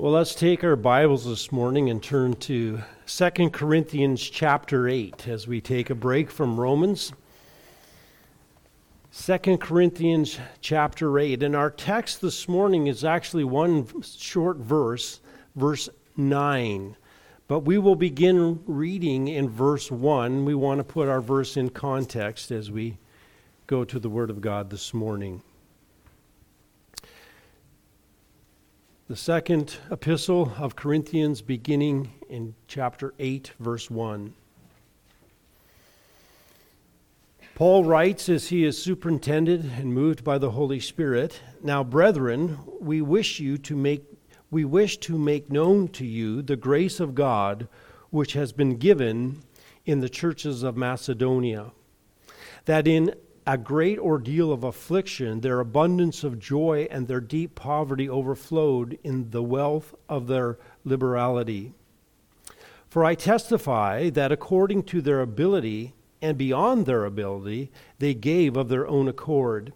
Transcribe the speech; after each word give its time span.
Well, 0.00 0.12
let's 0.12 0.34
take 0.34 0.64
our 0.64 0.76
Bibles 0.76 1.26
this 1.26 1.52
morning 1.52 1.90
and 1.90 2.02
turn 2.02 2.32
to 2.36 2.80
2 3.06 3.50
Corinthians 3.50 4.22
chapter 4.22 4.88
8 4.88 5.28
as 5.28 5.46
we 5.46 5.60
take 5.60 5.90
a 5.90 5.94
break 5.94 6.30
from 6.30 6.58
Romans. 6.58 7.12
2 9.14 9.58
Corinthians 9.58 10.38
chapter 10.62 11.18
8. 11.18 11.42
And 11.42 11.54
our 11.54 11.70
text 11.70 12.22
this 12.22 12.48
morning 12.48 12.86
is 12.86 13.04
actually 13.04 13.44
one 13.44 13.86
short 14.02 14.56
verse, 14.56 15.20
verse 15.54 15.90
9. 16.16 16.96
But 17.46 17.60
we 17.60 17.76
will 17.76 17.94
begin 17.94 18.60
reading 18.64 19.28
in 19.28 19.50
verse 19.50 19.90
1. 19.90 20.46
We 20.46 20.54
want 20.54 20.78
to 20.78 20.84
put 20.84 21.10
our 21.10 21.20
verse 21.20 21.58
in 21.58 21.68
context 21.68 22.50
as 22.50 22.70
we 22.70 22.96
go 23.66 23.84
to 23.84 23.98
the 23.98 24.08
Word 24.08 24.30
of 24.30 24.40
God 24.40 24.70
this 24.70 24.94
morning. 24.94 25.42
The 29.10 29.16
second 29.16 29.76
epistle 29.90 30.52
of 30.56 30.76
Corinthians, 30.76 31.42
beginning 31.42 32.12
in 32.28 32.54
chapter 32.68 33.12
8, 33.18 33.50
verse 33.58 33.90
1. 33.90 34.32
Paul 37.56 37.84
writes 37.84 38.28
as 38.28 38.50
he 38.50 38.64
is 38.64 38.80
superintended 38.80 39.64
and 39.76 39.92
moved 39.92 40.22
by 40.22 40.38
the 40.38 40.52
Holy 40.52 40.78
Spirit, 40.78 41.40
Now, 41.60 41.82
brethren, 41.82 42.60
we 42.78 43.02
wish 43.02 43.40
you 43.40 43.58
to 43.58 43.74
make 43.74 44.04
we 44.48 44.64
wish 44.64 44.98
to 44.98 45.18
make 45.18 45.50
known 45.50 45.88
to 45.88 46.06
you 46.06 46.40
the 46.40 46.54
grace 46.54 47.00
of 47.00 47.16
God 47.16 47.66
which 48.10 48.34
has 48.34 48.52
been 48.52 48.76
given 48.76 49.42
in 49.84 49.98
the 49.98 50.08
churches 50.08 50.62
of 50.62 50.76
Macedonia, 50.76 51.72
that 52.66 52.86
in 52.86 53.16
a 53.46 53.56
great 53.56 53.98
ordeal 53.98 54.52
of 54.52 54.64
affliction, 54.64 55.40
their 55.40 55.60
abundance 55.60 56.24
of 56.24 56.38
joy 56.38 56.86
and 56.90 57.08
their 57.08 57.20
deep 57.20 57.54
poverty 57.54 58.08
overflowed 58.08 58.98
in 59.02 59.30
the 59.30 59.42
wealth 59.42 59.94
of 60.08 60.26
their 60.26 60.58
liberality. 60.84 61.72
For 62.88 63.04
I 63.04 63.14
testify 63.14 64.10
that 64.10 64.32
according 64.32 64.82
to 64.84 65.00
their 65.00 65.20
ability 65.20 65.94
and 66.20 66.36
beyond 66.36 66.86
their 66.86 67.04
ability, 67.04 67.70
they 67.98 68.14
gave 68.14 68.56
of 68.56 68.68
their 68.68 68.86
own 68.86 69.08
accord, 69.08 69.72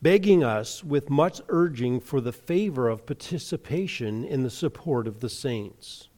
begging 0.00 0.42
us 0.42 0.82
with 0.82 1.10
much 1.10 1.40
urging 1.48 2.00
for 2.00 2.20
the 2.20 2.32
favor 2.32 2.88
of 2.88 3.06
participation 3.06 4.24
in 4.24 4.42
the 4.42 4.50
support 4.50 5.06
of 5.06 5.20
the 5.20 5.28
saints. 5.28 6.08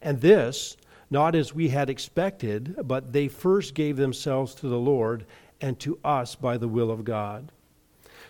And 0.00 0.20
this, 0.20 0.76
not 1.10 1.34
as 1.34 1.54
we 1.54 1.70
had 1.70 1.90
expected, 1.90 2.76
but 2.84 3.12
they 3.12 3.26
first 3.26 3.74
gave 3.74 3.96
themselves 3.96 4.54
to 4.56 4.68
the 4.68 4.78
Lord 4.78 5.24
and 5.60 5.78
to 5.80 5.98
us 6.04 6.34
by 6.34 6.56
the 6.56 6.68
will 6.68 6.90
of 6.90 7.04
God. 7.04 7.52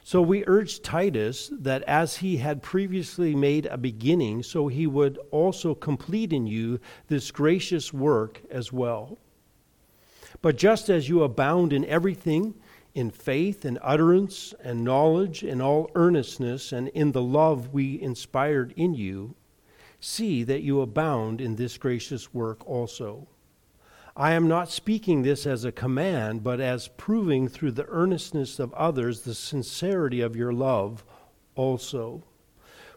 So 0.05 0.23
we 0.23 0.45
urge 0.47 0.81
Titus 0.81 1.51
that 1.53 1.83
as 1.83 2.17
he 2.17 2.39
had 2.39 2.62
previously 2.62 3.34
made 3.34 3.67
a 3.67 3.77
beginning, 3.77 4.43
so 4.43 4.69
he 4.69 4.87
would 4.87 5.19
also 5.31 5.75
complete 5.75 6.33
in 6.33 6.47
you 6.47 6.81
this 7.09 7.31
gracious 7.31 7.93
work 7.93 8.41
as 8.51 8.73
well. 8.73 9.19
But 10.41 10.56
just 10.56 10.89
as 10.89 11.09
you 11.09 11.23
abound 11.23 11.73
in 11.73 11.84
everything, 11.84 12.55
in 12.95 13.11
faith 13.11 13.65
and 13.65 13.79
utterance 13.83 14.55
and 14.62 14.83
knowledge 14.83 15.43
and 15.43 15.61
all 15.61 15.91
earnestness 15.95 16.73
and 16.73 16.89
in 16.89 17.12
the 17.12 17.23
love 17.23 17.73
we 17.73 18.01
inspired 18.01 18.73
in 18.77 18.95
you, 18.95 19.34
see 20.01 20.43
that 20.45 20.62
you 20.62 20.81
abound 20.81 21.41
in 21.41 21.56
this 21.56 21.77
gracious 21.77 22.33
work 22.33 22.67
also. 22.67 23.27
I 24.20 24.33
am 24.33 24.48
not 24.48 24.69
speaking 24.69 25.22
this 25.22 25.47
as 25.47 25.64
a 25.64 25.70
command, 25.70 26.42
but 26.42 26.61
as 26.61 26.88
proving 26.88 27.47
through 27.47 27.70
the 27.70 27.86
earnestness 27.86 28.58
of 28.58 28.75
others 28.75 29.20
the 29.20 29.33
sincerity 29.33 30.20
of 30.20 30.34
your 30.34 30.52
love 30.52 31.05
also. 31.55 32.25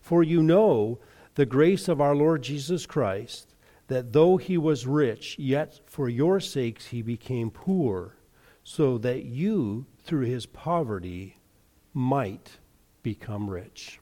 For 0.02 0.24
you 0.24 0.42
know 0.42 0.98
the 1.36 1.46
grace 1.46 1.88
of 1.88 2.02
our 2.02 2.16
Lord 2.16 2.42
Jesus 2.42 2.88
Christ, 2.88 3.54
that 3.86 4.14
though 4.14 4.38
he 4.38 4.58
was 4.58 4.88
rich, 4.88 5.38
yet 5.38 5.80
for 5.86 6.10
your 6.10 6.40
sakes 6.40 6.88
he 6.88 7.04
became 7.04 7.52
poor, 7.52 8.16
so 8.64 8.98
that 8.98 9.24
you, 9.24 9.86
through 10.04 10.26
his 10.26 10.48
poverty, 10.48 11.38
might 11.94 12.58
become 13.04 13.48
rich. 13.48 14.00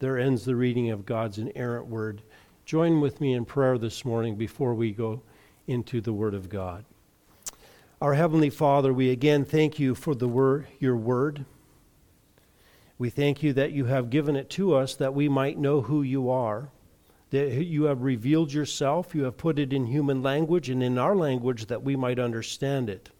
There 0.00 0.18
ends 0.18 0.44
the 0.44 0.56
reading 0.56 0.90
of 0.90 1.06
God's 1.06 1.38
inerrant 1.38 1.86
word. 1.86 2.22
Join 2.64 3.00
with 3.00 3.20
me 3.20 3.34
in 3.34 3.44
prayer 3.44 3.78
this 3.78 4.04
morning 4.04 4.34
before 4.34 4.74
we 4.74 4.90
go 4.90 5.22
into 5.66 6.00
the 6.00 6.12
Word 6.12 6.34
of 6.34 6.48
God. 6.48 6.84
Our 8.00 8.14
Heavenly 8.14 8.50
Father, 8.50 8.92
we 8.92 9.10
again 9.10 9.44
thank 9.44 9.78
you 9.78 9.94
for 9.94 10.14
the 10.14 10.28
word, 10.28 10.66
your 10.78 10.96
Word. 10.96 11.44
We 12.98 13.10
thank 13.10 13.42
you 13.42 13.52
that 13.54 13.72
you 13.72 13.86
have 13.86 14.10
given 14.10 14.36
it 14.36 14.50
to 14.50 14.74
us 14.74 14.94
that 14.96 15.14
we 15.14 15.28
might 15.28 15.58
know 15.58 15.82
who 15.82 16.02
you 16.02 16.30
are, 16.30 16.68
that 17.30 17.64
you 17.64 17.84
have 17.84 18.02
revealed 18.02 18.52
yourself, 18.52 19.14
you 19.14 19.24
have 19.24 19.36
put 19.36 19.58
it 19.58 19.72
in 19.72 19.86
human 19.86 20.22
language 20.22 20.70
and 20.70 20.82
in 20.82 20.98
our 20.98 21.16
language 21.16 21.66
that 21.66 21.82
we 21.82 21.96
might 21.96 22.18
understand 22.18 22.88
it. 22.88 23.10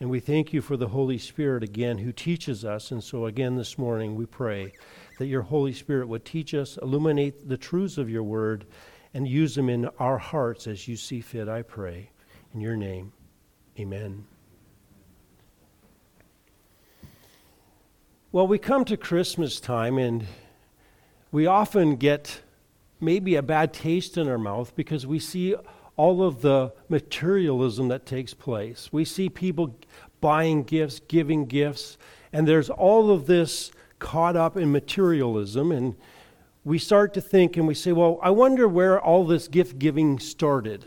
And 0.00 0.10
we 0.10 0.20
thank 0.20 0.52
you 0.52 0.60
for 0.60 0.76
the 0.76 0.88
Holy 0.88 1.18
Spirit 1.18 1.62
again 1.62 1.98
who 1.98 2.12
teaches 2.12 2.64
us. 2.64 2.90
And 2.90 3.02
so, 3.02 3.26
again, 3.26 3.56
this 3.56 3.78
morning, 3.78 4.16
we 4.16 4.26
pray 4.26 4.72
that 5.18 5.26
your 5.26 5.42
Holy 5.42 5.72
Spirit 5.72 6.08
would 6.08 6.24
teach 6.24 6.52
us, 6.52 6.78
illuminate 6.82 7.48
the 7.48 7.56
truths 7.56 7.96
of 7.96 8.10
your 8.10 8.24
word, 8.24 8.64
and 9.14 9.26
use 9.26 9.54
them 9.54 9.68
in 9.70 9.86
our 9.98 10.18
hearts 10.18 10.66
as 10.66 10.86
you 10.88 10.96
see 10.96 11.20
fit, 11.20 11.48
I 11.48 11.62
pray. 11.62 12.10
In 12.52 12.60
your 12.60 12.76
name, 12.76 13.12
amen. 13.78 14.26
Well, 18.32 18.48
we 18.48 18.58
come 18.58 18.84
to 18.86 18.96
Christmas 18.96 19.60
time 19.60 19.96
and 19.96 20.26
we 21.30 21.46
often 21.46 21.94
get 21.96 22.42
maybe 23.00 23.36
a 23.36 23.42
bad 23.42 23.72
taste 23.72 24.18
in 24.18 24.28
our 24.28 24.38
mouth 24.38 24.74
because 24.74 25.06
we 25.06 25.20
see 25.20 25.54
all 25.96 26.22
of 26.24 26.42
the 26.42 26.72
materialism 26.88 27.88
that 27.88 28.06
takes 28.06 28.34
place. 28.34 28.88
We 28.92 29.04
see 29.04 29.28
people 29.28 29.78
buying 30.20 30.64
gifts, 30.64 31.00
giving 31.06 31.44
gifts, 31.44 31.96
and 32.32 32.48
there's 32.48 32.70
all 32.70 33.12
of 33.12 33.26
this 33.26 33.70
caught 34.00 34.34
up 34.34 34.56
in 34.56 34.72
materialism 34.72 35.70
and 35.70 35.94
we 36.64 36.78
start 36.78 37.14
to 37.14 37.20
think 37.20 37.56
and 37.56 37.68
we 37.68 37.74
say, 37.74 37.92
well, 37.92 38.18
I 38.22 38.30
wonder 38.30 38.66
where 38.66 39.00
all 39.00 39.26
this 39.26 39.48
gift 39.48 39.78
giving 39.78 40.18
started. 40.18 40.86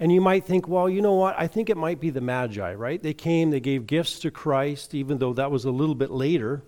And 0.00 0.12
you 0.12 0.20
might 0.20 0.44
think, 0.44 0.68
well, 0.68 0.88
you 0.88 1.00
know 1.00 1.14
what? 1.14 1.34
I 1.38 1.46
think 1.46 1.70
it 1.70 1.76
might 1.76 2.00
be 2.00 2.10
the 2.10 2.20
Magi, 2.20 2.74
right? 2.74 3.02
They 3.02 3.14
came, 3.14 3.50
they 3.50 3.60
gave 3.60 3.86
gifts 3.86 4.18
to 4.20 4.30
Christ, 4.30 4.94
even 4.94 5.18
though 5.18 5.32
that 5.32 5.50
was 5.50 5.64
a 5.64 5.70
little 5.70 5.94
bit 5.94 6.10
later 6.10 6.62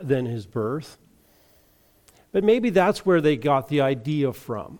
than 0.00 0.26
his 0.26 0.46
birth. 0.46 0.98
But 2.32 2.44
maybe 2.44 2.70
that's 2.70 3.04
where 3.04 3.20
they 3.20 3.36
got 3.36 3.68
the 3.68 3.80
idea 3.80 4.32
from. 4.32 4.78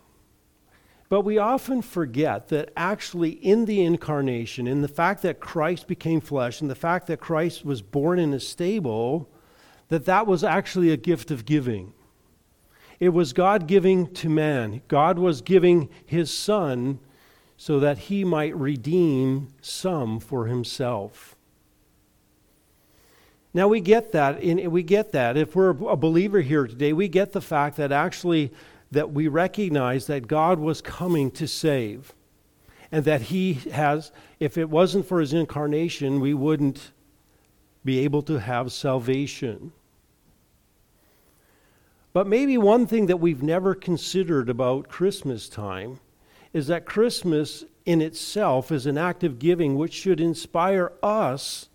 But 1.09 1.21
we 1.21 1.37
often 1.37 1.81
forget 1.81 2.47
that 2.47 2.71
actually, 2.77 3.31
in 3.31 3.65
the 3.65 3.83
incarnation, 3.83 4.67
in 4.67 4.81
the 4.81 4.87
fact 4.87 5.21
that 5.23 5.41
Christ 5.41 5.87
became 5.87 6.21
flesh, 6.21 6.61
and 6.61 6.69
the 6.69 6.75
fact 6.75 7.07
that 7.07 7.19
Christ 7.19 7.65
was 7.65 7.81
born 7.81 8.17
in 8.19 8.33
a 8.33 8.39
stable, 8.39 9.29
that 9.89 10.05
that 10.05 10.25
was 10.25 10.45
actually 10.45 10.91
a 10.91 10.97
gift 10.97 11.29
of 11.29 11.43
giving. 11.43 11.91
It 13.01 13.09
was 13.09 13.33
God 13.33 13.65
giving 13.65 14.13
to 14.13 14.29
man. 14.29 14.83
God 14.87 15.17
was 15.17 15.41
giving 15.41 15.89
his 16.05 16.31
son 16.31 16.99
so 17.57 17.79
that 17.79 17.97
he 17.97 18.23
might 18.23 18.55
redeem 18.55 19.47
some 19.59 20.19
for 20.19 20.45
himself. 20.45 21.35
Now 23.55 23.67
we 23.67 23.81
get 23.81 24.11
that. 24.11 24.41
In, 24.43 24.69
we 24.69 24.83
get 24.83 25.11
that. 25.13 25.35
If 25.35 25.55
we're 25.55 25.71
a 25.71 25.97
believer 25.97 26.41
here 26.41 26.67
today, 26.67 26.93
we 26.93 27.07
get 27.07 27.33
the 27.33 27.41
fact 27.41 27.75
that 27.77 27.91
actually 27.91 28.53
that 28.91 29.11
we 29.11 29.27
recognize 29.27 30.05
that 30.05 30.27
God 30.27 30.59
was 30.59 30.79
coming 30.79 31.31
to 31.31 31.47
save. 31.47 32.13
And 32.91 33.03
that 33.05 33.21
he 33.21 33.53
has, 33.53 34.11
if 34.39 34.59
it 34.59 34.69
wasn't 34.69 35.07
for 35.07 35.21
his 35.21 35.33
incarnation, 35.33 36.19
we 36.19 36.35
wouldn't 36.35 36.91
be 37.83 37.99
able 37.99 38.21
to 38.23 38.39
have 38.39 38.71
salvation. 38.71 39.71
But 42.13 42.27
maybe 42.27 42.57
one 42.57 42.87
thing 42.87 43.05
that 43.05 43.21
we've 43.21 43.43
never 43.43 43.73
considered 43.73 44.49
about 44.49 44.89
Christmas 44.89 45.47
time 45.47 45.99
is 46.53 46.67
that 46.67 46.85
Christmas 46.85 47.63
in 47.85 48.01
itself 48.01 48.71
is 48.71 48.85
an 48.85 48.97
act 48.97 49.23
of 49.23 49.39
giving 49.39 49.75
which 49.75 49.93
should 49.93 50.19
inspire 50.19 50.91
us 51.01 51.69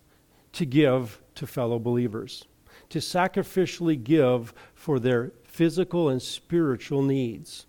to 0.53 0.65
give 0.65 1.21
to 1.35 1.47
fellow 1.47 1.79
believers, 1.79 2.45
to 2.89 2.99
sacrificially 2.99 4.01
give 4.01 4.53
for 4.75 4.99
their 4.99 5.31
physical 5.43 6.09
and 6.09 6.21
spiritual 6.21 7.01
needs. 7.01 7.65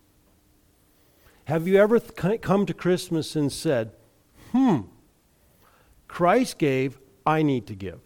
Have 1.45 1.67
you 1.67 1.77
ever 1.79 1.99
th- 1.99 2.43
come 2.43 2.67
to 2.67 2.75
Christmas 2.75 3.35
and 3.35 3.51
said, 3.51 3.93
hmm, 4.53 4.81
Christ 6.07 6.59
gave, 6.59 6.99
I 7.25 7.43
need 7.43 7.67
to 7.69 7.75
give? 7.75 8.01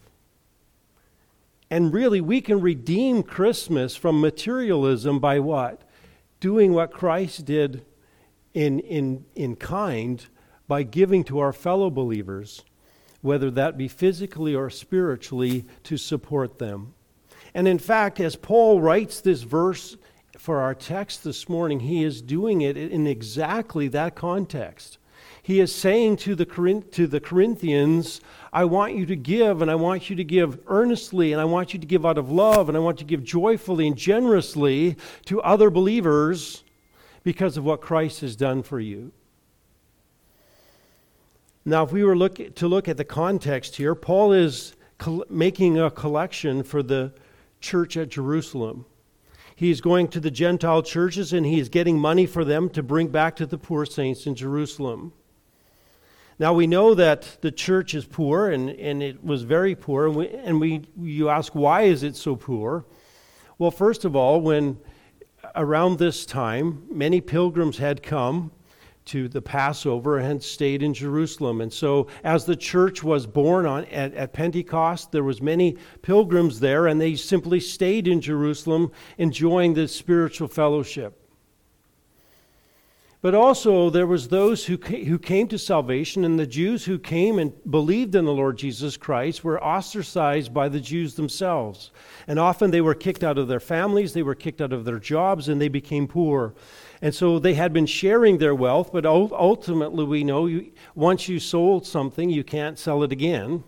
And 1.73 1.91
really, 1.91 2.21
we 2.21 2.43
can 2.43 2.61
redeem 2.61 3.23
Christmas 3.23 3.97
from 3.97 4.21
materialism 4.21 5.21
by 5.21 5.39
what? 5.39 5.81
Doing 6.39 6.75
what 6.75 6.93
Christ 6.93 7.47
did 7.47 7.87
in, 8.53 8.81
in, 8.81 9.25
in 9.35 9.57
kind 9.57 10.23
by 10.69 10.83
giving 10.83 11.25
to 11.25 11.39
our 11.39 11.55
fellow 11.55 11.89
believers, 11.89 12.61
whether 13.23 13.51
that 13.53 13.79
be 13.79 13.89
physically 13.89 14.55
or 14.55 14.69
spiritually, 14.69 15.65
to 15.85 15.97
support 15.97 16.59
them. 16.59 16.93
And 17.55 17.67
in 17.67 17.79
fact, 17.79 18.21
as 18.21 18.37
Paul 18.37 18.83
writes 18.83 19.23
this 19.23 19.41
verse 19.41 19.97
for 20.37 20.61
our 20.61 20.75
text 20.75 21.25
this 21.25 21.49
morning, 21.49 21.81
he 21.81 22.05
is 22.05 22.21
doing 22.21 22.61
it 22.61 22.77
in 22.77 23.07
exactly 23.07 23.89
that 23.89 24.15
context. 24.15 24.99
He 25.44 25.59
is 25.59 25.75
saying 25.75 26.19
to 26.19 26.37
the, 26.37 26.47
to 26.93 27.06
the 27.09 27.19
Corinthians, 27.19 28.21
I 28.53 28.65
want 28.65 28.94
you 28.94 29.05
to 29.06 29.17
give, 29.17 29.61
and 29.61 29.71
I 29.71 29.75
want 29.75 30.09
you 30.09 30.15
to 30.15 30.25
give 30.25 30.61
earnestly, 30.69 31.33
and 31.33 31.41
I 31.41 31.44
want 31.44 31.75
you 31.75 31.81
to 31.81 31.87
give 31.87 32.06
out 32.06 32.17
of 32.17 32.31
love, 32.31 32.69
and 32.69 32.77
I 32.77 32.81
want 32.81 33.00
you 33.00 33.06
to 33.06 33.11
give 33.11 33.25
joyfully 33.25 33.89
and 33.89 33.97
generously 33.97 34.97
to 35.25 35.43
other 35.43 35.69
believers 35.69 36.62
because 37.25 37.56
of 37.56 37.65
what 37.65 37.81
Christ 37.81 38.21
has 38.21 38.37
done 38.37 38.62
for 38.62 38.79
you. 38.79 39.11
Now, 41.65 41.85
if 41.85 41.93
we 41.93 42.05
were 42.05 42.17
look, 42.17 42.55
to 42.56 42.69
look 42.69 42.89
at 42.89 42.97
the 42.97 43.05
context 43.05 43.77
here, 43.77 43.94
Paul 43.94 44.33
is 44.33 44.75
making 45.29 45.79
a 45.79 45.91
collection 45.91 46.62
for 46.62 46.83
the 46.83 47.12
church 47.61 47.97
at 47.97 48.09
Jerusalem. 48.09 48.85
He's 49.55 49.81
going 49.81 50.09
to 50.09 50.21
the 50.21 50.31
Gentile 50.31 50.83
churches 50.83 51.33
and 51.33 51.47
he's 51.47 51.69
getting 51.69 51.99
money 51.99 52.27
for 52.27 52.44
them 52.44 52.69
to 52.71 52.83
bring 52.83 53.09
back 53.09 53.37
to 53.37 53.47
the 53.47 53.59
poor 53.59 53.87
saints 53.87 54.27
in 54.27 54.35
Jerusalem. 54.35 55.12
Now 56.43 56.53
we 56.53 56.67
know 56.67 56.97
that 56.97 57.39
the 57.41 57.53
church 57.53 57.94
is 57.94 58.05
poor 58.05 58.50
and, 58.50 58.69
and 58.71 59.00
it 59.00 59.23
was 59.23 59.44
very 59.44 59.77
poor. 59.77 60.09
And, 60.09 60.17
we, 60.17 60.29
and 60.29 60.61
we, 60.61 60.83
you 61.00 61.29
ask, 61.29 61.55
why 61.55 61.83
is 61.83 62.03
it 62.03 62.17
so 62.17 62.35
poor? 62.35 62.85
Well, 63.59 63.71
first 63.71 64.05
of 64.05 64.17
all, 64.17 64.41
when 64.41 64.77
around 65.55 66.00
this 66.00 66.27
time, 66.27 66.83
many 66.91 67.21
pilgrims 67.21 67.79
had 67.79 68.03
come 68.03 68.50
to 69.05 69.29
the 69.29 69.41
Passover 69.41 70.19
and 70.19 70.43
stayed 70.43 70.83
in 70.83 70.94
Jerusalem. 70.94 71.61
And 71.61 71.73
so 71.73 72.09
as 72.25 72.44
the 72.44 72.56
church 72.56 73.05
was 73.05 73.25
born 73.25 73.65
on 73.65 73.85
at, 73.85 74.12
at, 74.15 74.33
Pentecost, 74.33 75.12
there 75.12 75.23
was 75.23 75.41
many 75.41 75.77
pilgrims 76.03 76.59
there 76.59 76.89
and 76.89 77.00
they 77.00 77.15
simply 77.15 77.61
stayed 77.61 78.09
in 78.09 78.21
Jerusalem 78.21 78.91
enjoying 79.17 79.75
the 79.75 79.87
spiritual 79.87 80.49
fellowship. 80.49 81.22
But 83.23 83.37
also 83.37 83.89
there 83.89 84.07
was 84.09 84.29
those 84.29 84.67
who 84.67 84.77
came, 84.77 85.07
who 85.07 85.17
came 85.17 85.47
to 85.47 85.57
salvation 85.57 86.25
and 86.25 86.41
the 86.41 86.47
Jews 86.47 86.85
who 86.85 86.99
came 86.99 87.39
and 87.39 87.53
believed 87.71 88.17
in 88.17 88.25
the 88.25 88.33
Lord 88.33 88.59
Jesus 88.59 88.97
Christ 88.97 89.45
were 89.45 89.63
ostracized 89.63 90.53
by 90.53 90.69
the 90.69 90.81
Jews 90.81 91.15
themselves. 91.15 91.93
And 92.27 92.41
often 92.41 92.73
they 92.73 92.81
were 92.81 92.97
kicked 92.97 93.23
out 93.23 93.39
of 93.39 93.47
their 93.47 93.61
families, 93.61 94.13
they 94.13 94.25
were 94.25 94.35
kicked 94.35 94.61
out 94.61 94.73
of 94.73 94.85
their 94.85 94.99
jobs 94.99 95.49
and 95.49 95.61
they 95.61 95.69
became 95.69 96.09
poor. 96.09 96.55
And 97.01 97.15
so 97.15 97.39
they 97.39 97.55
had 97.55 97.73
been 97.73 97.87
sharing 97.87 98.39
their 98.39 98.57
wealth, 98.57 98.93
but 98.93 99.07
ultimately 99.07 100.05
we 100.05 100.25
know 100.25 100.47
you, 100.47 100.73
once 100.97 101.29
you 101.29 101.39
sold 101.39 101.87
something, 101.87 102.29
you 102.29 102.43
can't 102.43 102.77
sell 102.77 103.05
it 103.05 103.13
again 103.13 103.63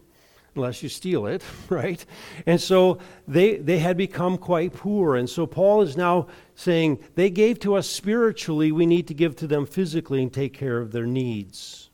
unless 0.56 0.83
you 0.83 0.89
steal 0.89 1.27
it, 1.27 1.43
right? 1.69 2.05
And 2.47 2.61
so 2.61 2.99
they, 3.27 3.56
they 3.56 3.79
had 3.79 3.97
become 3.97 4.39
quite 4.39 4.73
poor. 4.73 5.17
And 5.17 5.29
so 5.29 5.47
Paul 5.47 5.83
is 5.83 5.97
now 5.97 6.29
saying, 6.55 6.99
they 7.15 7.31
gave 7.31 7.59
to 7.61 7.75
us 7.75 7.89
spiritually, 7.89 8.73
we 8.73 8.87
need 8.87 9.09
to 9.09 9.15
give 9.15 9.37
to 9.37 9.47
them 9.47 9.67
physically 9.67 10.23
and 10.23 10.33
take 10.33 10.53
care 10.53 10.79
of 10.79 10.93
their 10.93 11.06
needs. 11.06 11.91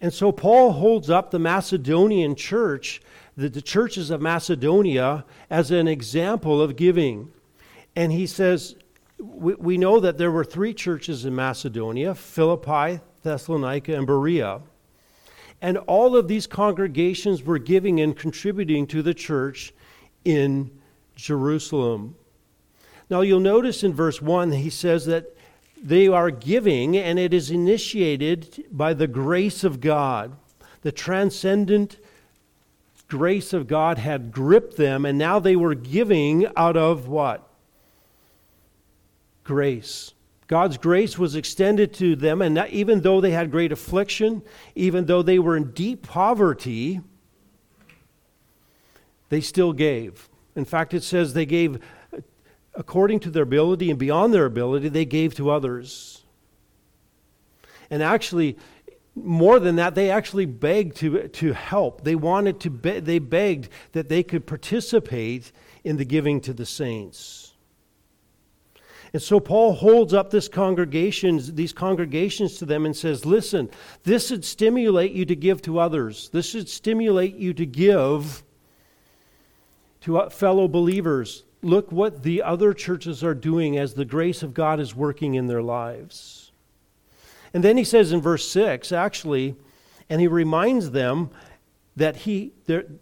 And 0.00 0.12
so 0.12 0.30
Paul 0.30 0.72
holds 0.72 1.10
up 1.10 1.30
the 1.30 1.38
Macedonian 1.38 2.36
church, 2.36 3.00
the, 3.36 3.48
the 3.48 3.62
churches 3.62 4.10
of 4.10 4.20
Macedonia, 4.20 5.24
as 5.50 5.70
an 5.70 5.88
example 5.88 6.62
of 6.62 6.76
giving. 6.76 7.32
And 7.96 8.12
he 8.12 8.26
says, 8.26 8.76
we, 9.18 9.54
we 9.54 9.78
know 9.78 9.98
that 9.98 10.16
there 10.16 10.30
were 10.30 10.44
three 10.44 10.72
churches 10.72 11.24
in 11.24 11.34
Macedonia 11.34 12.14
Philippi, 12.14 13.00
Thessalonica, 13.22 13.94
and 13.94 14.06
Berea. 14.06 14.60
And 15.60 15.78
all 15.78 16.16
of 16.16 16.28
these 16.28 16.46
congregations 16.46 17.42
were 17.42 17.58
giving 17.58 18.00
and 18.00 18.16
contributing 18.16 18.86
to 18.88 19.02
the 19.02 19.14
church 19.14 19.72
in 20.24 20.70
Jerusalem. 21.16 22.16
Now, 23.10 23.22
you'll 23.22 23.40
notice 23.40 23.82
in 23.82 23.92
verse 23.92 24.22
1, 24.22 24.52
he 24.52 24.70
says 24.70 25.06
that 25.06 25.34
they 25.82 26.06
are 26.08 26.30
giving, 26.30 26.96
and 26.96 27.18
it 27.18 27.32
is 27.32 27.50
initiated 27.50 28.64
by 28.70 28.94
the 28.94 29.06
grace 29.06 29.64
of 29.64 29.80
God. 29.80 30.36
The 30.82 30.92
transcendent 30.92 31.98
grace 33.08 33.52
of 33.52 33.66
God 33.66 33.98
had 33.98 34.30
gripped 34.30 34.76
them, 34.76 35.04
and 35.04 35.18
now 35.18 35.38
they 35.38 35.56
were 35.56 35.74
giving 35.74 36.46
out 36.56 36.76
of 36.76 37.08
what? 37.08 37.48
grace. 39.48 40.12
God's 40.48 40.78
grace 40.78 41.18
was 41.18 41.36
extended 41.36 41.92
to 41.94 42.16
them, 42.16 42.42
and 42.42 42.56
that, 42.56 42.70
even 42.70 43.02
though 43.02 43.20
they 43.20 43.30
had 43.30 43.50
great 43.50 43.70
affliction, 43.70 44.42
even 44.74 45.04
though 45.04 45.22
they 45.22 45.38
were 45.38 45.56
in 45.56 45.70
deep 45.72 46.02
poverty, 46.02 47.00
they 49.28 49.40
still 49.40 49.72
gave. 49.72 50.28
In 50.56 50.64
fact, 50.64 50.94
it 50.94 51.04
says 51.04 51.34
they 51.34 51.46
gave 51.46 51.78
according 52.78 53.18
to 53.18 53.30
their 53.30 53.42
ability 53.42 53.90
and 53.90 53.98
beyond 53.98 54.32
their 54.32 54.46
ability, 54.46 54.88
they 54.88 55.04
gave 55.04 55.34
to 55.34 55.50
others. 55.50 56.22
And 57.90 58.02
actually, 58.02 58.56
more 59.16 59.58
than 59.58 59.76
that, 59.76 59.96
they 59.96 60.10
actually 60.10 60.46
begged 60.46 60.96
to, 60.98 61.26
to 61.26 61.52
help. 61.52 62.04
They 62.04 62.14
wanted 62.14 62.60
to, 62.60 62.70
be, 62.70 63.00
they 63.00 63.18
begged 63.18 63.68
that 63.92 64.08
they 64.08 64.22
could 64.22 64.46
participate 64.46 65.50
in 65.82 65.96
the 65.96 66.04
giving 66.04 66.40
to 66.42 66.52
the 66.52 66.64
saints. 66.64 67.54
And 69.12 69.22
so 69.22 69.40
Paul 69.40 69.74
holds 69.74 70.12
up 70.12 70.30
this 70.30 70.48
congregations, 70.48 71.54
these 71.54 71.72
congregations 71.72 72.58
to 72.58 72.66
them 72.66 72.84
and 72.84 72.94
says, 72.94 73.24
listen, 73.24 73.70
this 74.04 74.28
should 74.28 74.44
stimulate 74.44 75.12
you 75.12 75.24
to 75.24 75.36
give 75.36 75.62
to 75.62 75.78
others. 75.78 76.28
This 76.30 76.48
should 76.48 76.68
stimulate 76.68 77.36
you 77.36 77.54
to 77.54 77.64
give 77.64 78.42
to 80.02 80.18
uh, 80.18 80.28
fellow 80.28 80.68
believers. 80.68 81.44
Look 81.62 81.90
what 81.90 82.22
the 82.22 82.42
other 82.42 82.74
churches 82.74 83.24
are 83.24 83.34
doing 83.34 83.78
as 83.78 83.94
the 83.94 84.04
grace 84.04 84.42
of 84.42 84.54
God 84.54 84.78
is 84.78 84.94
working 84.94 85.34
in 85.34 85.46
their 85.46 85.62
lives. 85.62 86.52
And 87.54 87.64
then 87.64 87.76
he 87.76 87.84
says 87.84 88.12
in 88.12 88.20
verse 88.20 88.48
6, 88.50 88.92
actually, 88.92 89.56
and 90.10 90.20
he 90.20 90.28
reminds 90.28 90.90
them 90.90 91.30
that 91.96 92.14
he, 92.14 92.52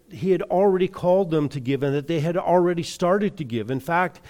he 0.09 0.31
had 0.31 0.41
already 0.43 0.87
called 0.87 1.29
them 1.29 1.49
to 1.49 1.59
give 1.59 1.83
and 1.83 1.93
that 1.93 2.07
they 2.07 2.19
had 2.19 2.35
already 2.35 2.81
started 2.81 3.37
to 3.37 3.43
give. 3.43 3.69
In 3.69 3.79
fact, 3.79 4.21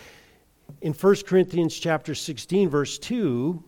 in 0.81 0.93
1 0.93 1.15
Corinthians 1.25 1.77
chapter 1.77 2.13
16 2.15 2.69
verse 2.69 2.97
2, 2.99 3.63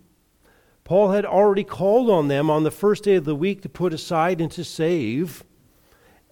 Paul 0.83 1.11
had 1.11 1.25
already 1.25 1.63
called 1.63 2.09
on 2.09 2.27
them 2.27 2.49
on 2.49 2.63
the 2.63 2.71
first 2.71 3.03
day 3.03 3.15
of 3.15 3.25
the 3.25 3.35
week 3.35 3.61
to 3.61 3.69
put 3.69 3.93
aside 3.93 4.41
and 4.41 4.51
to 4.51 4.63
save 4.63 5.43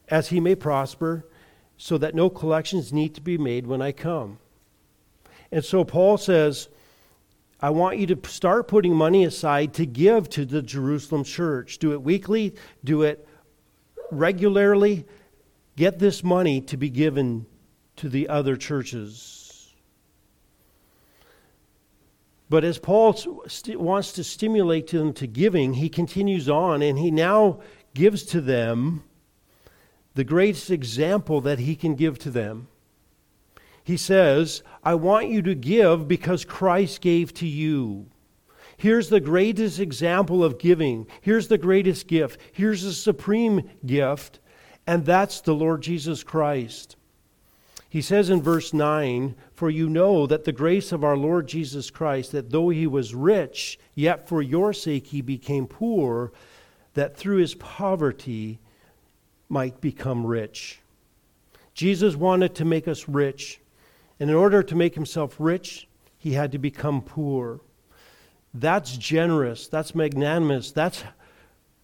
as 0.09 0.29
he 0.29 0.39
may 0.39 0.55
prosper, 0.55 1.27
so 1.77 1.97
that 1.97 2.15
no 2.15 2.29
collections 2.29 2.93
need 2.93 3.13
to 3.13 3.21
be 3.21 3.37
made 3.37 3.67
when 3.67 3.81
I 3.81 3.91
come. 3.91 4.39
And 5.51 5.63
so 5.63 5.83
Paul 5.83 6.17
says, 6.17 6.69
I 7.59 7.69
want 7.69 7.97
you 7.97 8.07
to 8.07 8.29
start 8.29 8.67
putting 8.67 8.95
money 8.95 9.25
aside 9.25 9.73
to 9.75 9.85
give 9.85 10.29
to 10.31 10.45
the 10.45 10.61
Jerusalem 10.61 11.23
church. 11.23 11.79
Do 11.79 11.93
it 11.93 12.01
weekly, 12.01 12.55
do 12.83 13.03
it 13.03 13.27
regularly. 14.11 15.05
Get 15.75 15.99
this 15.99 16.23
money 16.23 16.61
to 16.61 16.77
be 16.77 16.89
given 16.89 17.45
to 17.97 18.09
the 18.09 18.29
other 18.29 18.55
churches. 18.55 19.36
But 22.49 22.63
as 22.63 22.77
Paul 22.77 23.13
st- 23.47 23.79
wants 23.79 24.13
to 24.13 24.23
stimulate 24.23 24.87
them 24.87 25.13
to 25.13 25.27
giving, 25.27 25.73
he 25.73 25.89
continues 25.89 26.47
on 26.47 26.81
and 26.81 26.97
he 26.97 27.11
now 27.11 27.59
gives 27.93 28.23
to 28.23 28.41
them 28.41 29.03
the 30.15 30.23
greatest 30.23 30.71
example 30.71 31.41
that 31.41 31.59
he 31.59 31.75
can 31.75 31.95
give 31.95 32.17
to 32.19 32.31
them. 32.31 32.67
He 33.87 33.95
says, 33.95 34.63
I 34.83 34.95
want 34.95 35.29
you 35.29 35.41
to 35.43 35.55
give 35.55 36.09
because 36.09 36.43
Christ 36.43 36.99
gave 36.99 37.33
to 37.35 37.47
you. 37.47 38.07
Here's 38.75 39.07
the 39.07 39.21
greatest 39.21 39.79
example 39.79 40.43
of 40.43 40.59
giving. 40.59 41.07
Here's 41.21 41.47
the 41.47 41.57
greatest 41.57 42.05
gift. 42.07 42.37
Here's 42.51 42.83
the 42.83 42.91
supreme 42.91 43.69
gift, 43.85 44.39
and 44.85 45.05
that's 45.05 45.39
the 45.39 45.55
Lord 45.55 45.83
Jesus 45.83 46.21
Christ. 46.21 46.96
He 47.89 48.01
says 48.01 48.29
in 48.29 48.41
verse 48.41 48.73
9, 48.73 49.35
For 49.53 49.69
you 49.69 49.89
know 49.89 50.27
that 50.27 50.43
the 50.43 50.51
grace 50.51 50.91
of 50.91 51.03
our 51.03 51.15
Lord 51.15 51.47
Jesus 51.47 51.89
Christ, 51.89 52.33
that 52.33 52.49
though 52.49 52.69
he 52.69 52.85
was 52.85 53.15
rich, 53.15 53.79
yet 53.95 54.27
for 54.27 54.41
your 54.41 54.73
sake 54.73 55.07
he 55.07 55.21
became 55.21 55.67
poor, 55.67 56.31
that 56.95 57.15
through 57.15 57.37
his 57.37 57.55
poverty 57.55 58.59
might 59.47 59.79
become 59.79 60.25
rich. 60.25 60.81
Jesus 61.73 62.15
wanted 62.15 62.55
to 62.55 62.65
make 62.65 62.87
us 62.87 63.07
rich. 63.07 63.61
And 64.19 64.29
in 64.29 64.35
order 64.35 64.63
to 64.63 64.75
make 64.75 64.95
himself 64.95 65.35
rich, 65.39 65.87
he 66.17 66.33
had 66.33 66.51
to 66.51 66.57
become 66.57 67.01
poor. 67.01 67.61
That's 68.53 68.97
generous. 68.97 69.67
That's 69.67 69.93
magnanimous. 69.93 70.71
That's 70.71 71.03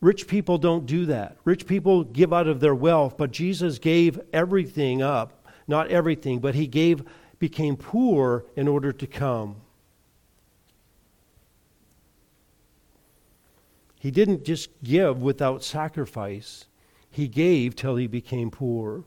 rich 0.01 0.27
people 0.27 0.57
don't 0.57 0.85
do 0.85 1.05
that. 1.05 1.37
Rich 1.45 1.67
people 1.67 2.03
give 2.03 2.33
out 2.33 2.47
of 2.47 2.59
their 2.59 2.75
wealth, 2.75 3.15
but 3.17 3.31
Jesus 3.31 3.77
gave 3.77 4.19
everything 4.33 5.01
up 5.01 5.42
not 5.67 5.89
everything, 5.89 6.39
but 6.39 6.55
he 6.55 6.67
gave 6.67 7.03
became 7.39 7.75
poor 7.75 8.45
in 8.55 8.67
order 8.67 8.91
to 8.91 9.07
come. 9.07 9.57
He 13.99 14.11
didn't 14.11 14.43
just 14.43 14.69
give 14.83 15.21
without 15.21 15.63
sacrifice. 15.63 16.65
He 17.09 17.27
gave 17.27 17.75
till 17.75 17.95
he 17.95 18.07
became 18.07 18.51
poor. 18.51 19.03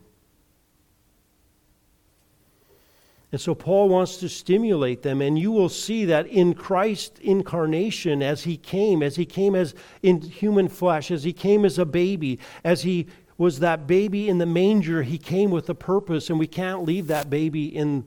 And 3.31 3.41
so 3.41 3.53
Paul 3.53 3.89
wants 3.89 4.17
to 4.17 4.29
stimulate 4.29 5.03
them, 5.03 5.21
and 5.21 5.37
you 5.37 5.51
will 5.51 5.69
see 5.69 6.05
that 6.05 6.27
in 6.27 6.53
Christ's 6.53 7.19
incarnation, 7.19 8.23
as 8.23 8.45
he 8.45 8.55
came, 8.55 9.03
as 9.03 9.17
he 9.17 9.25
came 9.25 9.53
as 9.53 9.75
in 10.01 10.21
human 10.21 10.69
flesh, 10.69 11.11
as 11.11 11.23
he 11.25 11.33
came 11.33 11.65
as 11.65 11.77
a 11.77 11.85
baby, 11.85 12.39
as 12.63 12.83
he 12.83 13.07
was 13.37 13.59
that 13.59 13.85
baby 13.85 14.27
in 14.27 14.39
the 14.39 14.45
manger, 14.45 15.03
he 15.03 15.17
came 15.17 15.51
with 15.51 15.69
a 15.69 15.75
purpose, 15.75 16.29
and 16.29 16.39
we 16.39 16.47
can't 16.47 16.83
leave 16.83 17.07
that 17.07 17.29
baby 17.29 17.67
in 17.67 18.05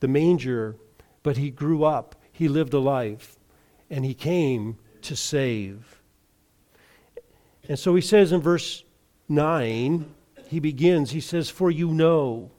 the 0.00 0.08
manger. 0.08 0.76
But 1.22 1.36
he 1.36 1.50
grew 1.50 1.84
up, 1.84 2.14
he 2.30 2.48
lived 2.48 2.74
a 2.74 2.78
life, 2.78 3.38
and 3.90 4.04
he 4.04 4.14
came 4.14 4.78
to 5.02 5.16
save. 5.16 6.00
And 7.68 7.78
so 7.78 7.94
he 7.94 8.02
says 8.02 8.32
in 8.32 8.40
verse 8.40 8.84
9, 9.28 10.14
he 10.48 10.60
begins, 10.60 11.10
he 11.10 11.20
says, 11.20 11.50
For 11.50 11.70
you 11.70 11.92
know. 11.92 12.50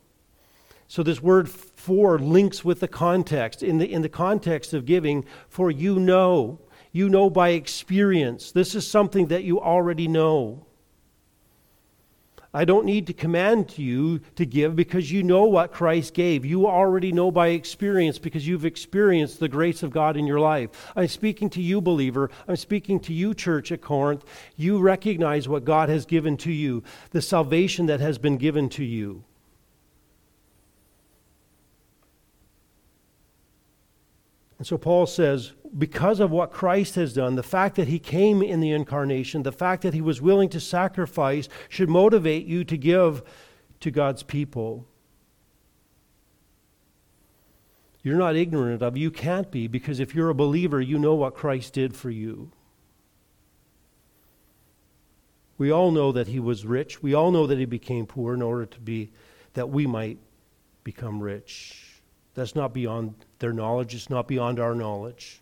So 0.88 1.04
this 1.04 1.22
word 1.22 1.50
for 1.50 2.18
links 2.18 2.66
with 2.66 2.80
the 2.80 2.88
context. 2.88 3.62
In 3.62 3.78
the, 3.78 3.92
in 3.92 4.02
the 4.02 4.10
context 4.10 4.74
of 4.74 4.86
giving, 4.86 5.26
for 5.48 5.70
you 5.70 6.00
know. 6.00 6.60
You 6.92 7.10
know 7.10 7.30
by 7.30 7.50
experience. 7.50 8.52
This 8.52 8.74
is 8.74 8.88
something 8.88 9.28
that 9.28 9.44
you 9.44 9.62
already 9.62 10.08
know. 10.08 10.66
I 12.52 12.66
don't 12.66 12.86
need 12.86 13.06
to 13.08 13.14
command 13.14 13.78
you 13.78 14.22
to 14.36 14.46
give 14.46 14.76
because 14.76 15.12
you 15.12 15.22
know 15.22 15.46
what 15.46 15.72
Christ 15.72 16.16
gave. 16.16 16.46
You 16.46 16.66
already 16.66 17.12
know 17.12 17.30
by 17.30 17.50
experience 17.50 18.18
because 18.18 18.48
you've 18.48 18.66
experienced 18.66 19.40
the 19.40 19.48
grace 19.48 19.84
of 19.84 19.92
God 19.92 20.18
in 20.18 20.26
your 20.26 20.40
life. 20.40 20.92
I'm 20.96 21.08
speaking 21.08 21.52
to 21.52 21.62
you, 21.62 21.80
believer. 21.80 22.32
I'm 22.48 22.56
speaking 22.56 23.00
to 23.02 23.14
you, 23.14 23.36
church 23.36 23.72
at 23.72 23.82
Corinth. 23.82 24.26
You 24.56 24.80
recognize 24.80 25.48
what 25.48 25.64
God 25.64 25.90
has 25.90 26.08
given 26.08 26.38
to 26.38 26.52
you, 26.52 26.82
the 27.12 27.22
salvation 27.22 27.86
that 27.86 28.00
has 28.00 28.18
been 28.18 28.38
given 28.38 28.68
to 28.70 28.84
you. 28.84 29.24
And 34.60 34.68
so 34.68 34.78
Paul 34.78 35.08
says, 35.08 35.54
because 35.78 36.20
of 36.20 36.32
what 36.32 36.52
Christ 36.52 36.96
has 36.96 37.14
done, 37.14 37.36
the 37.36 37.44
fact 37.44 37.78
that 37.78 37.88
he 37.88 37.98
came 37.98 38.42
in 38.42 38.60
the 38.60 38.72
incarnation, 38.72 39.44
the 39.44 39.54
fact 39.54 39.84
that 39.84 39.94
he 39.94 40.02
was 40.02 40.22
willing 40.22 40.50
to 40.50 40.60
sacrifice, 40.60 41.48
should 41.70 41.90
motivate 41.90 42.46
you 42.46 42.66
to 42.66 42.78
give 42.78 43.24
to 43.80 43.90
God's 43.90 44.22
people. 44.22 44.86
You're 48.04 48.18
not 48.18 48.36
ignorant 48.36 48.82
of, 48.82 48.98
you 48.98 49.12
can't 49.12 49.50
be, 49.50 49.68
because 49.68 50.02
if 50.02 50.14
you're 50.14 50.30
a 50.30 50.36
believer, 50.36 50.82
you 50.82 51.00
know 51.00 51.16
what 51.16 51.36
Christ 51.36 51.74
did 51.74 51.96
for 51.96 52.10
you. 52.10 52.52
We 55.58 55.72
all 55.72 55.92
know 55.92 56.12
that 56.12 56.28
he 56.28 56.40
was 56.40 56.66
rich. 56.66 57.02
We 57.02 57.14
all 57.14 57.32
know 57.32 57.48
that 57.48 57.60
he 57.60 57.66
became 57.66 58.06
poor 58.06 58.34
in 58.34 58.42
order 58.42 58.66
to 58.66 58.80
be, 58.80 59.12
that 59.54 59.70
we 59.70 59.86
might 59.86 60.18
become 60.84 61.22
rich. 61.22 62.02
That's 62.34 62.56
not 62.56 62.74
beyond 62.74 63.26
their 63.40 63.54
knowledge, 63.54 63.94
is 63.94 64.10
not 64.10 64.28
beyond 64.28 64.60
our 64.60 64.76
knowledge. 64.76 65.42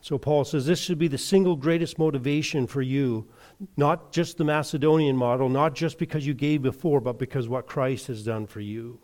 So 0.00 0.18
Paul 0.18 0.44
says 0.44 0.66
this 0.66 0.78
should 0.78 1.00
be 1.00 1.08
the 1.08 1.18
single 1.18 1.56
greatest 1.56 1.98
motivation 1.98 2.68
for 2.68 2.80
you, 2.80 3.26
not 3.76 4.12
just 4.12 4.38
the 4.38 4.44
Macedonian 4.44 5.16
model, 5.16 5.48
not 5.48 5.74
just 5.74 5.98
because 5.98 6.24
you 6.24 6.32
gave 6.32 6.62
before, 6.62 7.00
but 7.00 7.18
because 7.18 7.48
what 7.48 7.66
Christ 7.66 8.06
has 8.06 8.22
done 8.22 8.46
for 8.46 8.60
you. 8.60 9.00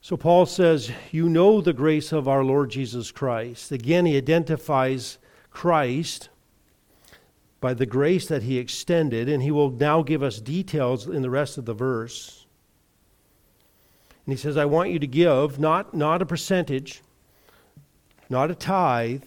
So 0.00 0.16
Paul 0.16 0.46
says, 0.46 0.90
You 1.10 1.28
know 1.28 1.60
the 1.60 1.72
grace 1.72 2.12
of 2.12 2.28
our 2.28 2.44
Lord 2.44 2.70
Jesus 2.70 3.10
Christ. 3.10 3.72
Again, 3.72 4.06
he 4.06 4.16
identifies 4.16 5.18
Christ 5.50 6.28
by 7.60 7.74
the 7.74 7.86
grace 7.86 8.28
that 8.28 8.44
he 8.44 8.58
extended, 8.58 9.28
and 9.28 9.42
he 9.42 9.50
will 9.50 9.70
now 9.70 10.02
give 10.02 10.22
us 10.22 10.40
details 10.40 11.08
in 11.08 11.22
the 11.22 11.30
rest 11.30 11.58
of 11.58 11.64
the 11.64 11.74
verse. 11.74 12.45
And 14.26 14.32
he 14.32 14.36
says, 14.36 14.56
I 14.56 14.64
want 14.64 14.90
you 14.90 14.98
to 14.98 15.06
give 15.06 15.58
not, 15.58 15.94
not 15.94 16.20
a 16.20 16.26
percentage, 16.26 17.02
not 18.28 18.50
a 18.50 18.54
tithe, 18.56 19.22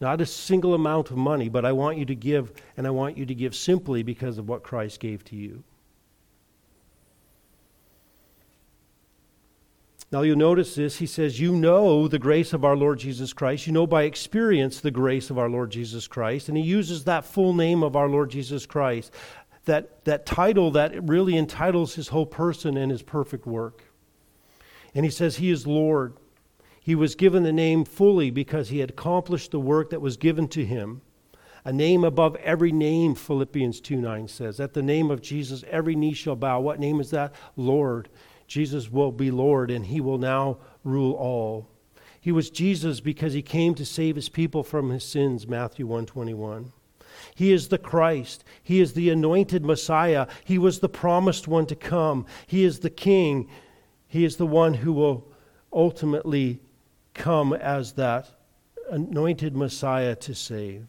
not 0.00 0.22
a 0.22 0.26
single 0.26 0.72
amount 0.72 1.10
of 1.10 1.18
money, 1.18 1.50
but 1.50 1.66
I 1.66 1.72
want 1.72 1.98
you 1.98 2.06
to 2.06 2.14
give, 2.14 2.52
and 2.76 2.86
I 2.86 2.90
want 2.90 3.18
you 3.18 3.26
to 3.26 3.34
give 3.34 3.54
simply 3.54 4.02
because 4.02 4.38
of 4.38 4.48
what 4.48 4.62
Christ 4.62 4.98
gave 4.98 5.22
to 5.26 5.36
you. 5.36 5.62
Now 10.12 10.22
you'll 10.22 10.36
notice 10.36 10.74
this. 10.74 10.96
He 10.96 11.06
says, 11.06 11.38
You 11.38 11.54
know 11.54 12.08
the 12.08 12.18
grace 12.18 12.52
of 12.52 12.64
our 12.64 12.76
Lord 12.76 12.98
Jesus 12.98 13.32
Christ. 13.32 13.66
You 13.66 13.72
know 13.72 13.86
by 13.86 14.02
experience 14.02 14.80
the 14.80 14.90
grace 14.90 15.30
of 15.30 15.38
our 15.38 15.48
Lord 15.48 15.70
Jesus 15.70 16.08
Christ. 16.08 16.48
And 16.48 16.58
he 16.58 16.64
uses 16.64 17.04
that 17.04 17.24
full 17.24 17.54
name 17.54 17.84
of 17.84 17.94
our 17.94 18.08
Lord 18.08 18.30
Jesus 18.30 18.66
Christ 18.66 19.12
that, 19.64 20.04
that 20.04 20.26
title 20.26 20.70
that 20.72 21.08
really 21.08 21.36
entitles 21.36 21.94
his 21.94 22.08
whole 22.08 22.26
person 22.26 22.76
and 22.76 22.90
his 22.90 23.02
perfect 23.02 23.46
work. 23.46 23.84
And 24.94 25.04
he 25.04 25.10
says, 25.10 25.36
He 25.36 25.50
is 25.50 25.66
Lord. 25.66 26.16
He 26.80 26.94
was 26.94 27.14
given 27.14 27.42
the 27.42 27.52
name 27.52 27.84
fully 27.84 28.30
because 28.30 28.70
he 28.70 28.78
had 28.78 28.90
accomplished 28.90 29.50
the 29.50 29.60
work 29.60 29.90
that 29.90 30.00
was 30.00 30.16
given 30.16 30.48
to 30.48 30.64
him. 30.64 31.02
A 31.64 31.72
name 31.72 32.04
above 32.04 32.36
every 32.36 32.72
name, 32.72 33.14
Philippians 33.14 33.80
2 33.80 33.96
9 33.96 34.28
says. 34.28 34.60
At 34.60 34.72
the 34.72 34.82
name 34.82 35.10
of 35.10 35.20
Jesus, 35.20 35.62
every 35.68 35.94
knee 35.94 36.14
shall 36.14 36.36
bow. 36.36 36.60
What 36.60 36.80
name 36.80 37.00
is 37.00 37.10
that? 37.10 37.34
Lord. 37.56 38.08
Jesus 38.46 38.90
will 38.90 39.12
be 39.12 39.30
Lord, 39.30 39.70
and 39.70 39.86
he 39.86 40.00
will 40.00 40.18
now 40.18 40.58
rule 40.82 41.12
all. 41.12 41.68
He 42.20 42.32
was 42.32 42.50
Jesus 42.50 42.98
because 42.98 43.32
he 43.32 43.42
came 43.42 43.74
to 43.76 43.86
save 43.86 44.16
his 44.16 44.28
people 44.28 44.64
from 44.64 44.90
his 44.90 45.04
sins, 45.04 45.46
Matthew 45.46 45.86
121. 45.86 46.72
He 47.34 47.52
is 47.52 47.68
the 47.68 47.78
Christ. 47.78 48.44
He 48.62 48.80
is 48.80 48.92
the 48.92 49.10
anointed 49.10 49.64
Messiah. 49.64 50.26
He 50.44 50.58
was 50.58 50.80
the 50.80 50.88
promised 50.88 51.48
one 51.48 51.66
to 51.66 51.76
come. 51.76 52.26
He 52.46 52.64
is 52.64 52.80
the 52.80 52.90
King. 52.90 53.48
He 54.08 54.24
is 54.24 54.36
the 54.36 54.46
one 54.46 54.74
who 54.74 54.92
will 54.92 55.26
ultimately 55.72 56.60
come 57.14 57.52
as 57.52 57.92
that 57.92 58.28
anointed 58.90 59.56
Messiah 59.56 60.16
to 60.16 60.34
save. 60.34 60.88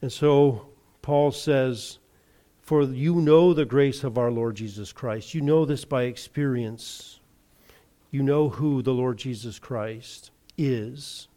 And 0.00 0.12
so 0.12 0.68
Paul 1.00 1.30
says, 1.30 1.98
For 2.60 2.82
you 2.82 3.16
know 3.16 3.54
the 3.54 3.64
grace 3.64 4.04
of 4.04 4.18
our 4.18 4.30
Lord 4.30 4.56
Jesus 4.56 4.92
Christ. 4.92 5.34
You 5.34 5.40
know 5.40 5.64
this 5.64 5.84
by 5.84 6.04
experience. 6.04 7.20
You 8.10 8.22
know 8.22 8.48
who 8.48 8.82
the 8.82 8.92
Lord 8.92 9.18
Jesus 9.18 9.58
Christ 9.58 10.30
is. 10.58 11.28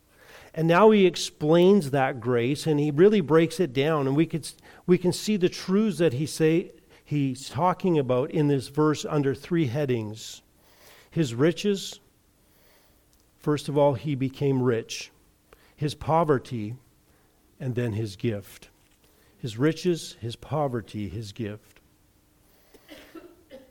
And 0.58 0.70
now 0.70 0.92
he 0.92 1.06
explains 1.06 1.92
that 1.92 2.22
grace 2.22 2.66
and 2.66 2.80
he 2.80 2.90
really 2.90 3.20
breaks 3.20 3.60
it 3.60 3.74
down. 3.74 4.08
And 4.08 4.16
we, 4.16 4.26
could, 4.26 4.50
we 4.88 4.98
can 4.98 5.12
see 5.12 5.36
the 5.36 5.50
truths 5.50 5.98
that 5.98 6.14
he 6.14 6.26
say, 6.26 6.72
he's 7.04 7.50
talking 7.50 8.00
about 8.00 8.32
in 8.32 8.48
this 8.48 8.70
verse 8.70 9.06
under 9.08 9.36
three 9.36 9.68
headings 9.68 10.42
his 11.12 11.34
riches. 11.34 12.00
First 13.38 13.70
of 13.70 13.78
all, 13.78 13.94
he 13.94 14.16
became 14.16 14.62
rich, 14.62 15.12
his 15.76 15.96
poverty, 15.96 16.76
and 17.60 17.76
then 17.76 17.94
his 17.94 18.16
gift. 18.18 18.70
His 19.38 19.58
riches, 19.58 20.18
his 20.20 20.36
poverty, 20.36 21.08
his 21.08 21.32
gift. 21.32 21.80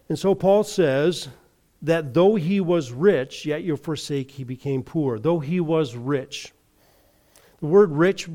And 0.09 0.19
so 0.19 0.35
Paul 0.35 0.64
says 0.64 1.29
that 1.83 2.14
though 2.14 2.35
he 2.35 2.61
was 2.61 2.93
rich, 2.93 3.45
yet 3.45 3.62
you 3.62 3.76
forsake 3.76 4.31
he 4.31 4.45
became 4.45 4.83
poor. 4.83 5.19
Though 5.19 5.41
he 5.41 5.61
was 5.61 5.97
rich. 5.97 6.53
The 7.64 7.71
word 7.71 7.92
rich 7.92 8.28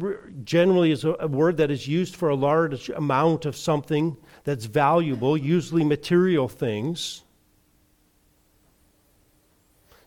generally 0.43 0.89
is 0.89 1.03
a 1.03 1.27
word 1.27 1.57
that 1.57 1.69
is 1.69 1.87
used 1.87 2.15
for 2.15 2.29
a 2.29 2.35
large 2.35 2.89
amount 2.89 3.45
of 3.45 3.55
something 3.55 4.17
that's 4.43 4.65
valuable, 4.65 5.37
usually 5.37 5.83
material 5.83 6.47
things. 6.47 7.21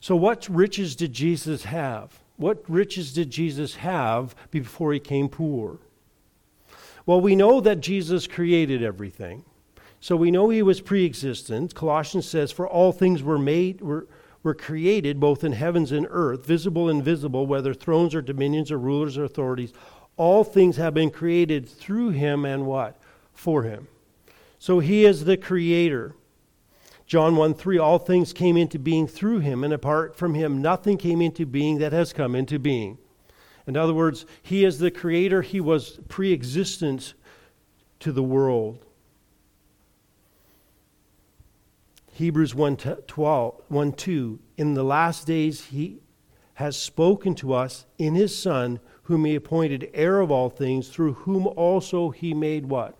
So, 0.00 0.16
what 0.16 0.48
riches 0.48 0.96
did 0.96 1.12
Jesus 1.12 1.62
have? 1.62 2.18
What 2.36 2.64
riches 2.68 3.12
did 3.12 3.30
Jesus 3.30 3.76
have 3.76 4.34
before 4.50 4.92
he 4.92 4.98
came 4.98 5.28
poor? 5.28 5.78
Well, 7.06 7.20
we 7.20 7.36
know 7.36 7.60
that 7.60 7.78
Jesus 7.78 8.26
created 8.26 8.82
everything. 8.82 9.44
So 10.00 10.16
we 10.16 10.32
know 10.32 10.48
he 10.48 10.62
was 10.62 10.80
pre 10.80 11.06
existent. 11.06 11.76
Colossians 11.76 12.28
says, 12.28 12.50
For 12.50 12.66
all 12.66 12.90
things 12.90 13.22
were 13.22 13.38
made, 13.38 13.82
were, 13.82 14.08
were 14.42 14.54
created 14.54 15.20
both 15.20 15.44
in 15.44 15.52
heavens 15.52 15.92
and 15.92 16.06
earth, 16.10 16.44
visible 16.46 16.88
and 16.88 16.98
invisible, 16.98 17.46
whether 17.46 17.74
thrones 17.74 18.14
or 18.14 18.22
dominions 18.22 18.70
or 18.70 18.78
rulers 18.78 19.16
or 19.16 19.24
authorities. 19.24 19.72
All 20.16 20.44
things 20.44 20.76
have 20.76 20.94
been 20.94 21.10
created 21.10 21.68
through 21.68 22.10
him 22.10 22.44
and 22.44 22.66
what? 22.66 23.00
For 23.32 23.62
him. 23.62 23.88
So 24.58 24.78
he 24.78 25.04
is 25.04 25.24
the 25.24 25.36
creator. 25.36 26.14
John 27.06 27.36
1 27.36 27.54
3, 27.54 27.78
all 27.78 27.98
things 27.98 28.32
came 28.32 28.56
into 28.56 28.78
being 28.78 29.06
through 29.06 29.40
him, 29.40 29.64
and 29.64 29.72
apart 29.72 30.16
from 30.16 30.34
him, 30.34 30.62
nothing 30.62 30.96
came 30.96 31.20
into 31.20 31.44
being 31.44 31.78
that 31.78 31.92
has 31.92 32.12
come 32.12 32.34
into 32.34 32.58
being. 32.58 32.98
In 33.66 33.76
other 33.76 33.94
words, 33.94 34.26
he 34.42 34.64
is 34.64 34.78
the 34.78 34.90
creator, 34.90 35.42
he 35.42 35.60
was 35.60 36.00
pre 36.08 36.32
existent 36.32 37.14
to 38.00 38.12
the 38.12 38.22
world. 38.22 38.84
Hebrews 42.12 42.54
1, 42.54 42.76
12, 42.76 43.62
1 43.68 43.92
2. 43.92 44.38
In 44.58 44.74
the 44.74 44.84
last 44.84 45.26
days, 45.26 45.66
he 45.66 46.00
has 46.54 46.76
spoken 46.76 47.34
to 47.36 47.54
us 47.54 47.86
in 47.98 48.14
his 48.14 48.36
Son, 48.36 48.80
whom 49.04 49.24
he 49.24 49.34
appointed 49.34 49.90
heir 49.94 50.20
of 50.20 50.30
all 50.30 50.50
things, 50.50 50.88
through 50.88 51.14
whom 51.14 51.46
also 51.46 52.10
he 52.10 52.34
made 52.34 52.66
what? 52.66 52.94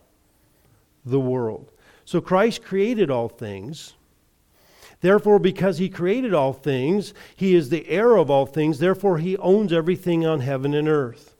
The 1.04 1.20
world. 1.20 1.70
So 2.04 2.20
Christ 2.20 2.62
created 2.62 3.10
all 3.10 3.28
things. 3.28 3.94
Therefore, 5.02 5.38
because 5.38 5.78
he 5.78 5.88
created 5.88 6.32
all 6.32 6.52
things, 6.52 7.12
he 7.36 7.54
is 7.54 7.68
the 7.68 7.88
heir 7.88 8.16
of 8.16 8.30
all 8.30 8.46
things. 8.46 8.78
Therefore, 8.78 9.18
he 9.18 9.36
owns 9.36 9.72
everything 9.72 10.24
on 10.24 10.40
heaven 10.40 10.74
and 10.74 10.88
earth. 10.88 11.31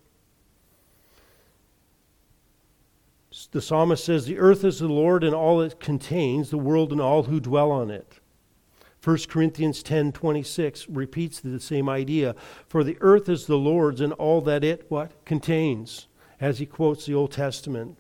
The 3.53 3.61
psalmist 3.61 4.05
says, 4.05 4.25
The 4.25 4.39
earth 4.39 4.65
is 4.65 4.81
the 4.81 4.89
Lord 4.89 5.23
and 5.23 5.35
all 5.35 5.61
it 5.61 5.79
contains, 5.79 6.51
the 6.51 6.59
world 6.59 6.91
and 6.91 7.01
all 7.01 7.25
who 7.25 7.39
dwell 7.39 7.71
on 7.71 7.91
it. 7.91 8.19
1 9.03 9.29
Corinthians 9.29 9.83
10:26 9.83 10.87
repeats 10.89 11.41
the 11.41 11.61
same 11.61 11.89
idea, 11.89 12.35
for 12.67 12.83
the 12.83 12.97
earth 13.01 13.29
is 13.29 13.47
the 13.47 13.59
Lord's 13.59 14.01
and 14.01 14.13
all 14.15 14.41
that 14.43 14.65
it 14.65 14.87
what 14.89 15.13
contains, 15.25 16.07
as 16.41 16.61
he 16.61 16.67
quotes 16.67 17.05
the 17.05 17.15
Old 17.15 17.33
Testament. 17.33 17.99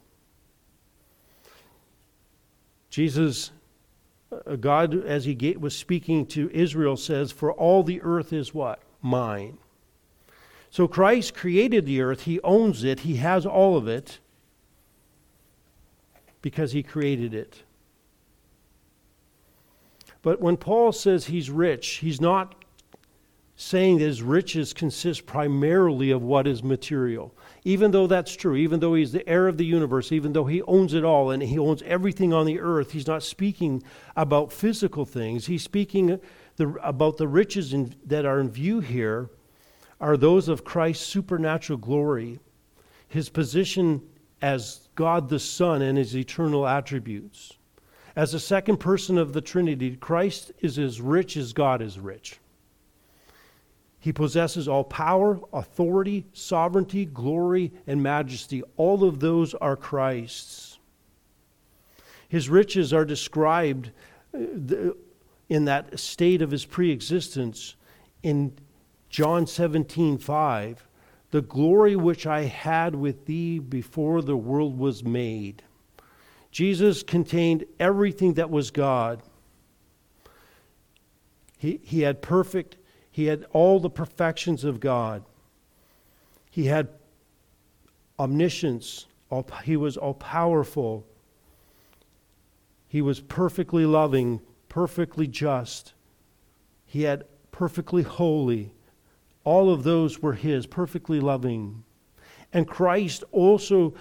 Jesus 2.88 3.50
uh, 4.30 4.56
God 4.56 4.94
as 5.04 5.24
he 5.24 5.56
was 5.58 5.76
speaking 5.76 6.24
to 6.26 6.50
Israel 6.52 6.96
says, 6.96 7.32
"For 7.32 7.52
all 7.52 7.82
the 7.82 8.00
earth 8.02 8.32
is 8.32 8.54
what? 8.54 8.80
Mine." 9.02 9.58
So 10.70 10.86
Christ 10.86 11.34
created 11.34 11.84
the 11.84 12.00
earth, 12.00 12.22
he 12.22 12.40
owns 12.40 12.84
it, 12.84 13.00
he 13.00 13.16
has 13.16 13.44
all 13.44 13.76
of 13.76 13.88
it 13.88 14.20
because 16.42 16.72
he 16.72 16.82
created 16.82 17.32
it. 17.32 17.62
But 20.20 20.40
when 20.40 20.56
Paul 20.56 20.92
says 20.92 21.26
he's 21.26 21.50
rich, 21.50 21.96
he's 21.96 22.20
not 22.20 22.54
saying 23.56 23.98
that 23.98 24.04
his 24.04 24.22
riches 24.22 24.72
consist 24.72 25.26
primarily 25.26 26.10
of 26.10 26.22
what 26.22 26.46
is 26.46 26.62
material. 26.62 27.34
Even 27.64 27.90
though 27.90 28.06
that's 28.06 28.34
true, 28.34 28.56
even 28.56 28.80
though 28.80 28.94
he's 28.94 29.12
the 29.12 29.28
heir 29.28 29.46
of 29.46 29.56
the 29.56 29.64
universe, 29.64 30.10
even 30.10 30.32
though 30.32 30.46
he 30.46 30.62
owns 30.62 30.94
it 30.94 31.04
all 31.04 31.30
and 31.30 31.42
he 31.42 31.58
owns 31.58 31.82
everything 31.82 32.32
on 32.32 32.46
the 32.46 32.58
earth, 32.58 32.92
he's 32.92 33.06
not 33.06 33.22
speaking 33.22 33.82
about 34.16 34.52
physical 34.52 35.04
things. 35.04 35.46
He's 35.46 35.62
speaking 35.62 36.18
the, 36.56 36.68
about 36.82 37.18
the 37.18 37.28
riches 37.28 37.72
in, 37.72 37.94
that 38.06 38.24
are 38.24 38.40
in 38.40 38.50
view 38.50 38.80
here 38.80 39.30
are 40.00 40.16
those 40.16 40.48
of 40.48 40.64
Christ's 40.64 41.06
supernatural 41.06 41.78
glory, 41.78 42.40
his 43.06 43.28
position 43.28 44.02
as 44.40 44.81
God 44.94 45.28
the 45.28 45.38
Son 45.38 45.82
and 45.82 45.96
his 45.96 46.16
eternal 46.16 46.66
attributes. 46.66 47.54
As 48.14 48.32
the 48.32 48.40
second 48.40 48.76
person 48.78 49.16
of 49.16 49.32
the 49.32 49.40
Trinity, 49.40 49.96
Christ 49.96 50.52
is 50.60 50.78
as 50.78 51.00
rich 51.00 51.36
as 51.36 51.52
God 51.52 51.80
is 51.80 51.98
rich. 51.98 52.38
He 53.98 54.12
possesses 54.12 54.68
all 54.68 54.84
power, 54.84 55.40
authority, 55.52 56.26
sovereignty, 56.32 57.04
glory, 57.06 57.72
and 57.86 58.02
majesty. 58.02 58.62
All 58.76 59.04
of 59.04 59.20
those 59.20 59.54
are 59.54 59.76
Christ's. 59.76 60.78
His 62.28 62.48
riches 62.48 62.92
are 62.92 63.04
described 63.04 63.92
uh, 64.34 64.90
in 65.48 65.66
that 65.66 65.98
state 66.00 66.42
of 66.42 66.50
his 66.50 66.64
preexistence 66.64 67.76
in 68.22 68.54
John 69.08 69.46
17 69.46 70.18
5 70.18 70.88
the 71.32 71.42
glory 71.42 71.96
which 71.96 72.26
I 72.26 72.42
had 72.42 72.94
with 72.94 73.24
thee 73.24 73.58
before 73.58 74.20
the 74.20 74.36
world 74.36 74.78
was 74.78 75.02
made. 75.02 75.62
Jesus 76.50 77.02
contained 77.02 77.64
everything 77.80 78.34
that 78.34 78.50
was 78.50 78.70
God. 78.70 79.22
He, 81.56 81.80
he 81.82 82.02
had 82.02 82.20
perfect, 82.20 82.76
he 83.10 83.26
had 83.26 83.46
all 83.52 83.80
the 83.80 83.88
perfections 83.88 84.62
of 84.62 84.78
God. 84.78 85.24
He 86.50 86.66
had 86.66 86.88
omniscience, 88.18 89.06
all, 89.30 89.46
he 89.64 89.78
was 89.78 89.96
all 89.96 90.14
powerful. 90.14 91.06
He 92.88 93.00
was 93.00 93.20
perfectly 93.20 93.86
loving, 93.86 94.42
perfectly 94.68 95.26
just. 95.26 95.94
He 96.84 97.04
had 97.04 97.24
perfectly 97.52 98.02
holy. 98.02 98.74
All 99.44 99.72
of 99.72 99.82
those 99.82 100.20
were 100.20 100.34
his, 100.34 100.66
perfectly 100.66 101.20
loving. 101.20 101.84
And 102.52 102.68
Christ 102.68 103.24
also 103.32 103.94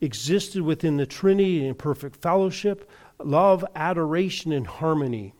existed 0.00 0.62
within 0.62 0.96
the 0.96 1.06
Trinity 1.06 1.66
in 1.66 1.74
perfect 1.74 2.16
fellowship, 2.16 2.90
love, 3.18 3.64
adoration, 3.74 4.52
and 4.52 4.66
harmony. 4.66 5.34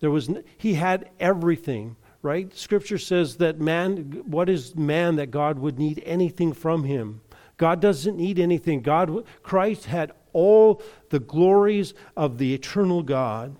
There 0.00 0.10
was, 0.10 0.30
he 0.58 0.74
had 0.74 1.10
everything, 1.20 1.96
right? 2.22 2.54
Scripture 2.56 2.98
says 2.98 3.36
that 3.36 3.60
man, 3.60 4.22
what 4.26 4.48
is 4.48 4.74
man 4.74 5.16
that 5.16 5.30
God 5.30 5.58
would 5.58 5.78
need 5.78 6.02
anything 6.04 6.52
from 6.52 6.84
him? 6.84 7.20
God 7.56 7.80
doesn't 7.80 8.16
need 8.16 8.40
anything. 8.40 8.80
God, 8.80 9.24
Christ 9.44 9.86
had 9.86 10.12
all 10.32 10.82
the 11.10 11.20
glories 11.20 11.94
of 12.16 12.38
the 12.38 12.54
eternal 12.54 13.02
God. 13.02 13.54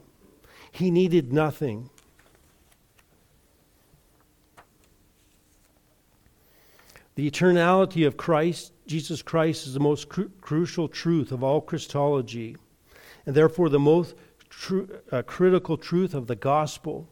He 0.73 0.91
needed 0.91 1.33
nothing. 1.33 1.91
The 7.23 7.31
eternality 7.31 8.05
of 8.05 8.17
Christ, 8.17 8.73
Jesus 8.89 9.23
Christ, 9.23 9.69
is 9.69 9.75
the 9.75 9.79
most 9.79 10.09
cru- 10.09 10.33
crucial 10.41 10.89
truth 10.89 11.31
of 11.31 11.45
all 11.45 11.61
Christology, 11.61 12.57
and 13.25 13.37
therefore 13.37 13.69
the 13.69 13.79
most 13.79 14.17
tru- 14.51 14.89
uh, 15.13 15.23
critical 15.23 15.77
truth 15.77 16.15
of 16.15 16.27
the 16.27 16.35
gospel. 16.35 17.09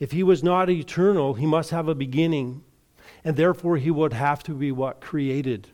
If 0.00 0.12
he 0.12 0.22
was 0.22 0.42
not 0.42 0.70
eternal, 0.70 1.34
he 1.34 1.44
must 1.44 1.72
have 1.72 1.88
a 1.88 1.94
beginning, 1.94 2.64
and 3.22 3.36
therefore 3.36 3.76
he 3.76 3.90
would 3.90 4.14
have 4.14 4.42
to 4.44 4.54
be 4.54 4.72
what? 4.72 5.02
Created. 5.02 5.68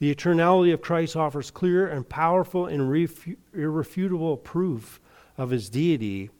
The 0.00 0.12
eternality 0.12 0.74
of 0.74 0.82
Christ 0.82 1.14
offers 1.14 1.52
clear 1.52 1.86
and 1.86 2.08
powerful 2.08 2.66
and 2.66 2.90
refu- 2.90 3.36
irrefutable 3.54 4.38
proof 4.38 5.00
of 5.38 5.50
his 5.50 5.70
deity, 5.70 6.30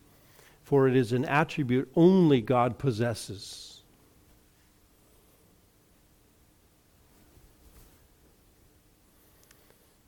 for 0.64 0.88
it 0.88 0.96
is 0.96 1.12
an 1.12 1.24
attribute 1.24 1.88
only 1.94 2.40
God 2.40 2.78
possesses. 2.78 3.73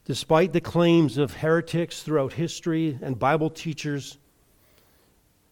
Despite 0.07 0.53
the 0.53 0.61
claims 0.61 1.19
of 1.19 1.35
heretics 1.35 2.05
throughout 2.05 2.35
history 2.35 2.97
and 3.03 3.19
Bible 3.19 3.51
teachers, 3.51 4.19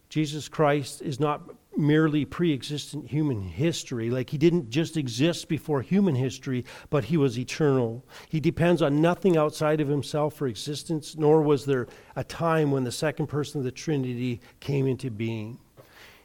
Jesus 0.08 0.48
Christ 0.48 1.02
is 1.02 1.18
not 1.18 1.42
merely 1.76 2.24
pre 2.24 2.52
existent 2.52 3.08
human 3.08 3.42
history. 3.42 4.10
Like 4.10 4.30
he 4.30 4.38
didn't 4.38 4.70
just 4.70 4.96
exist 4.96 5.48
before 5.48 5.82
human 5.82 6.14
history, 6.14 6.64
but 6.88 7.06
he 7.06 7.16
was 7.16 7.36
eternal. 7.36 8.04
He 8.28 8.38
depends 8.38 8.80
on 8.80 9.02
nothing 9.02 9.36
outside 9.36 9.80
of 9.80 9.88
himself 9.88 10.34
for 10.34 10.46
existence, 10.46 11.16
nor 11.16 11.42
was 11.42 11.64
there 11.64 11.88
a 12.14 12.22
time 12.22 12.70
when 12.70 12.84
the 12.84 12.92
second 12.92 13.26
person 13.26 13.58
of 13.58 13.64
the 13.64 13.72
Trinity 13.72 14.40
came 14.60 14.86
into 14.86 15.10
being. 15.10 15.58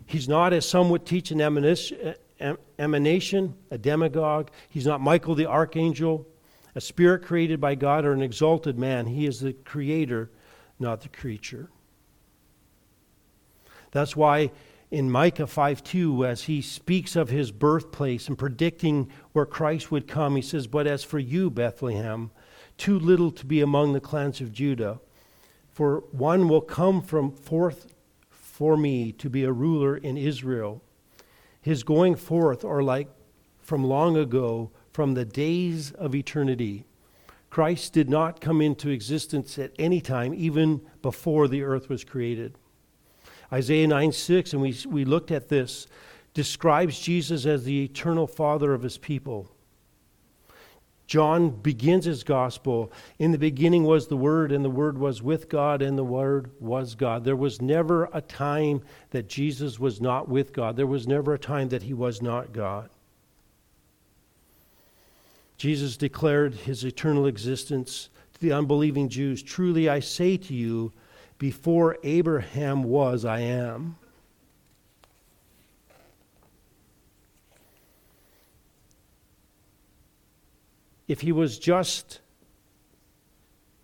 He's 0.05 0.29
not, 0.29 0.53
as 0.53 0.69
some 0.69 0.91
would 0.91 1.07
teach, 1.07 1.31
an 1.31 1.41
emanation, 2.77 3.55
a 3.71 3.77
demigod. 3.79 4.51
He's 4.69 4.85
not 4.85 5.01
Michael 5.01 5.33
the 5.33 5.47
archangel 5.47 6.27
a 6.75 6.81
spirit 6.81 7.23
created 7.23 7.59
by 7.59 7.75
God 7.75 8.05
or 8.05 8.13
an 8.13 8.21
exalted 8.21 8.77
man. 8.77 9.07
He 9.07 9.25
is 9.25 9.39
the 9.39 9.53
creator, 9.53 10.29
not 10.79 11.01
the 11.01 11.09
creature. 11.09 11.69
That's 13.91 14.15
why 14.15 14.51
in 14.91 15.09
Micah 15.09 15.47
5 15.47 15.83
2, 15.83 16.25
as 16.25 16.43
he 16.43 16.61
speaks 16.61 17.15
of 17.15 17.29
his 17.29 17.51
birthplace 17.51 18.27
and 18.27 18.37
predicting 18.37 19.11
where 19.33 19.45
Christ 19.45 19.91
would 19.91 20.07
come, 20.07 20.35
he 20.35 20.41
says, 20.41 20.67
But 20.67 20.87
as 20.87 21.03
for 21.03 21.19
you, 21.19 21.49
Bethlehem, 21.49 22.31
too 22.77 22.97
little 22.97 23.31
to 23.31 23.45
be 23.45 23.61
among 23.61 23.93
the 23.93 23.99
clans 23.99 24.41
of 24.41 24.51
Judah, 24.51 24.99
for 25.71 26.03
one 26.11 26.47
will 26.47 26.61
come 26.61 27.01
from 27.01 27.31
forth 27.31 27.93
for 28.29 28.75
me 28.77 29.11
to 29.13 29.29
be 29.29 29.43
a 29.43 29.51
ruler 29.51 29.95
in 29.95 30.17
Israel. 30.17 30.81
His 31.61 31.83
going 31.83 32.15
forth 32.15 32.65
are 32.65 32.81
like 32.81 33.09
from 33.61 33.83
long 33.83 34.17
ago 34.17 34.71
from 34.99 35.13
the 35.13 35.23
days 35.23 35.93
of 35.93 36.13
eternity. 36.13 36.83
Christ 37.49 37.93
did 37.93 38.09
not 38.09 38.41
come 38.41 38.59
into 38.59 38.89
existence 38.89 39.57
at 39.57 39.71
any 39.79 40.01
time, 40.01 40.33
even 40.33 40.81
before 41.01 41.47
the 41.47 41.63
earth 41.63 41.87
was 41.87 42.03
created. 42.03 42.57
Isaiah 43.53 43.87
9 43.87 44.11
6, 44.11 44.51
and 44.51 44.61
we, 44.61 44.75
we 44.85 45.05
looked 45.05 45.31
at 45.31 45.47
this, 45.47 45.87
describes 46.33 46.99
Jesus 46.99 47.45
as 47.45 47.63
the 47.63 47.85
eternal 47.85 48.27
Father 48.27 48.73
of 48.73 48.81
his 48.81 48.97
people. 48.97 49.49
John 51.07 51.49
begins 51.49 52.03
his 52.03 52.25
gospel. 52.25 52.91
In 53.19 53.31
the 53.31 53.37
beginning 53.37 53.85
was 53.85 54.07
the 54.07 54.17
Word, 54.17 54.51
and 54.51 54.65
the 54.65 54.69
Word 54.69 54.97
was 54.97 55.23
with 55.23 55.47
God, 55.47 55.81
and 55.81 55.97
the 55.97 56.03
Word 56.03 56.51
was 56.59 56.95
God. 56.95 57.23
There 57.23 57.37
was 57.37 57.61
never 57.61 58.09
a 58.11 58.19
time 58.19 58.81
that 59.11 59.29
Jesus 59.29 59.79
was 59.79 60.01
not 60.01 60.27
with 60.27 60.51
God. 60.51 60.75
There 60.75 60.85
was 60.85 61.07
never 61.07 61.35
a 61.35 61.39
time 61.39 61.69
that 61.69 61.83
he 61.83 61.93
was 61.93 62.21
not 62.21 62.51
God. 62.51 62.89
Jesus 65.59 65.97
declared 65.97 66.53
his 66.55 66.85
eternal 66.85 67.25
existence 67.25 68.07
to 68.33 68.39
the 68.39 68.53
unbelieving 68.53 69.09
Jews 69.09 69.43
Truly 69.43 69.89
I 69.89 69.99
say 69.99 70.37
to 70.37 70.53
you, 70.53 70.93
before 71.37 71.97
Abraham 72.01 72.83
was, 72.83 73.25
I 73.25 73.41
am. 73.41 73.97
If 81.09 81.21
he 81.21 81.33
was 81.33 81.59
just 81.59 82.21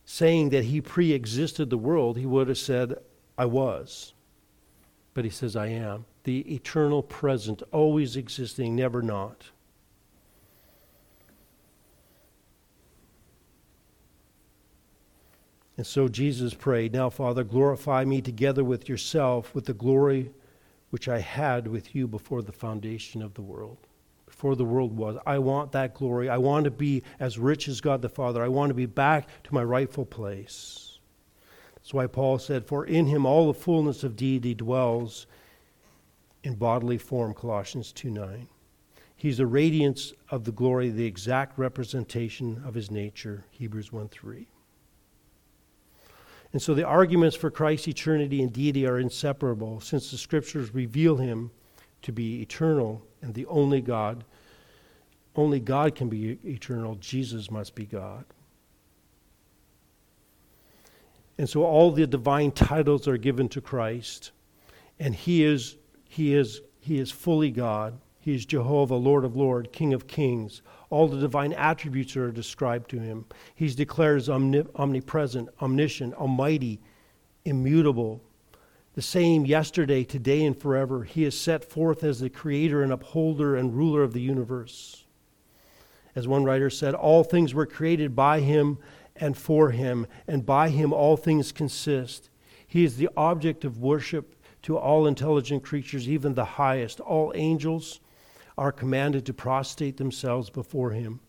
saying 0.05 0.51
that 0.51 0.63
he 0.63 0.79
pre 0.79 1.11
existed 1.11 1.69
the 1.69 1.77
world, 1.77 2.17
he 2.17 2.25
would 2.25 2.47
have 2.47 2.57
said, 2.57 2.95
I 3.37 3.47
was. 3.47 4.13
But 5.13 5.25
he 5.25 5.31
says, 5.31 5.57
I 5.57 5.67
am. 5.67 6.05
The 6.23 6.39
eternal 6.55 7.03
present, 7.03 7.63
always 7.73 8.15
existing, 8.15 8.77
never 8.77 9.01
not. 9.01 9.49
And 15.77 15.85
so 15.85 16.07
Jesus 16.07 16.53
prayed, 16.53 16.93
Now, 16.93 17.09
Father, 17.09 17.43
glorify 17.43 18.05
me 18.05 18.21
together 18.21 18.63
with 18.63 18.87
yourself 18.87 19.53
with 19.53 19.65
the 19.65 19.73
glory 19.73 20.31
which 20.89 21.09
I 21.09 21.19
had 21.19 21.67
with 21.67 21.93
you 21.93 22.07
before 22.07 22.41
the 22.41 22.53
foundation 22.53 23.21
of 23.21 23.33
the 23.33 23.41
world, 23.41 23.77
before 24.25 24.55
the 24.55 24.63
world 24.63 24.95
was. 24.95 25.17
I 25.25 25.39
want 25.39 25.73
that 25.73 25.93
glory. 25.93 26.29
I 26.29 26.37
want 26.37 26.63
to 26.63 26.71
be 26.71 27.03
as 27.19 27.37
rich 27.37 27.67
as 27.67 27.81
God 27.81 28.01
the 28.01 28.07
Father. 28.07 28.41
I 28.41 28.47
want 28.47 28.69
to 28.69 28.75
be 28.75 28.85
back 28.85 29.27
to 29.43 29.53
my 29.53 29.63
rightful 29.63 30.05
place. 30.05 30.99
That's 31.75 31.93
why 31.93 32.07
Paul 32.07 32.39
said, 32.39 32.65
For 32.65 32.85
in 32.85 33.07
him 33.07 33.25
all 33.25 33.47
the 33.47 33.59
fullness 33.59 34.03
of 34.03 34.15
deity 34.15 34.53
dwells 34.53 35.27
in 36.43 36.55
bodily 36.55 36.97
form, 36.97 37.33
Colossians 37.33 37.91
2 37.91 38.09
9. 38.09 38.47
He's 39.17 39.37
the 39.37 39.47
radiance 39.47 40.13
of 40.29 40.45
the 40.45 40.51
glory, 40.51 40.89
the 40.89 41.05
exact 41.05 41.57
representation 41.57 42.61
of 42.65 42.73
his 42.73 42.89
nature, 42.89 43.43
Hebrews 43.51 43.91
1 43.91 44.07
3. 44.09 44.47
And 46.55 46.61
so 46.61 46.73
the 46.73 46.85
arguments 46.85 47.35
for 47.35 47.51
Christ's 47.51 47.89
eternity 47.89 48.41
and 48.41 48.53
deity 48.53 48.87
are 48.87 48.97
inseparable, 48.97 49.81
since 49.81 50.09
the 50.09 50.17
scriptures 50.17 50.73
reveal 50.73 51.17
him 51.17 51.51
to 52.01 52.13
be 52.13 52.41
eternal 52.41 53.05
and 53.21 53.33
the 53.33 53.45
only 53.47 53.81
God. 53.81 54.23
Only 55.35 55.59
God 55.59 55.95
can 55.95 56.07
be 56.07 56.39
eternal. 56.45 56.95
Jesus 56.95 57.51
must 57.51 57.75
be 57.75 57.85
God. 57.85 58.23
And 61.37 61.49
so 61.49 61.65
all 61.65 61.91
the 61.91 62.07
divine 62.07 62.51
titles 62.51 63.05
are 63.05 63.17
given 63.17 63.49
to 63.49 63.59
Christ, 63.59 64.31
and 64.97 65.13
he 65.13 65.43
is 65.43 65.75
he 66.07 66.33
is 66.33 66.61
he 66.79 66.99
is 66.99 67.11
fully 67.11 67.51
God. 67.51 67.99
He 68.21 68.33
is 68.33 68.45
Jehovah, 68.45 68.95
Lord 68.95 69.25
of 69.25 69.35
Lords, 69.35 69.67
King 69.73 69.93
of 69.93 70.07
Kings. 70.07 70.61
All 70.89 71.07
the 71.07 71.19
divine 71.19 71.53
attributes 71.53 72.15
are 72.15 72.31
described 72.31 72.89
to 72.91 72.99
him. 72.99 73.25
He's 73.55 73.75
declared 73.75 74.17
as 74.17 74.29
omnipresent, 74.29 75.49
omniscient, 75.61 76.13
almighty, 76.15 76.79
immutable, 77.43 78.21
the 78.93 79.01
same 79.01 79.45
yesterday, 79.45 80.03
today, 80.03 80.45
and 80.45 80.57
forever. 80.57 81.03
He 81.03 81.25
is 81.25 81.39
set 81.39 81.65
forth 81.65 82.03
as 82.03 82.19
the 82.19 82.29
creator 82.29 82.81
and 82.81 82.93
upholder 82.93 83.55
and 83.55 83.75
ruler 83.75 84.03
of 84.03 84.13
the 84.13 84.21
universe. 84.21 85.05
As 86.15 86.27
one 86.27 86.45
writer 86.45 86.69
said, 86.69 86.93
all 86.93 87.23
things 87.23 87.53
were 87.53 87.65
created 87.65 88.15
by 88.15 88.39
him 88.39 88.77
and 89.17 89.37
for 89.37 89.71
him, 89.71 90.07
and 90.27 90.45
by 90.45 90.69
him 90.69 90.93
all 90.93 91.17
things 91.17 91.51
consist. 91.51 92.29
He 92.65 92.83
is 92.83 92.97
the 92.97 93.09
object 93.17 93.65
of 93.65 93.79
worship 93.79 94.35
to 94.63 94.77
all 94.77 95.07
intelligent 95.07 95.63
creatures, 95.63 96.09
even 96.09 96.33
the 96.33 96.45
highest. 96.45 96.99
All 96.99 97.31
angels, 97.35 97.99
are 98.57 98.71
commanded 98.71 99.25
to 99.25 99.33
prostrate 99.33 99.97
themselves 99.97 100.49
before 100.49 100.91
him. 100.91 101.19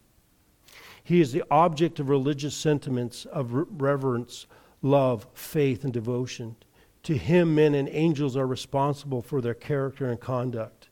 He 1.03 1.21
is 1.21 1.33
the 1.33 1.45
object 1.51 2.01
of 2.01 2.09
religious 2.09 2.55
sentiments 2.55 3.27
of 3.27 3.53
reverence, 3.53 4.47
love, 4.83 5.27
faith, 5.35 5.85
and 5.85 5.93
devotion. 5.93 6.57
To 7.05 7.17
him, 7.17 7.55
men 7.55 7.75
and 7.75 7.89
angels 7.89 8.37
are 8.37 8.47
responsible 8.47 9.23
for 9.23 9.41
their 9.41 9.55
character 9.55 10.11
and 10.11 10.21
conduct. 10.21 10.89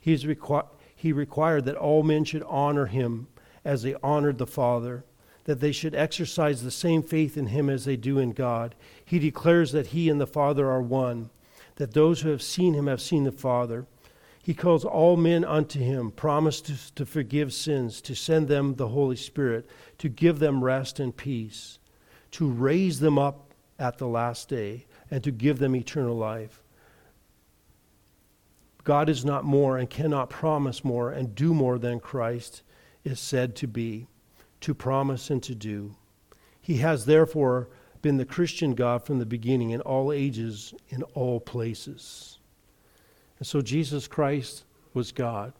He, 0.00 0.14
is 0.14 0.24
requ- 0.24 0.66
he 0.96 1.12
required 1.12 1.66
that 1.66 1.76
all 1.76 2.02
men 2.02 2.24
should 2.24 2.42
honor 2.44 2.86
him 2.86 3.28
as 3.62 3.82
they 3.82 3.94
honored 4.02 4.38
the 4.38 4.46
Father, 4.46 5.04
that 5.44 5.60
they 5.60 5.72
should 5.72 5.94
exercise 5.94 6.62
the 6.62 6.70
same 6.70 7.02
faith 7.02 7.36
in 7.36 7.48
him 7.48 7.68
as 7.68 7.84
they 7.84 7.96
do 7.96 8.18
in 8.18 8.32
God. 8.32 8.74
He 9.04 9.18
declares 9.18 9.72
that 9.72 9.88
he 9.88 10.08
and 10.08 10.20
the 10.20 10.26
Father 10.26 10.70
are 10.70 10.80
one, 10.80 11.28
that 11.76 11.92
those 11.92 12.22
who 12.22 12.30
have 12.30 12.42
seen 12.42 12.72
him 12.72 12.86
have 12.86 13.02
seen 13.02 13.24
the 13.24 13.32
Father. 13.32 13.86
He 14.42 14.54
calls 14.54 14.84
all 14.84 15.16
men 15.16 15.44
unto 15.44 15.78
him, 15.78 16.10
promised 16.10 16.66
to, 16.66 16.94
to 16.94 17.06
forgive 17.06 17.52
sins, 17.52 18.00
to 18.02 18.14
send 18.14 18.48
them 18.48 18.74
the 18.74 18.88
Holy 18.88 19.16
Spirit, 19.16 19.68
to 19.98 20.08
give 20.08 20.38
them 20.38 20.64
rest 20.64 20.98
and 20.98 21.14
peace, 21.14 21.78
to 22.32 22.50
raise 22.50 23.00
them 23.00 23.18
up 23.18 23.52
at 23.78 23.98
the 23.98 24.08
last 24.08 24.48
day, 24.48 24.86
and 25.10 25.22
to 25.24 25.30
give 25.30 25.58
them 25.58 25.76
eternal 25.76 26.16
life. 26.16 26.62
God 28.82 29.08
is 29.08 29.24
not 29.24 29.44
more 29.44 29.76
and 29.76 29.90
cannot 29.90 30.30
promise 30.30 30.84
more 30.84 31.10
and 31.10 31.34
do 31.34 31.52
more 31.52 31.78
than 31.78 32.00
Christ 32.00 32.62
is 33.04 33.20
said 33.20 33.54
to 33.56 33.66
be, 33.66 34.06
to 34.62 34.74
promise 34.74 35.30
and 35.30 35.42
to 35.42 35.54
do. 35.54 35.96
He 36.60 36.78
has 36.78 37.04
therefore 37.04 37.68
been 38.02 38.16
the 38.16 38.24
Christian 38.24 38.74
God 38.74 39.04
from 39.04 39.18
the 39.18 39.26
beginning 39.26 39.70
in 39.70 39.82
all 39.82 40.12
ages, 40.12 40.72
in 40.88 41.02
all 41.14 41.40
places. 41.40 42.39
And 43.40 43.46
so 43.46 43.60
Jesus 43.62 44.06
Christ 44.06 44.64
was 44.94 45.10
God. 45.10 45.54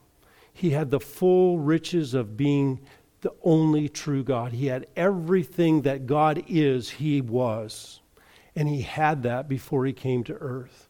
He 0.52 0.70
had 0.70 0.90
the 0.90 1.00
full 1.00 1.58
riches 1.58 2.14
of 2.14 2.36
being 2.36 2.80
the 3.22 3.32
only 3.42 3.88
true 3.88 4.22
God. 4.22 4.52
He 4.52 4.66
had 4.66 4.86
everything 4.96 5.82
that 5.82 6.06
God 6.06 6.44
is, 6.46 6.90
He 6.90 7.20
was. 7.20 8.00
And 8.54 8.68
He 8.68 8.82
had 8.82 9.22
that 9.22 9.48
before 9.48 9.86
He 9.86 9.92
came 9.92 10.22
to 10.24 10.34
earth. 10.34 10.88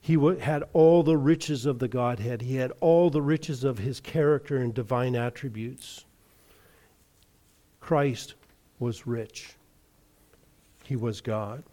He 0.00 0.14
had 0.38 0.62
all 0.72 1.02
the 1.02 1.16
riches 1.16 1.66
of 1.66 1.80
the 1.80 1.88
Godhead, 1.88 2.42
He 2.42 2.56
had 2.56 2.72
all 2.80 3.10
the 3.10 3.22
riches 3.22 3.64
of 3.64 3.78
His 3.78 3.98
character 4.00 4.56
and 4.58 4.72
divine 4.72 5.16
attributes. 5.16 6.04
Christ 7.80 8.34
was 8.78 9.06
rich, 9.06 9.54
He 10.84 10.94
was 10.94 11.20
God. 11.20 11.64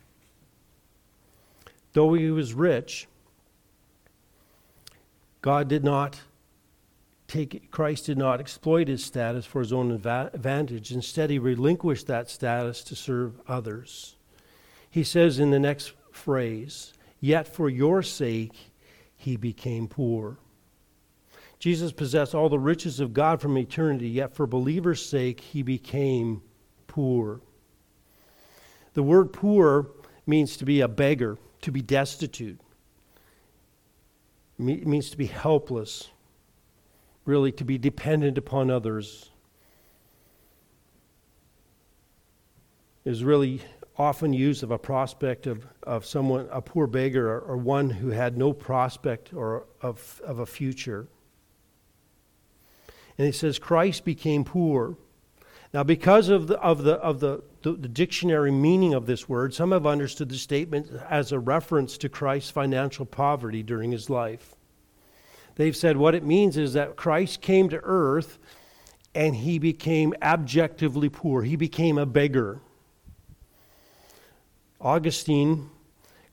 Though 1.93 2.13
He 2.15 2.31
was 2.31 2.55
rich, 2.55 3.07
God 5.43 5.67
did 5.67 5.83
not 5.83 6.21
take, 7.27 7.69
Christ 7.69 8.05
did 8.05 8.17
not 8.17 8.39
exploit 8.39 8.87
his 8.87 9.03
status 9.03 9.45
for 9.45 9.59
his 9.59 9.73
own 9.73 9.91
advantage. 9.91 10.93
Instead, 10.93 11.29
he 11.29 11.37
relinquished 11.37 12.07
that 12.07 12.29
status 12.29 12.81
to 12.85 12.95
serve 12.95 13.41
others. 13.45 14.15
He 14.89 15.03
says 15.03 15.39
in 15.39 15.51
the 15.51 15.59
next 15.59 15.91
phrase, 16.11 16.93
Yet 17.19 17.45
for 17.45 17.69
your 17.69 18.01
sake 18.03 18.53
he 19.17 19.35
became 19.35 19.89
poor. 19.89 20.37
Jesus 21.59 21.91
possessed 21.91 22.33
all 22.33 22.47
the 22.47 22.57
riches 22.57 23.01
of 23.01 23.13
God 23.13 23.41
from 23.41 23.57
eternity, 23.57 24.07
yet 24.07 24.33
for 24.33 24.47
believers' 24.47 25.05
sake 25.05 25.41
he 25.41 25.61
became 25.61 26.41
poor. 26.87 27.41
The 28.93 29.03
word 29.03 29.33
poor 29.33 29.87
means 30.25 30.55
to 30.55 30.65
be 30.65 30.79
a 30.79 30.87
beggar, 30.87 31.37
to 31.63 31.71
be 31.71 31.81
destitute. 31.81 32.61
It 34.59 34.87
means 34.87 35.09
to 35.09 35.17
be 35.17 35.25
helpless, 35.25 36.09
really 37.25 37.51
to 37.53 37.63
be 37.63 37.77
dependent 37.77 38.37
upon 38.37 38.69
others. 38.69 39.31
Is 43.03 43.23
really 43.23 43.61
often 43.97 44.33
used 44.33 44.63
of 44.63 44.71
a 44.71 44.77
prospect 44.77 45.45
of, 45.45 45.67
of 45.83 46.05
someone, 46.05 46.47
a 46.51 46.61
poor 46.61 46.87
beggar, 46.87 47.29
or, 47.29 47.39
or 47.41 47.57
one 47.57 47.89
who 47.89 48.09
had 48.09 48.37
no 48.37 48.53
prospect 48.53 49.33
or 49.33 49.65
of, 49.81 50.21
of 50.23 50.39
a 50.39 50.45
future. 50.45 51.07
And 53.17 53.25
he 53.25 53.31
says, 53.31 53.59
Christ 53.59 54.05
became 54.05 54.43
poor. 54.43 54.97
Now, 55.73 55.81
because 55.83 56.29
of 56.29 56.45
the, 56.47 56.59
of 56.59 56.83
the, 56.83 56.93
of 56.95 57.19
the, 57.19 57.41
the, 57.63 57.71
the, 57.71 57.87
dictionary 57.87 58.51
meaning 58.51 58.93
of 58.93 59.07
this 59.07 59.27
word, 59.27 59.55
some 59.55 59.71
have 59.71 59.87
understood 59.87 60.29
the 60.29 60.37
statement 60.37 60.91
as 61.09 61.31
a 61.31 61.39
reference 61.39 61.97
to 61.97 62.09
Christ's 62.09 62.51
financial 62.51 63.05
poverty 63.05 63.63
during 63.63 63.91
his 63.91 64.07
life. 64.07 64.53
They've 65.55 65.75
said 65.75 65.97
what 65.97 66.13
it 66.13 66.23
means 66.23 66.57
is 66.57 66.73
that 66.73 66.95
Christ 66.95 67.41
came 67.41 67.69
to 67.69 67.79
earth 67.81 68.37
and 69.15 69.35
he 69.35 69.57
became 69.57 70.13
abjectively 70.21 71.09
poor, 71.09 71.41
he 71.41 71.55
became 71.55 71.97
a 71.97 72.05
beggar. 72.05 72.59
Augustine 74.79 75.69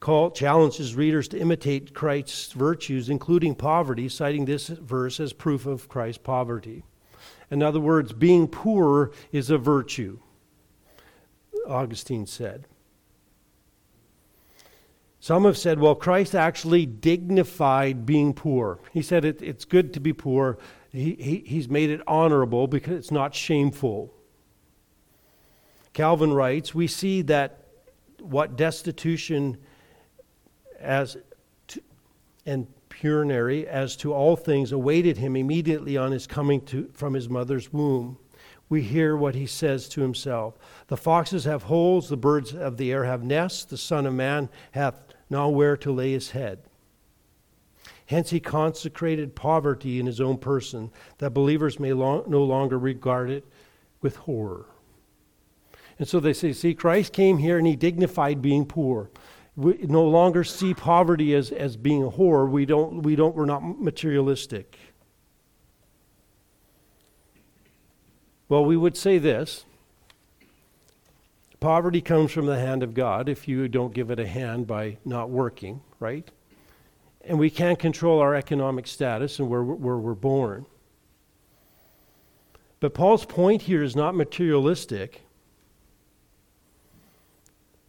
called, 0.00 0.34
challenges 0.34 0.94
readers 0.94 1.28
to 1.28 1.38
imitate 1.38 1.94
Christ's 1.94 2.52
virtues, 2.52 3.08
including 3.08 3.54
poverty, 3.54 4.08
citing 4.08 4.44
this 4.44 4.68
verse 4.68 5.20
as 5.20 5.32
proof 5.32 5.66
of 5.66 5.88
Christ's 5.88 6.22
poverty. 6.22 6.82
In 7.50 7.62
other 7.62 7.80
words, 7.80 8.12
being 8.12 8.46
poor 8.46 9.10
is 9.32 9.50
a 9.50 9.58
virtue, 9.58 10.18
Augustine 11.66 12.26
said. 12.26 12.66
Some 15.18 15.44
have 15.44 15.58
said, 15.58 15.78
well, 15.78 15.94
Christ 15.94 16.34
actually 16.34 16.86
dignified 16.86 18.06
being 18.06 18.32
poor. 18.32 18.78
He 18.92 19.02
said 19.02 19.24
it, 19.24 19.42
it's 19.42 19.66
good 19.66 19.92
to 19.94 20.00
be 20.00 20.14
poor. 20.14 20.58
He, 20.90 21.14
he, 21.14 21.44
he's 21.46 21.68
made 21.68 21.90
it 21.90 22.00
honorable 22.06 22.66
because 22.66 22.94
it's 22.94 23.10
not 23.10 23.34
shameful. 23.34 24.14
Calvin 25.92 26.32
writes, 26.32 26.74
we 26.74 26.86
see 26.86 27.20
that 27.22 27.64
what 28.20 28.56
destitution 28.56 29.58
as 30.78 31.16
to, 31.68 31.82
and 32.46 32.66
penury 33.00 33.66
as 33.66 33.96
to 33.96 34.12
all 34.12 34.36
things 34.36 34.72
awaited 34.72 35.16
him 35.16 35.36
immediately 35.36 35.96
on 35.96 36.12
his 36.12 36.26
coming 36.26 36.60
to, 36.66 36.90
from 36.92 37.14
his 37.14 37.28
mother's 37.28 37.72
womb. 37.72 38.18
we 38.68 38.82
hear 38.82 39.16
what 39.16 39.34
he 39.34 39.46
says 39.46 39.88
to 39.88 40.00
himself 40.00 40.58
The 40.88 40.96
foxes 40.96 41.44
have 41.44 41.64
holes, 41.64 42.08
the 42.08 42.16
birds 42.16 42.54
of 42.54 42.76
the 42.76 42.92
air 42.92 43.04
have 43.04 43.22
nests, 43.22 43.64
the 43.64 43.76
Son 43.76 44.06
of 44.06 44.14
Man 44.14 44.48
hath 44.72 45.00
nowhere 45.28 45.76
to 45.78 45.92
lay 45.92 46.12
his 46.12 46.30
head. 46.30 46.60
Hence, 48.06 48.30
he 48.30 48.40
consecrated 48.40 49.36
poverty 49.36 50.00
in 50.00 50.06
his 50.06 50.20
own 50.20 50.36
person, 50.36 50.90
that 51.18 51.30
believers 51.30 51.78
may 51.78 51.92
long, 51.92 52.24
no 52.26 52.42
longer 52.42 52.76
regard 52.76 53.30
it 53.30 53.46
with 54.00 54.16
horror. 54.16 54.66
And 55.98 56.08
so 56.08 56.18
they 56.18 56.32
say, 56.32 56.52
see, 56.52 56.74
Christ 56.74 57.12
came 57.12 57.38
here 57.38 57.58
and 57.58 57.66
he 57.66 57.76
dignified 57.76 58.42
being 58.42 58.64
poor. 58.64 59.10
We 59.60 59.74
no 59.82 60.04
longer 60.04 60.42
see 60.42 60.72
poverty 60.72 61.34
as, 61.34 61.50
as 61.50 61.76
being 61.76 62.02
a 62.02 62.08
horror. 62.08 62.46
We 62.46 62.64
don't, 62.64 63.02
we 63.02 63.14
don't, 63.14 63.36
we're 63.36 63.44
not 63.44 63.60
materialistic. 63.78 64.78
Well, 68.48 68.64
we 68.64 68.74
would 68.74 68.96
say 68.96 69.18
this 69.18 69.66
poverty 71.60 72.00
comes 72.00 72.32
from 72.32 72.46
the 72.46 72.58
hand 72.58 72.82
of 72.82 72.94
God 72.94 73.28
if 73.28 73.46
you 73.46 73.68
don't 73.68 73.92
give 73.92 74.10
it 74.10 74.18
a 74.18 74.26
hand 74.26 74.66
by 74.66 74.96
not 75.04 75.28
working, 75.28 75.82
right? 75.98 76.26
And 77.26 77.38
we 77.38 77.50
can't 77.50 77.78
control 77.78 78.18
our 78.18 78.34
economic 78.34 78.86
status 78.86 79.38
and 79.40 79.50
where, 79.50 79.62
where 79.62 79.98
we're 79.98 80.14
born. 80.14 80.64
But 82.80 82.94
Paul's 82.94 83.26
point 83.26 83.60
here 83.60 83.82
is 83.82 83.94
not 83.94 84.14
materialistic. 84.14 85.20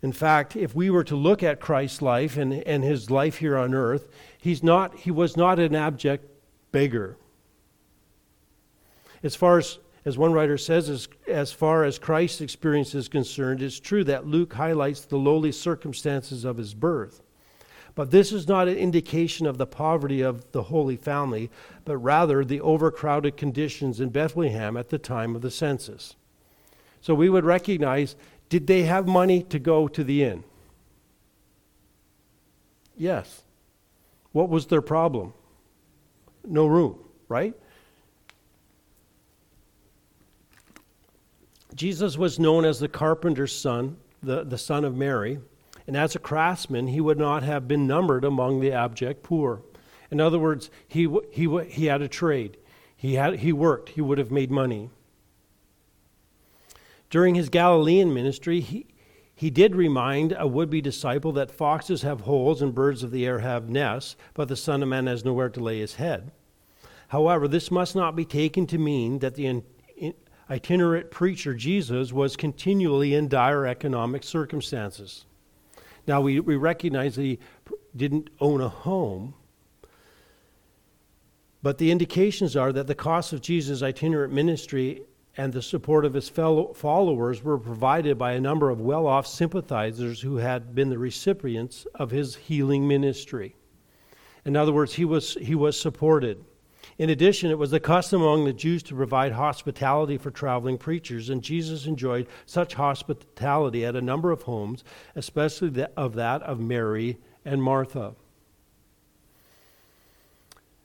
In 0.02 0.12
fact, 0.12 0.56
if 0.56 0.74
we 0.76 0.90
were 0.90 1.04
to 1.04 1.16
look 1.16 1.44
at 1.44 1.60
Christ's 1.60 2.02
life 2.02 2.38
and, 2.38 2.54
and 2.54 2.84
his 2.84 3.12
life 3.12 3.38
here 3.38 3.58
on 3.58 3.74
earth, 3.74 4.08
he's 4.40 4.64
not, 4.64 4.96
he 4.96 5.12
was 5.12 5.38
not 5.38 5.60
an 5.60 5.76
abject 5.76 6.26
beggar. 6.72 7.18
As 9.24 9.36
far 9.36 9.60
as 9.60 9.78
as 10.04 10.18
one 10.18 10.34
writer 10.34 10.58
says, 10.58 10.90
as, 10.90 11.08
as 11.28 11.52
far 11.52 11.84
as 11.84 12.00
Christ's 12.00 12.42
experience 12.42 12.96
is 12.96 13.08
concerned, 13.08 13.62
it's 13.62 13.80
true 13.80 14.04
that 14.06 14.26
Luke 14.26 14.54
highlights 14.54 15.02
the 15.02 15.18
lowly 15.18 15.52
circumstances 15.52 16.44
of 16.44 16.58
his 16.58 16.74
birth. 16.74 17.22
But 17.94 18.10
this 18.10 18.32
is 18.32 18.48
not 18.48 18.68
an 18.68 18.78
indication 18.78 19.46
of 19.46 19.58
the 19.58 19.68
poverty 19.68 20.22
of 20.22 20.52
the 20.54 20.64
Holy 20.64 20.96
Family, 20.96 21.52
but 21.86 21.98
rather 21.98 22.44
the 22.44 22.62
overcrowded 22.62 23.38
conditions 23.38 24.00
in 24.00 24.10
Bethlehem 24.10 24.76
at 24.76 24.90
the 24.90 24.98
time 24.98 25.36
of 25.36 25.42
the 25.42 25.52
census. 25.52 26.16
So 27.02 27.14
we 27.14 27.30
would 27.30 27.46
recognize 27.46 28.16
did 28.52 28.68
they 28.68 28.84
have 28.84 29.08
money 29.08 29.42
to 29.44 29.60
go 29.60 29.88
to 29.88 30.04
the 30.04 30.26
inn? 30.26 30.44
Yes. 32.98 33.44
What 34.34 34.50
was 34.50 34.66
their 34.66 34.82
problem? 34.82 35.34
No 36.46 36.68
room, 36.68 37.00
right? 37.30 37.54
Jesus 41.74 42.18
was 42.18 42.40
known 42.40 42.66
as 42.66 42.78
the 42.78 42.90
carpenter's 42.90 43.56
son, 43.56 43.96
the, 44.22 44.44
the 44.44 44.58
son 44.58 44.84
of 44.84 44.98
Mary, 44.98 45.40
and 45.88 45.96
as 45.96 46.18
a 46.18 46.20
craftsman, 46.20 46.88
he 46.88 47.00
would 47.00 47.18
not 47.18 47.44
have 47.44 47.70
been 47.70 47.88
numbered 47.88 48.26
among 48.26 48.60
the 48.60 48.74
abject 48.74 49.24
poor. 49.24 49.62
In 50.12 50.20
other 50.20 50.38
words, 50.38 50.70
he, 50.90 51.08
he, 51.32 51.48
he 51.70 51.86
had 51.86 52.02
a 52.02 52.10
trade. 52.10 52.58
He, 52.98 53.14
had, 53.14 53.40
he 53.40 53.54
worked. 53.54 53.90
He 53.90 54.02
would 54.02 54.18
have 54.18 54.30
made 54.30 54.52
money. 54.52 54.90
During 57.12 57.36
his 57.36 57.50
Galilean 57.50 58.14
ministry, 58.14 58.62
he, 58.62 58.88
he 59.36 59.50
did 59.50 59.76
remind 59.76 60.34
a 60.40 60.48
would 60.48 60.70
be 60.70 60.82
disciple 60.82 61.34
that 61.34 61.52
foxes 61.52 62.04
have 62.04 62.22
holes 62.22 62.62
and 62.62 62.74
birds 62.74 63.04
of 63.04 63.12
the 63.12 63.26
air 63.26 63.40
have 63.40 63.70
nests, 63.70 64.16
but 64.34 64.48
the 64.48 64.56
Son 64.56 64.82
of 64.82 64.88
Man 64.88 65.08
has 65.08 65.26
nowhere 65.26 65.50
to 65.50 65.60
lay 65.60 65.80
his 65.80 65.96
head. 65.96 66.32
However, 67.10 67.50
this 67.50 67.70
must 67.70 67.98
not 67.98 68.16
be 68.16 68.24
taken 68.24 68.66
to 68.68 68.78
mean 68.78 69.20
that 69.20 69.36
the 69.36 69.62
itinerant 70.50 71.12
preacher 71.12 71.54
Jesus 71.54 72.14
was 72.14 72.38
continually 72.38 73.14
in 73.14 73.28
dire 73.28 73.68
economic 73.68 74.24
circumstances. 74.24 75.26
Now, 76.08 76.22
we, 76.22 76.40
we 76.40 76.56
recognize 76.56 77.16
that 77.16 77.24
he 77.24 77.40
didn't 77.94 78.30
own 78.40 78.62
a 78.62 78.70
home, 78.70 79.34
but 81.62 81.78
the 81.78 81.92
indications 81.92 82.56
are 82.56 82.72
that 82.72 82.88
the 82.88 82.96
cost 82.96 83.34
of 83.34 83.42
Jesus' 83.42 83.84
itinerant 83.84 84.32
ministry 84.32 85.04
and 85.38 85.54
the 85.54 85.62
support 85.62 86.06
of 86.06 86.14
his 86.14 86.30
fellow 86.30 86.74
followers 86.74 87.44
were 87.44 87.58
provided 87.58 88.18
by 88.18 88.34
a 88.34 88.42
number 88.42 88.70
of 88.70 88.82
well 88.82 89.08
off 89.08 89.26
sympathizers 89.26 90.22
who 90.22 90.38
had 90.38 90.76
been 90.76 90.90
the 90.90 90.98
recipients 90.98 91.86
of 91.96 92.12
his 92.12 92.36
healing 92.36 92.88
ministry. 92.88 93.56
In 94.44 94.58
other 94.58 94.74
words, 94.74 94.94
he 94.94 95.06
was, 95.06 95.36
he 95.36 95.56
was 95.56 95.80
supported. 95.80 96.44
In 96.98 97.10
addition, 97.10 97.52
it 97.52 97.58
was 97.58 97.72
the 97.72 97.80
custom 97.80 98.22
among 98.22 98.46
the 98.46 98.54
Jews 98.54 98.84
to 98.84 98.96
provide 98.96 99.32
hospitality 99.32 100.18
for 100.18 100.32
traveling 100.32 100.78
preachers, 100.78 101.30
and 101.30 101.42
Jesus 101.42 101.86
enjoyed 101.86 102.28
such 102.46 102.74
hospitality 102.74 103.86
at 103.86 103.96
a 103.96 104.02
number 104.02 104.32
of 104.32 104.44
homes, 104.44 104.84
especially 105.16 105.86
of 105.96 106.16
that 106.16 106.42
of 106.44 106.60
Mary 106.60 107.18
and 107.46 107.64
Martha. 107.64 108.16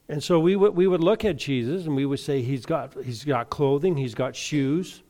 And 0.08 0.22
so 0.22 0.38
we 0.38 0.54
would, 0.54 0.76
we 0.76 0.86
would 0.86 1.02
look 1.02 1.24
at 1.24 1.36
Jesus 1.36 1.86
and 1.86 1.96
we 1.96 2.06
would 2.06 2.20
say 2.20 2.40
he's 2.40 2.64
got, 2.64 2.94
he's 3.04 3.24
got 3.24 3.50
clothing, 3.50 3.96
he's 3.96 4.14
got 4.14 4.36
shoes, 4.36 5.02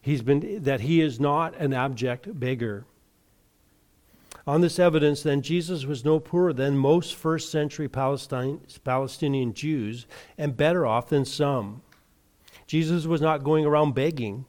he's 0.00 0.22
been, 0.22 0.62
that 0.62 0.80
he 0.80 1.00
is 1.00 1.18
not 1.18 1.56
an 1.56 1.72
abject 1.72 2.38
beggar. 2.38 2.84
On 4.46 4.60
this 4.60 4.78
evidence, 4.78 5.22
then, 5.22 5.40
Jesus 5.40 5.86
was 5.86 6.04
no 6.04 6.20
poorer 6.20 6.52
than 6.52 6.76
most 6.76 7.14
first 7.14 7.50
century 7.50 7.88
Palestine, 7.88 8.60
Palestinian 8.84 9.54
Jews 9.54 10.06
and 10.36 10.56
better 10.56 10.84
off 10.84 11.08
than 11.08 11.24
some. 11.24 11.82
Jesus 12.66 13.06
was 13.06 13.20
not 13.20 13.42
going 13.42 13.64
around 13.64 13.94
begging. 13.94 14.44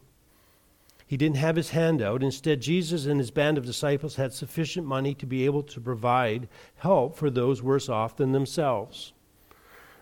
He 1.07 1.17
didn't 1.17 1.37
have 1.37 1.55
his 1.55 1.69
hand 1.69 2.01
out. 2.01 2.23
Instead, 2.23 2.61
Jesus 2.61 3.05
and 3.05 3.19
his 3.19 3.31
band 3.31 3.57
of 3.57 3.65
disciples 3.65 4.15
had 4.15 4.33
sufficient 4.33 4.85
money 4.85 5.13
to 5.15 5.25
be 5.25 5.45
able 5.45 5.63
to 5.63 5.79
provide 5.79 6.47
help 6.77 7.15
for 7.15 7.29
those 7.29 7.61
worse 7.61 7.87
off 7.87 8.17
than 8.17 8.31
themselves. 8.33 9.13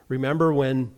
Remember 0.08 0.54
when 0.54 0.94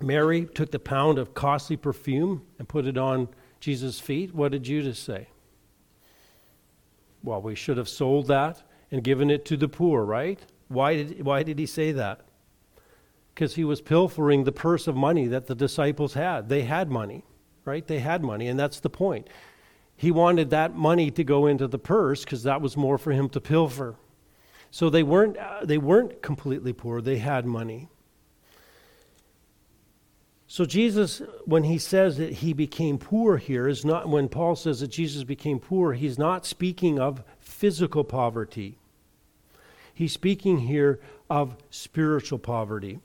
Mary 0.00 0.46
took 0.46 0.70
the 0.70 0.78
pound 0.78 1.18
of 1.18 1.34
costly 1.34 1.76
perfume 1.76 2.42
and 2.58 2.68
put 2.68 2.86
it 2.86 2.98
on 2.98 3.28
Jesus' 3.60 4.00
feet? 4.00 4.34
What 4.34 4.52
did 4.52 4.64
Judas 4.64 4.98
say? 4.98 5.28
Well, 7.22 7.42
we 7.42 7.54
should 7.54 7.76
have 7.76 7.88
sold 7.88 8.28
that 8.28 8.62
and 8.90 9.02
given 9.02 9.30
it 9.30 9.44
to 9.46 9.56
the 9.56 9.68
poor, 9.68 10.04
right? 10.04 10.40
Why 10.68 10.96
did, 10.96 11.24
why 11.24 11.42
did 11.42 11.58
he 11.58 11.66
say 11.66 11.92
that? 11.92 12.20
Because 13.34 13.54
he 13.54 13.64
was 13.64 13.80
pilfering 13.80 14.44
the 14.44 14.52
purse 14.52 14.86
of 14.86 14.96
money 14.96 15.26
that 15.26 15.46
the 15.46 15.54
disciples 15.54 16.14
had. 16.14 16.48
They 16.48 16.62
had 16.62 16.90
money, 16.90 17.24
right? 17.64 17.86
They 17.86 17.98
had 18.00 18.22
money, 18.22 18.48
and 18.48 18.58
that's 18.58 18.80
the 18.80 18.90
point. 18.90 19.28
He 19.96 20.10
wanted 20.10 20.50
that 20.50 20.76
money 20.76 21.10
to 21.12 21.24
go 21.24 21.46
into 21.46 21.66
the 21.66 21.78
purse 21.78 22.24
because 22.24 22.44
that 22.44 22.60
was 22.60 22.76
more 22.76 22.98
for 22.98 23.12
him 23.12 23.28
to 23.30 23.40
pilfer. 23.40 23.96
So 24.70 24.90
they 24.90 25.02
weren't, 25.02 25.36
uh, 25.36 25.64
they 25.64 25.78
weren't 25.78 26.22
completely 26.22 26.72
poor, 26.72 27.00
they 27.00 27.18
had 27.18 27.46
money. 27.46 27.88
So 30.50 30.64
Jesus, 30.64 31.20
when 31.44 31.64
he 31.64 31.76
says 31.76 32.16
that 32.16 32.32
he 32.32 32.54
became 32.54 32.96
poor 32.96 33.36
here, 33.36 33.68
is 33.68 33.84
not 33.84 34.08
when 34.08 34.30
Paul 34.30 34.56
says 34.56 34.80
that 34.80 34.88
Jesus 34.88 35.22
became 35.22 35.60
poor, 35.60 35.92
he's 35.92 36.18
not 36.18 36.46
speaking 36.46 36.98
of 36.98 37.22
physical 37.38 38.02
poverty. 38.02 38.78
He's 39.92 40.14
speaking 40.14 40.60
here 40.60 41.00
of 41.28 41.54
spiritual 41.68 42.38
poverty 42.38 42.98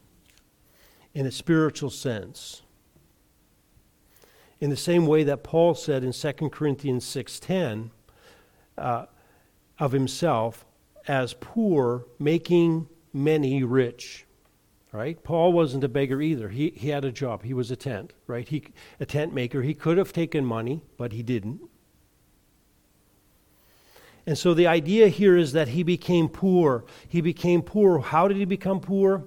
in 1.13 1.25
a 1.25 1.31
spiritual 1.31 1.89
sense. 1.89 2.61
In 4.61 4.69
the 4.69 4.77
same 4.77 5.05
way 5.05 5.25
that 5.25 5.43
Paul 5.43 5.75
said 5.75 6.01
in 6.05 6.13
2 6.13 6.49
Corinthians 6.49 7.03
6:10 7.03 7.89
uh, 8.77 9.07
of 9.79 9.91
himself 9.91 10.65
as 11.09 11.33
poor, 11.33 12.05
making 12.17 12.87
many 13.11 13.65
rich 13.65 14.25
right? 14.93 15.21
Paul 15.23 15.51
wasn't 15.51 15.83
a 15.83 15.89
beggar 15.89 16.21
either. 16.21 16.49
He, 16.49 16.69
he 16.69 16.89
had 16.89 17.03
a 17.03 17.11
job. 17.11 17.43
He 17.43 17.53
was 17.53 17.71
a 17.71 17.75
tent, 17.75 18.13
right? 18.27 18.47
He, 18.47 18.63
a 18.99 19.05
tent 19.05 19.33
maker. 19.33 19.63
He 19.63 19.73
could 19.73 19.97
have 19.97 20.13
taken 20.13 20.45
money, 20.45 20.83
but 20.97 21.11
he 21.11 21.23
didn't. 21.23 21.61
And 24.25 24.37
so 24.37 24.53
the 24.53 24.67
idea 24.67 25.09
here 25.09 25.35
is 25.35 25.51
that 25.53 25.69
he 25.69 25.83
became 25.83 26.29
poor. 26.29 26.85
He 27.09 27.21
became 27.21 27.63
poor. 27.63 27.99
How 27.99 28.27
did 28.27 28.37
he 28.37 28.45
become 28.45 28.79
poor? 28.79 29.25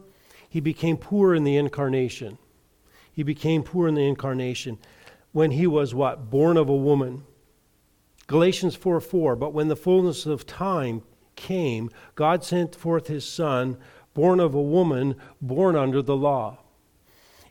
He 0.48 0.60
became 0.60 0.96
poor 0.96 1.34
in 1.34 1.42
the 1.44 1.56
incarnation. 1.56 2.38
He 3.12 3.24
became 3.24 3.62
poor 3.62 3.88
in 3.88 3.94
the 3.94 4.06
incarnation 4.06 4.78
when 5.32 5.50
he 5.50 5.66
was 5.66 5.94
what? 5.94 6.30
Born 6.30 6.56
of 6.56 6.68
a 6.68 6.76
woman. 6.76 7.24
Galatians 8.28 8.76
4 8.76 9.00
4. 9.00 9.36
But 9.36 9.52
when 9.52 9.68
the 9.68 9.76
fullness 9.76 10.26
of 10.26 10.46
time 10.46 11.02
came, 11.34 11.90
God 12.14 12.44
sent 12.44 12.74
forth 12.74 13.08
his 13.08 13.24
son 13.26 13.76
born 14.16 14.40
of 14.40 14.54
a 14.54 14.62
woman, 14.62 15.14
born 15.42 15.76
under 15.76 16.00
the 16.00 16.16
law. 16.16 16.56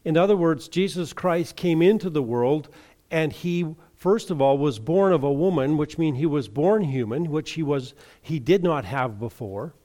In 0.04 0.17
other 0.17 0.36
words, 0.36 0.67
Jesus 0.67 1.13
Christ 1.13 1.56
came 1.56 1.80
into 1.80 2.10
the 2.10 2.23
world 2.23 2.69
and 3.12 3.32
he 3.32 3.75
first 3.93 4.32
of 4.32 4.41
all 4.41 4.58
was 4.58 4.80
born 4.80 5.13
of 5.13 5.23
a 5.23 5.32
woman, 5.32 5.78
which 5.78 5.99
means 5.99 6.17
he 6.17 6.25
was 6.25 6.47
born 6.47 6.84
human, 6.84 7.30
which 7.30 7.51
he 7.51 7.62
was 7.62 7.93
he 8.19 8.39
did 8.39 8.63
not 8.63 8.84
have 8.84 9.19
before. 9.19 9.75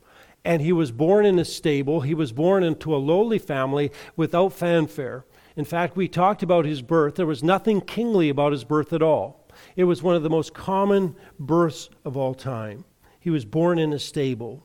And 0.42 0.62
he 0.62 0.72
was 0.72 0.90
born 0.90 1.26
in 1.26 1.38
a 1.38 1.44
stable. 1.44 2.00
He 2.00 2.14
was 2.14 2.32
born 2.32 2.64
into 2.64 2.96
a 2.96 2.96
lowly 2.96 3.38
family 3.38 3.92
without 4.16 4.54
fanfare. 4.54 5.26
In 5.56 5.66
fact, 5.66 5.98
we 5.98 6.08
talked 6.08 6.42
about 6.42 6.64
his 6.64 6.80
birth. 6.80 7.16
There 7.16 7.26
was 7.26 7.42
nothing 7.42 7.82
kingly 7.82 8.30
about 8.30 8.52
his 8.52 8.64
birth 8.64 8.94
at 8.94 9.02
all. 9.02 9.46
It 9.76 9.84
was 9.84 10.02
one 10.02 10.16
of 10.16 10.22
the 10.22 10.30
most 10.30 10.54
common 10.54 11.14
births 11.38 11.90
of 12.06 12.16
all 12.16 12.34
time. 12.34 12.86
He 13.20 13.28
was 13.28 13.44
born 13.44 13.78
in 13.78 13.92
a 13.92 13.98
stable. 13.98 14.64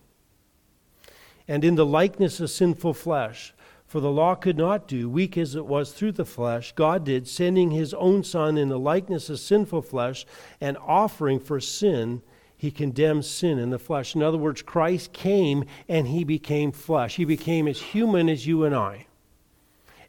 And 1.47 1.63
in 1.63 1.75
the 1.75 1.86
likeness 1.86 2.39
of 2.39 2.49
sinful 2.49 2.93
flesh, 2.93 3.53
for 3.86 3.99
the 3.99 4.12
law 4.12 4.36
could 4.36 4.58
not 4.58 4.88
do, 4.88 5.10
weak 5.10 5.38
as 5.38 5.55
it 5.55 5.65
was 5.65 5.91
through 5.91 6.13
the 6.13 6.25
flesh, 6.25 6.73
God 6.73 7.03
did, 7.05 7.27
sending 7.27 7.71
his 7.71 7.93
own 7.93 8.23
Son 8.23 8.58
in 8.58 8.69
the 8.69 8.79
likeness 8.79 9.29
of 9.29 9.39
sinful 9.39 9.84
flesh 9.84 10.25
and 10.60 10.77
offering 10.77 11.39
for 11.39 11.60
sin, 11.60 12.21
he 12.58 12.71
condemns 12.71 13.29
sin 13.29 13.60
in 13.60 13.69
the 13.69 13.77
flesh. 13.77 14.15
In 14.15 14.23
other 14.23 14.38
words, 14.38 14.62
Christ 14.62 15.13
came 15.13 15.65
and 15.88 16.08
he 16.08 16.23
became 16.23 16.71
flesh. 16.71 17.15
He 17.15 17.25
became 17.25 17.67
as 17.67 17.79
human 17.79 18.27
as 18.27 18.47
you 18.47 18.63
and 18.63 18.75
I. 18.75 19.05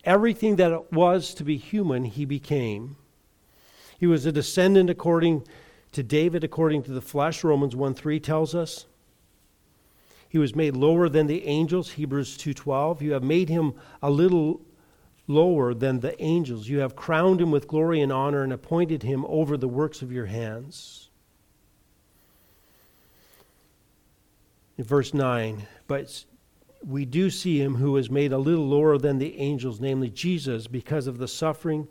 Everything 0.05 0.57
that 0.57 0.73
it 0.73 0.93
was 0.93 1.35
to 1.35 1.45
be 1.45 1.57
human, 1.57 2.05
he 2.05 2.25
became. 2.25 2.97
He 3.99 4.07
was 4.07 4.25
a 4.25 4.33
descendant 4.33 4.89
according 4.89 5.47
to 5.93 6.03
David, 6.03 6.45
according 6.45 6.85
to 6.85 6.93
the 6.93 7.01
flesh, 7.01 7.43
Romans 7.43 7.75
1 7.75 7.95
3 7.95 8.21
tells 8.21 8.55
us. 8.55 8.87
He 10.37 10.39
was 10.39 10.55
made 10.55 10.77
lower 10.77 11.09
than 11.09 11.29
the 11.29 11.47
angels, 11.47 11.93
Hebrews 11.93 12.37
2:12. 12.37 13.01
You 13.01 13.15
have 13.15 13.23
made 13.23 13.49
him 13.49 13.73
a 14.03 14.11
little 14.11 14.61
lower 15.27 15.73
than 15.73 16.01
the 16.01 16.23
angels. 16.23 16.69
You 16.69 16.81
have 16.81 16.95
crowned 16.95 17.41
him 17.41 17.51
with 17.51 17.67
glory 17.67 18.03
and 18.03 18.13
honor 18.13 18.43
and 18.43 18.53
appointed 18.53 19.03
him 19.03 19.25
over 19.29 19.57
the 19.57 19.67
works 19.67 20.03
of 20.03 20.13
your 20.13 20.27
hands. 20.27 21.09
In 24.77 24.85
verse 24.85 25.15
9, 25.15 25.67
but 25.87 26.27
we 26.87 27.07
do 27.07 27.31
see 27.31 27.59
him 27.59 27.77
who 27.77 27.97
is 27.97 28.11
made 28.11 28.31
a 28.31 28.37
little 28.37 28.69
lower 28.69 28.99
than 28.99 29.17
the 29.17 29.39
angels, 29.39 29.81
namely 29.81 30.11
Jesus, 30.11 30.67
because 30.67 31.07
of 31.07 31.17
the 31.17 31.29
suffering 31.29 31.89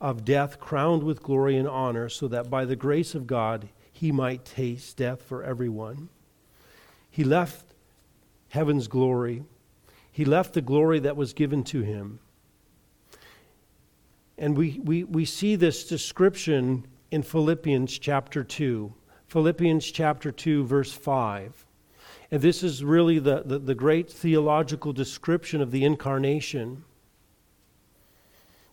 of 0.00 0.24
death, 0.24 0.60
crowned 0.60 1.02
with 1.02 1.20
glory 1.20 1.56
and 1.56 1.66
honor, 1.66 2.08
so 2.08 2.28
that 2.28 2.48
by 2.48 2.64
the 2.64 2.76
grace 2.76 3.16
of 3.16 3.26
God 3.26 3.70
he 3.90 4.12
might 4.12 4.44
taste 4.44 4.98
death 4.98 5.20
for 5.20 5.42
everyone. 5.42 6.10
He 7.10 7.24
left 7.24 7.67
heaven's 8.48 8.88
glory, 8.88 9.44
he 10.10 10.24
left 10.24 10.54
the 10.54 10.60
glory 10.60 10.98
that 11.00 11.16
was 11.16 11.32
given 11.32 11.62
to 11.64 11.82
him. 11.82 12.18
And 14.36 14.56
we, 14.56 14.80
we, 14.82 15.04
we 15.04 15.24
see 15.24 15.56
this 15.56 15.86
description 15.86 16.86
in 17.10 17.22
Philippians 17.22 17.98
chapter 17.98 18.44
2. 18.44 18.92
Philippians 19.26 19.90
chapter 19.90 20.30
2, 20.30 20.64
verse 20.64 20.92
5. 20.92 21.66
And 22.30 22.42
this 22.42 22.62
is 22.62 22.84
really 22.84 23.18
the, 23.18 23.42
the, 23.44 23.58
the, 23.58 23.74
great 23.74 24.10
theological 24.10 24.92
description 24.92 25.60
of 25.60 25.70
the 25.70 25.84
incarnation. 25.84 26.84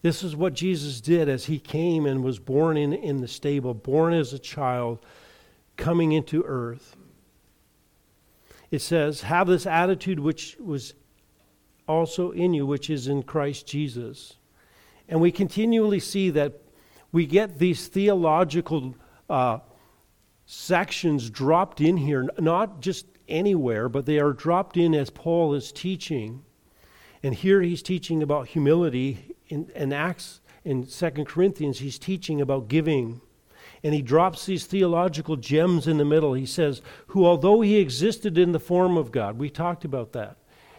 This 0.01 0.23
is 0.23 0.35
what 0.35 0.53
Jesus 0.53 1.01
did 1.01 1.29
as 1.29 1.45
he 1.45 1.57
came 1.57 2.05
and 2.05 2.23
was 2.23 2.37
born 2.37 2.77
in, 2.77 2.93
in 2.93 3.21
the 3.21 3.27
stable, 3.27 3.73
born 3.73 4.13
as 4.13 4.33
a 4.33 4.39
child, 4.39 4.99
coming 5.77 6.11
into 6.11 6.43
earth. 6.45 6.95
It 8.75 8.81
says, 8.81 9.21
Have 9.21 9.47
this 9.47 9.65
attitude 9.65 10.19
which 10.19 10.57
was 10.59 10.95
also 11.87 12.31
in 12.31 12.53
you, 12.53 12.65
which 12.65 12.89
is 12.89 13.07
in 13.07 13.23
Christ 13.23 13.65
Jesus. 13.65 14.35
And 15.07 15.21
we 15.21 15.31
continually 15.31 16.01
see 16.01 16.29
that 16.31 16.59
we 17.13 17.25
get 17.25 17.57
these 17.57 17.87
theological 17.87 18.93
uh, 19.29 19.59
sections 20.45 21.29
dropped 21.29 21.79
in 21.79 21.95
here, 21.95 22.27
not 22.37 22.81
just 22.81 23.05
anywhere, 23.29 23.87
but 23.87 24.05
they 24.05 24.19
are 24.19 24.33
dropped 24.33 24.75
in 24.75 24.93
as 24.93 25.09
Paul 25.09 25.53
is 25.53 25.71
teaching. 25.71 26.43
And 27.23 27.33
here 27.33 27.61
he's 27.61 27.81
teaching 27.81 28.21
about 28.21 28.47
humility. 28.47 29.35
In, 29.47 29.69
in 29.73 29.93
Acts, 29.93 30.41
in 30.65 30.85
Second 30.85 31.27
Corinthians, 31.27 31.79
he's 31.79 31.97
teaching 31.97 32.41
about 32.41 32.67
giving. 32.67 33.21
And 33.85 33.93
he 33.93 34.01
drops 34.01 34.47
these 34.47 34.65
theological 34.65 35.35
gems 35.35 35.87
in 35.87 35.99
the 35.99 36.05
middle. 36.05 36.33
He 36.33 36.47
says, 36.47 36.81
Who, 37.09 37.23
although 37.23 37.61
he 37.61 37.77
existed 37.77 38.35
in 38.35 38.51
the 38.51 38.59
form 38.59 38.97
of 38.97 39.11
God, 39.11 39.37
we 39.37 39.47
talked 39.51 39.85
about 39.85 40.11
that, 40.13 40.37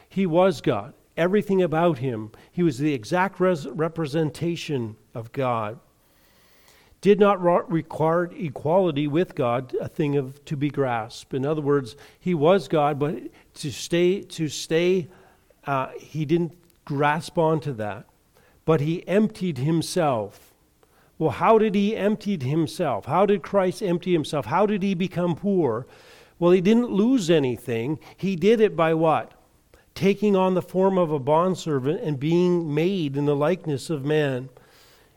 he 0.08 0.26
was 0.26 0.60
God. 0.60 0.92
Everything 1.16 1.62
about 1.62 1.98
him, 1.98 2.32
he 2.50 2.64
was 2.64 2.78
the 2.78 2.92
exact 2.92 3.38
res- 3.38 3.68
representation 3.68 4.96
of 5.14 5.30
God 5.30 5.78
did 7.00 7.20
not 7.20 7.40
require 7.70 8.24
equality 8.24 9.06
with 9.06 9.36
God 9.36 9.72
a 9.80 9.88
thing 9.88 10.16
of 10.16 10.44
to 10.46 10.56
be 10.56 10.68
grasped. 10.68 11.32
In 11.32 11.46
other 11.46 11.62
words, 11.62 11.94
he 12.18 12.34
was 12.34 12.66
God, 12.66 12.98
but 12.98 13.22
to 13.54 13.70
stay 13.70 14.22
to 14.22 14.48
stay, 14.48 15.06
uh, 15.64 15.90
he 15.96 16.24
didn't 16.24 16.58
grasp 16.84 17.38
onto 17.38 17.72
that. 17.74 18.06
But 18.64 18.80
he 18.80 19.06
emptied 19.06 19.58
himself. 19.58 20.55
Well, 21.18 21.31
how 21.31 21.59
did 21.59 21.74
he 21.74 21.96
empty 21.96 22.38
himself? 22.38 23.07
How 23.07 23.24
did 23.24 23.42
Christ 23.42 23.83
empty 23.83 24.12
himself? 24.12 24.46
How 24.46 24.66
did 24.66 24.83
he 24.83 24.94
become 24.94 25.35
poor? 25.35 25.87
Well, 26.38 26.52
he 26.52 26.61
didn't 26.61 26.90
lose 26.90 27.31
anything. 27.31 27.98
He 28.16 28.37
did 28.37 28.61
it 28.61 28.76
by 28.76 28.92
what? 28.94 29.33
Taking 29.94 30.37
on 30.37 30.55
the 30.55 30.62
form 30.62 30.98
of 30.98 31.11
a 31.11 31.18
bondservant 31.18 32.02
and 32.02 32.20
being 32.20 32.74
made 32.74 33.16
in 33.16 33.24
the 33.24 33.37
likeness 33.37 33.88
of 33.88 34.05
man. 34.05 34.50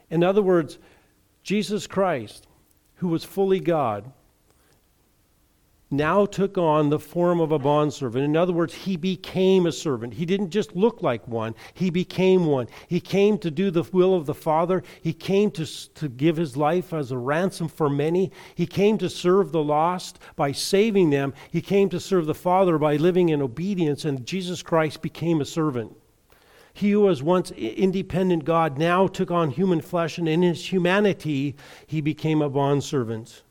In 0.10 0.24
other 0.24 0.42
words, 0.42 0.78
Jesus 1.44 1.86
Christ, 1.86 2.48
who 2.96 3.10
was 3.10 3.26
fully 3.26 3.60
God, 3.60 4.12
now 5.92 6.26
took 6.26 6.58
on 6.58 6.90
the 6.90 7.00
form 7.00 7.40
of 7.40 7.52
a 7.52 7.60
bondservant. 7.60 8.24
In 8.24 8.38
other 8.38 8.54
words, 8.54 8.74
he 8.74 8.96
became 8.96 9.66
a 9.66 9.72
servant. 9.72 10.14
He 10.14 10.26
didn't 10.26 10.52
just 10.52 10.76
look 10.76 11.02
like 11.02 11.28
one, 11.28 11.56
he 11.74 11.90
became 11.90 12.46
one. 12.46 12.68
He 12.88 13.00
came 13.00 13.38
to 13.40 13.50
do 13.50 13.72
the 13.72 13.88
will 13.92 14.14
of 14.14 14.26
the 14.26 14.34
Father. 14.34 14.84
He 15.02 15.14
came 15.14 15.52
to, 15.52 15.66
to 15.96 16.08
give 16.08 16.38
his 16.38 16.56
life 16.56 16.94
as 16.94 17.12
a 17.12 17.18
ransom 17.18 17.68
for 17.68 17.90
many. 17.90 18.32
He 18.56 18.68
came 18.68 18.98
to 19.00 19.10
serve 19.10 19.52
the 19.52 19.64
lost 19.64 20.20
by 20.36 20.52
saving 20.52 21.10
them. 21.10 21.34
He 21.52 21.62
came 21.62 21.90
to 21.90 22.00
serve 22.00 22.26
the 22.26 22.36
Father 22.36 22.78
by 22.78 22.96
living 22.98 23.30
in 23.30 23.42
obedience, 23.42 24.06
and 24.06 24.26
Jesus 24.26 24.62
Christ 24.62 25.02
became 25.02 25.42
a 25.42 25.46
servant. 25.46 25.96
He 26.74 26.92
who 26.92 27.02
was 27.02 27.24
once 27.24 27.52
independent 27.52 28.46
God 28.46 28.78
now 28.78 29.08
took 29.08 29.32
on 29.32 29.50
human 29.50 29.82
flesh, 29.82 30.18
and 30.18 30.30
in 30.30 30.44
his 30.44 30.72
humanity, 30.72 31.56
he 31.88 32.00
became 32.00 32.42
a 32.42 32.50
bondservant. 32.50 33.44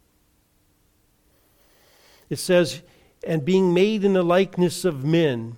It 2.28 2.36
says, 2.36 2.82
and 3.26 3.44
being 3.44 3.74
made 3.74 4.04
in 4.04 4.12
the 4.12 4.22
likeness 4.22 4.84
of 4.84 5.04
men. 5.04 5.56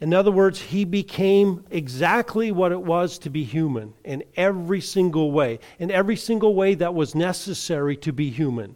In 0.00 0.12
other 0.12 0.32
words, 0.32 0.60
he 0.60 0.84
became 0.84 1.64
exactly 1.70 2.50
what 2.50 2.72
it 2.72 2.82
was 2.82 3.18
to 3.18 3.30
be 3.30 3.44
human 3.44 3.94
in 4.04 4.24
every 4.36 4.80
single 4.80 5.30
way, 5.30 5.60
in 5.78 5.90
every 5.90 6.16
single 6.16 6.54
way 6.54 6.74
that 6.74 6.94
was 6.94 7.14
necessary 7.14 7.96
to 7.98 8.12
be 8.12 8.30
human. 8.30 8.74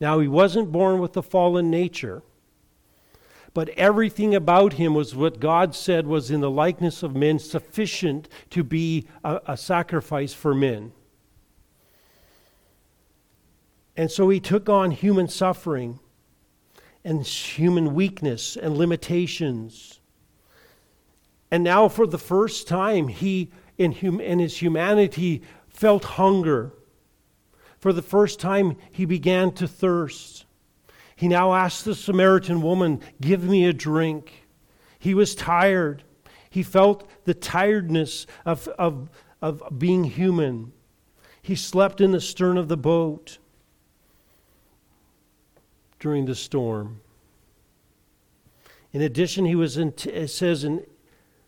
Now, 0.00 0.18
he 0.18 0.28
wasn't 0.28 0.72
born 0.72 1.00
with 1.00 1.14
the 1.14 1.22
fallen 1.22 1.70
nature 1.70 2.22
but 3.52 3.68
everything 3.70 4.34
about 4.34 4.74
him 4.74 4.94
was 4.94 5.14
what 5.14 5.40
God 5.40 5.74
said 5.74 6.06
was 6.06 6.30
in 6.30 6.40
the 6.40 6.50
likeness 6.50 7.02
of 7.02 7.16
men, 7.16 7.38
sufficient 7.38 8.28
to 8.50 8.62
be 8.62 9.06
a, 9.24 9.40
a, 9.48 9.56
sacrifice 9.56 10.32
for 10.32 10.54
men. 10.54 10.92
And 14.00 14.10
so 14.10 14.30
he 14.30 14.40
took 14.40 14.70
on 14.70 14.92
human 14.92 15.28
suffering 15.28 16.00
and 17.04 17.22
human 17.22 17.92
weakness 17.92 18.56
and 18.56 18.74
limitations. 18.78 20.00
And 21.50 21.62
now, 21.62 21.86
for 21.90 22.06
the 22.06 22.16
first 22.16 22.66
time, 22.66 23.08
he, 23.08 23.50
in, 23.76 23.92
hum, 23.92 24.18
in 24.18 24.38
his 24.38 24.56
humanity, 24.56 25.42
felt 25.68 26.04
hunger. 26.04 26.72
For 27.78 27.92
the 27.92 28.00
first 28.00 28.40
time, 28.40 28.78
he 28.90 29.04
began 29.04 29.52
to 29.52 29.68
thirst. 29.68 30.46
He 31.14 31.28
now 31.28 31.52
asked 31.52 31.84
the 31.84 31.94
Samaritan 31.94 32.62
woman, 32.62 33.02
Give 33.20 33.44
me 33.44 33.66
a 33.66 33.74
drink. 33.74 34.46
He 34.98 35.12
was 35.12 35.34
tired. 35.34 36.04
He 36.48 36.62
felt 36.62 37.06
the 37.26 37.34
tiredness 37.34 38.26
of, 38.46 38.66
of, 38.78 39.10
of 39.42 39.62
being 39.78 40.04
human. 40.04 40.72
He 41.42 41.54
slept 41.54 42.00
in 42.00 42.12
the 42.12 42.20
stern 42.22 42.56
of 42.56 42.68
the 42.68 42.78
boat 42.78 43.36
during 46.00 46.24
the 46.24 46.34
storm. 46.34 47.00
In 48.92 49.02
addition, 49.02 49.44
he 49.44 49.54
was 49.54 49.76
in, 49.76 49.94
it 50.04 50.28
says 50.28 50.64
in 50.64 50.84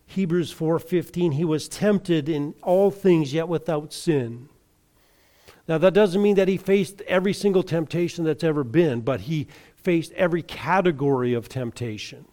Hebrews 0.06 0.52
4:15, 0.54 1.32
he 1.32 1.44
was 1.44 1.68
tempted 1.68 2.28
in 2.28 2.54
all 2.62 2.90
things 2.90 3.32
yet 3.32 3.48
without 3.48 3.92
sin. 3.92 4.48
Now, 5.66 5.78
that 5.78 5.94
doesn't 5.94 6.22
mean 6.22 6.36
that 6.36 6.48
he 6.48 6.56
faced 6.56 7.00
every 7.02 7.32
single 7.32 7.62
temptation 7.62 8.24
that's 8.24 8.44
ever 8.44 8.62
been, 8.64 9.00
but 9.00 9.22
he 9.22 9.48
faced 9.76 10.12
every 10.12 10.42
category 10.42 11.34
of 11.34 11.48
temptation, 11.48 12.26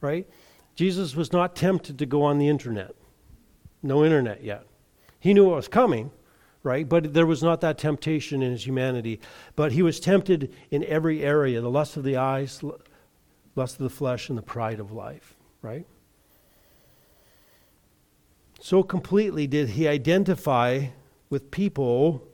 right? 0.00 0.28
Jesus 0.76 1.16
was 1.16 1.32
not 1.32 1.56
tempted 1.56 1.98
to 1.98 2.06
go 2.06 2.22
on 2.22 2.38
the 2.38 2.48
internet. 2.48 2.94
No 3.82 4.04
internet 4.04 4.44
yet. 4.44 4.66
He 5.18 5.34
knew 5.34 5.50
it 5.52 5.56
was 5.56 5.68
coming, 5.68 6.10
right? 6.62 6.88
But 6.88 7.14
there 7.14 7.26
was 7.26 7.42
not 7.42 7.60
that 7.62 7.78
temptation 7.78 8.42
in 8.42 8.52
his 8.52 8.66
humanity. 8.66 9.20
But 9.56 9.72
he 9.72 9.82
was 9.82 10.00
tempted 10.00 10.52
in 10.70 10.84
every 10.84 11.22
area 11.22 11.60
the 11.60 11.70
lust 11.70 11.96
of 11.96 12.04
the 12.04 12.16
eyes, 12.16 12.62
lust 13.56 13.76
of 13.76 13.82
the 13.82 13.90
flesh, 13.90 14.28
and 14.28 14.36
the 14.36 14.42
pride 14.42 14.80
of 14.80 14.92
life, 14.92 15.34
right? 15.62 15.86
So 18.60 18.82
completely 18.82 19.46
did 19.46 19.70
he 19.70 19.88
identify 19.88 20.88
with 21.30 21.50
people 21.50 22.26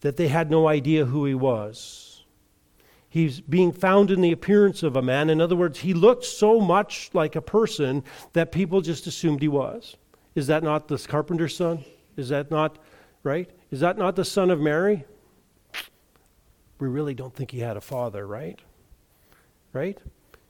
that 0.00 0.16
they 0.16 0.28
had 0.28 0.50
no 0.50 0.66
idea 0.66 1.04
who 1.04 1.24
he 1.24 1.34
was. 1.34 2.24
He's 3.08 3.40
being 3.40 3.72
found 3.72 4.10
in 4.10 4.20
the 4.20 4.32
appearance 4.32 4.82
of 4.82 4.96
a 4.96 5.02
man. 5.02 5.30
In 5.30 5.40
other 5.40 5.54
words, 5.54 5.80
he 5.80 5.94
looked 5.94 6.24
so 6.24 6.60
much 6.60 7.10
like 7.12 7.36
a 7.36 7.42
person 7.42 8.02
that 8.32 8.50
people 8.50 8.80
just 8.80 9.06
assumed 9.06 9.42
he 9.42 9.48
was. 9.48 9.96
Is 10.34 10.46
that 10.48 10.62
not 10.62 10.88
the 10.88 10.98
carpenter's 10.98 11.54
son? 11.54 11.84
Is 12.16 12.28
that 12.28 12.50
not, 12.50 12.78
right? 13.22 13.50
Is 13.70 13.80
that 13.80 13.98
not 13.98 14.16
the 14.16 14.24
son 14.24 14.50
of 14.50 14.60
Mary? 14.60 15.04
We 16.78 16.88
really 16.88 17.14
don't 17.14 17.34
think 17.34 17.50
he 17.50 17.60
had 17.60 17.76
a 17.76 17.80
father, 17.80 18.26
right? 18.26 18.60
Right? 19.72 19.98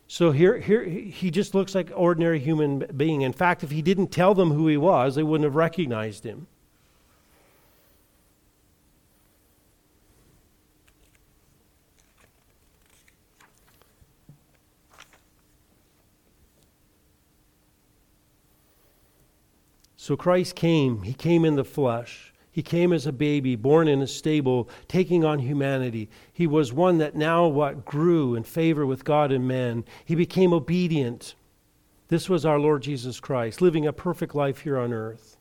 So 0.08 0.30
here, 0.30 0.58
here 0.58 0.84
he 0.84 1.30
just 1.30 1.54
looks 1.54 1.74
like 1.74 1.90
ordinary 1.94 2.38
human 2.38 2.80
being. 2.96 3.22
In 3.22 3.32
fact, 3.32 3.64
if 3.64 3.70
he 3.70 3.82
didn't 3.82 4.08
tell 4.08 4.34
them 4.34 4.50
who 4.50 4.68
he 4.68 4.76
was, 4.76 5.14
they 5.14 5.22
wouldn't 5.22 5.44
have 5.44 5.56
recognized 5.56 6.24
him. 6.24 6.46
So 20.02 20.16
Christ 20.16 20.56
came. 20.56 21.02
He 21.02 21.14
came 21.14 21.44
in 21.44 21.54
the 21.54 21.62
flesh. 21.62 22.34
He 22.50 22.60
came 22.60 22.92
as 22.92 23.06
a 23.06 23.12
baby, 23.12 23.54
born 23.54 23.86
in 23.86 24.02
a 24.02 24.06
stable, 24.08 24.68
taking 24.88 25.24
on 25.24 25.38
humanity. 25.38 26.10
He 26.32 26.44
was 26.48 26.72
one 26.72 26.98
that 26.98 27.14
now 27.14 27.46
what 27.46 27.84
grew 27.84 28.34
in 28.34 28.42
favor 28.42 28.84
with 28.84 29.04
God 29.04 29.30
and 29.30 29.46
men. 29.46 29.84
He 30.04 30.16
became 30.16 30.52
obedient. 30.52 31.36
This 32.08 32.28
was 32.28 32.44
our 32.44 32.58
Lord 32.58 32.82
Jesus 32.82 33.20
Christ, 33.20 33.62
living 33.62 33.86
a 33.86 33.92
perfect 33.92 34.34
life 34.34 34.62
here 34.62 34.76
on 34.76 34.92
earth. 34.92 35.36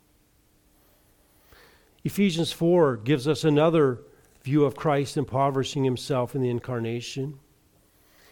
Ephesians 2.03 2.51
4 2.51 2.97
gives 2.97 3.27
us 3.27 3.43
another 3.43 4.01
view 4.43 4.63
of 4.63 4.75
Christ 4.75 5.17
impoverishing 5.17 5.85
himself 5.85 6.35
in 6.35 6.43
the 6.43 6.51
incarnation. 6.51 7.39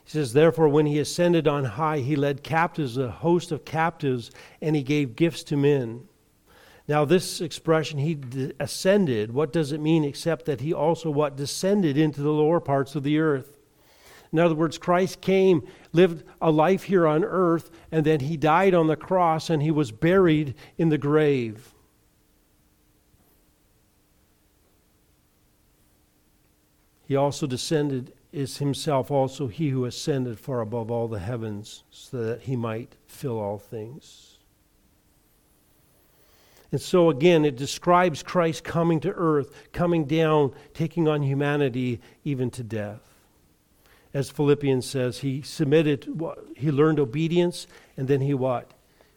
He 0.04 0.12
says, 0.12 0.34
Therefore, 0.34 0.70
when 0.70 0.86
he 0.86 1.00
ascended 1.00 1.48
on 1.48 1.66
high, 1.66 1.98
he 1.98 2.16
led 2.16 2.44
captives, 2.44 3.00
a 3.00 3.10
host 3.10 3.52
of 3.52 3.66
captives, 3.66 4.30
and 4.62 4.76
he 4.76 4.84
gave 4.84 5.16
gifts 5.16 5.42
to 5.46 5.58
men. 5.58 6.06
Now, 6.90 7.06
this 7.06 7.40
expression, 7.40 8.00
he 8.00 8.18
ascended, 8.60 9.32
what 9.32 9.54
does 9.54 9.72
it 9.72 9.80
mean 9.80 10.04
except 10.04 10.46
that 10.46 10.62
he 10.62 10.74
also 10.74 11.12
what 11.12 11.38
descended 11.38 12.00
into 12.00 12.24
the 12.24 12.32
lower 12.32 12.60
parts 12.60 12.96
of 12.96 13.04
the 13.04 13.20
earth? 13.20 13.60
In 14.34 14.40
other 14.40 14.56
words, 14.56 14.80
Christ 14.80 15.22
came, 15.22 15.62
lived 15.94 16.24
a 16.42 16.50
life 16.50 16.86
here 16.86 17.06
on 17.06 17.24
earth, 17.24 17.70
and 17.92 18.08
then 18.08 18.22
he 18.22 18.38
died 18.38 18.74
on 18.74 18.88
the 18.88 18.96
cross 18.96 19.52
and 19.52 19.62
he 19.62 19.70
was 19.70 19.92
buried 19.92 20.56
in 20.80 20.90
the 20.90 20.98
grave. 20.98 21.76
He 27.06 27.16
also 27.16 27.46
descended, 27.46 28.14
is 28.32 28.58
himself 28.58 29.12
also 29.12 29.46
he 29.46 29.70
who 29.70 29.86
ascended 29.86 30.40
far 30.40 30.62
above 30.62 30.90
all 30.90 31.08
the 31.08 31.20
heavens, 31.20 31.84
so 31.92 32.18
that 32.24 32.42
he 32.42 32.56
might 32.56 32.96
fill 33.06 33.38
all 33.38 33.60
things. 33.60 34.29
And 36.72 36.80
so, 36.80 37.10
again, 37.10 37.46
it 37.46 37.56
describes 37.56 38.22
Christ 38.22 38.64
coming 38.64 39.00
to 39.00 39.12
earth, 39.12 39.54
coming 39.72 40.06
down, 40.06 40.54
taking 40.74 41.08
on 41.08 41.24
humanity, 41.24 42.00
even 42.24 42.52
to 42.52 42.64
death. 42.64 43.02
As 44.14 44.30
Philippians 44.30 44.86
says, 44.86 45.20
he 45.20 45.42
submitted, 45.42 46.22
he 46.56 46.72
learned 46.72 47.00
obedience, 47.00 47.68
and 47.98 48.08
then 48.08 48.22
he 48.22 48.34
what? 48.34 48.72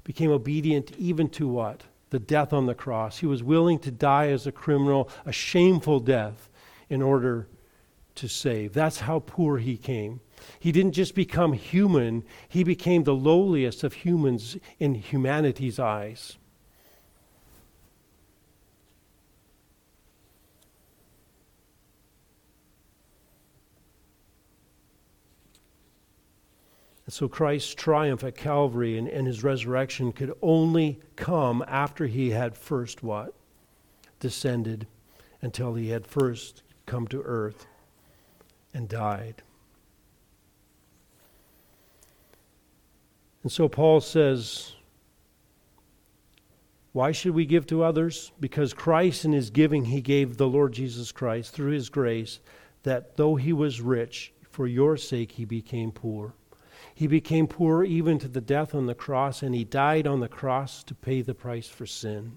Became 0.05 0.31
obedient 0.31 0.93
even 0.99 1.29
to 1.31 1.47
what? 1.47 1.83
The 2.11 2.19
death 2.19 2.53
on 2.53 2.67
the 2.67 2.75
cross. 2.75 3.19
He 3.19 3.27
was 3.27 3.43
willing 3.43 3.79
to 3.81 3.91
die 3.91 4.29
as 4.29 4.47
a 4.47 4.53
criminal, 4.53 5.09
a 5.25 5.33
shameful 5.33 6.01
death, 6.01 6.49
in 6.89 7.01
order 7.01 7.49
to 8.17 8.29
save. 8.29 8.75
That's 8.75 9.01
how 9.01 9.21
poor 9.21 9.59
he 9.59 9.77
came. 9.77 10.21
He 10.59 10.73
didn't 10.73 10.93
just 10.93 11.15
become 11.15 11.53
human, 11.53 12.25
he 12.49 12.65
became 12.65 13.05
the 13.05 13.15
lowliest 13.15 13.85
of 13.85 13.93
humans 13.93 14.57
in 14.79 14.95
humanity's 14.95 15.79
eyes. 15.79 16.37
So 27.09 27.29
Christ's 27.29 27.75
triumph 27.75 28.23
at 28.23 28.37
Calvary 28.37 28.97
and, 28.97 29.09
and 29.09 29.27
his 29.27 29.43
resurrection 29.43 30.13
could 30.13 30.33
only 30.41 31.01
come 31.17 31.65
after 31.67 32.07
he 32.07 32.31
had 32.31 32.57
first 32.57 33.03
what? 33.03 33.35
Descended 34.21 34.87
until 35.41 35.75
he 35.75 35.89
had 35.89 36.07
first 36.07 36.63
come 36.87 37.09
to 37.09 37.21
earth 37.23 37.67
and 38.73 38.89
died. 38.89 39.43
And 43.43 43.51
so 43.51 43.69
Paul 43.69 44.01
says, 44.01 44.75
Why 46.93 47.11
should 47.11 47.35
we 47.35 47.45
give 47.45 47.67
to 47.67 47.83
others? 47.83 48.31
Because 48.39 48.73
Christ, 48.73 49.25
in 49.25 49.33
his 49.33 49.51
giving, 49.51 49.87
he 49.87 50.01
gave 50.01 50.37
the 50.37 50.47
Lord 50.47 50.73
Jesus 50.73 51.11
Christ 51.11 51.53
through 51.53 51.73
his 51.73 51.89
grace, 51.89 52.39
that 52.85 53.17
though 53.17 53.35
he 53.35 53.53
was 53.53 53.81
rich, 53.81 54.33
for 54.49 54.69
your 54.69 54.97
sake 54.97 55.33
he 55.33 55.45
became 55.45 55.91
poor 55.91 56.35
he 56.95 57.07
became 57.07 57.47
poor 57.47 57.85
even 57.85 58.19
to 58.19 58.29
the 58.29 58.41
death 58.41 58.75
on 58.75 58.87
the 58.87 58.95
cross, 58.95 59.43
and 59.43 59.55
he 59.55 59.65
died 59.65 60.07
on 60.07 60.21
the 60.21 60.29
cross 60.29 60.85
to 60.85 60.95
pay 60.95 61.23
the 61.23 61.35
price 61.35 61.69
for 61.69 61.87
sin. 61.87 62.37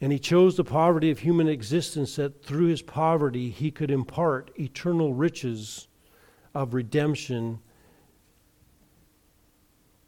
And 0.00 0.12
he 0.12 0.18
chose 0.18 0.56
the 0.56 0.64
poverty 0.64 1.10
of 1.10 1.18
human 1.18 1.46
existence 1.46 2.16
that 2.16 2.42
through 2.42 2.66
his 2.66 2.82
poverty 2.82 3.50
he 3.50 3.70
could 3.70 3.90
impart 3.90 4.50
eternal 4.58 5.12
riches 5.12 5.88
of 6.54 6.74
redemption 6.74 7.60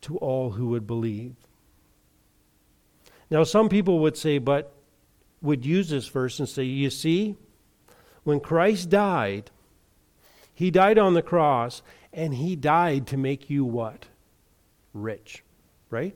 to 0.00 0.16
all 0.16 0.50
who 0.50 0.68
would 0.68 0.86
believe. 0.86 1.36
Now, 3.30 3.44
some 3.44 3.68
people 3.68 4.00
would 4.00 4.16
say, 4.16 4.38
but 4.38 4.74
would 5.40 5.64
use 5.64 5.88
this 5.88 6.08
verse 6.08 6.38
and 6.38 6.48
say, 6.48 6.64
you 6.64 6.90
see, 6.90 7.36
when 8.24 8.40
Christ 8.40 8.90
died, 8.90 9.50
he 10.62 10.70
died 10.70 10.96
on 10.96 11.14
the 11.14 11.22
cross, 11.22 11.82
and 12.12 12.32
He 12.32 12.54
died 12.54 13.08
to 13.08 13.16
make 13.16 13.50
you 13.50 13.64
what? 13.64 14.06
Rich, 14.94 15.42
right? 15.90 16.14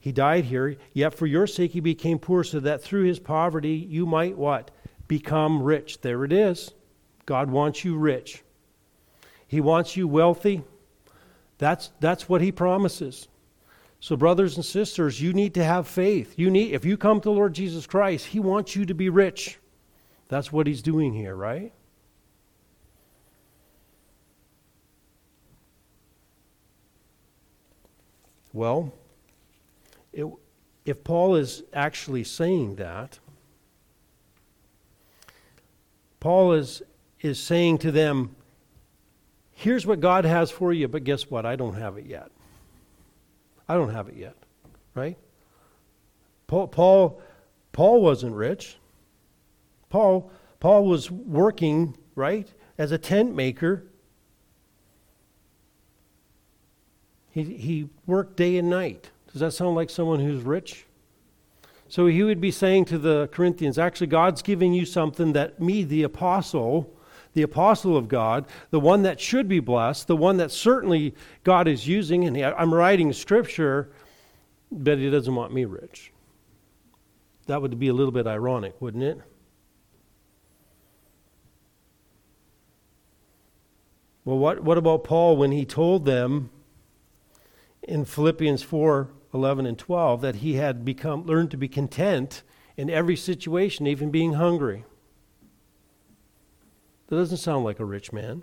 He 0.00 0.10
died 0.10 0.46
here, 0.46 0.76
yet 0.94 1.12
for 1.12 1.26
your 1.26 1.46
sake 1.46 1.72
He 1.72 1.80
became 1.80 2.18
poor, 2.18 2.44
so 2.44 2.60
that 2.60 2.80
through 2.80 3.04
His 3.04 3.18
poverty 3.18 3.74
you 3.74 4.06
might 4.06 4.38
what? 4.38 4.70
Become 5.06 5.62
rich. 5.62 6.00
There 6.00 6.24
it 6.24 6.32
is. 6.32 6.72
God 7.26 7.50
wants 7.50 7.84
you 7.84 7.98
rich. 7.98 8.42
He 9.46 9.60
wants 9.60 9.98
you 9.98 10.08
wealthy. 10.08 10.62
That's, 11.58 11.90
that's 12.00 12.26
what 12.26 12.40
He 12.40 12.52
promises. 12.52 13.28
So, 14.00 14.16
brothers 14.16 14.56
and 14.56 14.64
sisters, 14.64 15.20
you 15.20 15.34
need 15.34 15.52
to 15.56 15.64
have 15.64 15.86
faith. 15.86 16.38
You 16.38 16.50
need, 16.50 16.72
if 16.72 16.86
you 16.86 16.96
come 16.96 17.20
to 17.20 17.28
the 17.28 17.32
Lord 17.32 17.52
Jesus 17.52 17.86
Christ, 17.86 18.28
He 18.28 18.40
wants 18.40 18.74
you 18.74 18.86
to 18.86 18.94
be 18.94 19.10
rich. 19.10 19.58
That's 20.28 20.50
what 20.50 20.66
He's 20.66 20.80
doing 20.80 21.12
here, 21.12 21.36
right? 21.36 21.70
Well, 28.54 28.94
it, 30.12 30.26
if 30.84 31.02
Paul 31.02 31.34
is 31.34 31.64
actually 31.72 32.22
saying 32.22 32.76
that, 32.76 33.18
Paul 36.20 36.52
is, 36.52 36.80
is 37.20 37.40
saying 37.40 37.78
to 37.78 37.90
them, 37.90 38.36
here's 39.50 39.84
what 39.84 40.00
God 40.00 40.24
has 40.24 40.52
for 40.52 40.72
you, 40.72 40.86
but 40.86 41.02
guess 41.02 41.28
what? 41.28 41.44
I 41.44 41.56
don't 41.56 41.74
have 41.74 41.98
it 41.98 42.06
yet. 42.06 42.30
I 43.68 43.74
don't 43.74 43.90
have 43.90 44.08
it 44.08 44.16
yet, 44.16 44.36
right? 44.94 45.18
Paul, 46.46 46.68
Paul, 46.68 47.20
Paul 47.72 48.02
wasn't 48.02 48.36
rich. 48.36 48.76
Paul, 49.90 50.30
Paul 50.60 50.86
was 50.86 51.10
working, 51.10 51.96
right, 52.14 52.48
as 52.78 52.92
a 52.92 52.98
tent 52.98 53.34
maker 53.34 53.84
He, 57.34 57.42
he 57.42 57.88
worked 58.06 58.36
day 58.36 58.58
and 58.58 58.70
night. 58.70 59.10
Does 59.32 59.40
that 59.40 59.50
sound 59.50 59.74
like 59.74 59.90
someone 59.90 60.20
who's 60.20 60.44
rich? 60.44 60.86
So 61.88 62.06
he 62.06 62.22
would 62.22 62.40
be 62.40 62.52
saying 62.52 62.84
to 62.86 62.98
the 62.98 63.28
Corinthians, 63.32 63.76
actually, 63.76 64.06
God's 64.06 64.40
giving 64.40 64.72
you 64.72 64.86
something 64.86 65.32
that 65.32 65.60
me, 65.60 65.82
the 65.82 66.04
apostle, 66.04 66.94
the 67.32 67.42
apostle 67.42 67.96
of 67.96 68.06
God, 68.06 68.46
the 68.70 68.78
one 68.78 69.02
that 69.02 69.20
should 69.20 69.48
be 69.48 69.58
blessed, 69.58 70.06
the 70.06 70.16
one 70.16 70.36
that 70.36 70.52
certainly 70.52 71.12
God 71.42 71.66
is 71.66 71.88
using, 71.88 72.24
and 72.24 72.40
I'm 72.40 72.72
writing 72.72 73.12
scripture, 73.12 73.90
but 74.70 74.98
he 74.98 75.10
doesn't 75.10 75.34
want 75.34 75.52
me 75.52 75.64
rich. 75.64 76.12
That 77.46 77.60
would 77.60 77.76
be 77.80 77.88
a 77.88 77.92
little 77.92 78.12
bit 78.12 78.28
ironic, 78.28 78.80
wouldn't 78.80 79.02
it? 79.02 79.20
Well, 84.24 84.38
what, 84.38 84.62
what 84.62 84.78
about 84.78 85.02
Paul 85.02 85.36
when 85.36 85.50
he 85.50 85.64
told 85.64 86.04
them 86.04 86.50
in 87.84 88.04
Philippians 88.04 88.62
4 88.62 89.10
11 89.32 89.66
and 89.66 89.76
12 89.76 90.20
that 90.20 90.36
he 90.36 90.54
had 90.54 90.84
become 90.84 91.24
learned 91.24 91.50
to 91.50 91.56
be 91.56 91.66
content 91.66 92.44
in 92.76 92.88
every 92.88 93.16
situation, 93.16 93.86
even 93.86 94.10
being 94.10 94.34
hungry. 94.34 94.84
That 97.08 97.16
doesn't 97.16 97.38
sound 97.38 97.64
like 97.64 97.80
a 97.80 97.84
rich 97.84 98.12
man. 98.12 98.42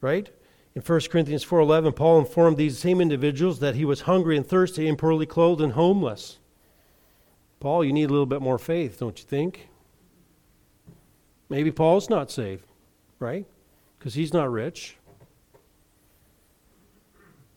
Right? 0.00 0.30
In 0.76 0.82
1 0.82 1.00
Corinthians 1.10 1.44
4:11, 1.44 1.96
Paul 1.96 2.20
informed 2.20 2.58
these 2.58 2.78
same 2.78 3.00
individuals 3.00 3.58
that 3.58 3.74
he 3.74 3.84
was 3.84 4.02
hungry 4.02 4.36
and 4.36 4.46
thirsty 4.46 4.86
and 4.86 4.96
poorly 4.96 5.26
clothed 5.26 5.60
and 5.60 5.72
homeless. 5.72 6.38
Paul, 7.58 7.84
you 7.84 7.92
need 7.92 8.10
a 8.10 8.12
little 8.12 8.26
bit 8.26 8.42
more 8.42 8.58
faith, 8.58 9.00
don't 9.00 9.18
you 9.18 9.24
think? 9.24 9.68
Maybe 11.48 11.70
Paul's 11.70 12.10
not 12.10 12.30
saved, 12.30 12.64
right? 13.18 13.46
Because 13.98 14.14
he's 14.14 14.32
not 14.32 14.50
rich. 14.50 14.96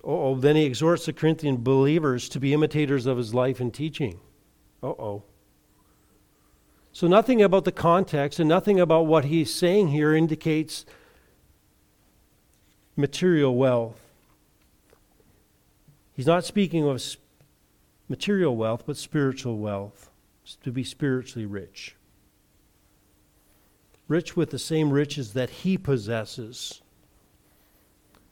Oh, 0.03 0.35
then 0.35 0.55
he 0.55 0.63
exhorts 0.63 1.05
the 1.05 1.13
Corinthian 1.13 1.57
believers 1.57 2.29
to 2.29 2.39
be 2.39 2.53
imitators 2.53 3.05
of 3.05 3.17
his 3.17 3.33
life 3.33 3.59
and 3.59 3.73
teaching. 3.73 4.19
Uh 4.81 4.87
oh. 4.87 5.23
So, 6.91 7.07
nothing 7.07 7.41
about 7.41 7.65
the 7.65 7.71
context 7.71 8.39
and 8.39 8.49
nothing 8.49 8.79
about 8.79 9.05
what 9.05 9.25
he's 9.25 9.53
saying 9.53 9.89
here 9.89 10.15
indicates 10.15 10.85
material 12.95 13.55
wealth. 13.55 14.01
He's 16.13 16.27
not 16.27 16.43
speaking 16.43 16.87
of 16.87 17.01
material 18.07 18.55
wealth, 18.55 18.83
but 18.85 18.97
spiritual 18.97 19.57
wealth, 19.57 20.09
to 20.63 20.71
be 20.71 20.83
spiritually 20.83 21.45
rich. 21.45 21.95
Rich 24.09 24.35
with 24.35 24.49
the 24.49 24.59
same 24.59 24.89
riches 24.89 25.33
that 25.33 25.49
he 25.49 25.77
possesses, 25.77 26.81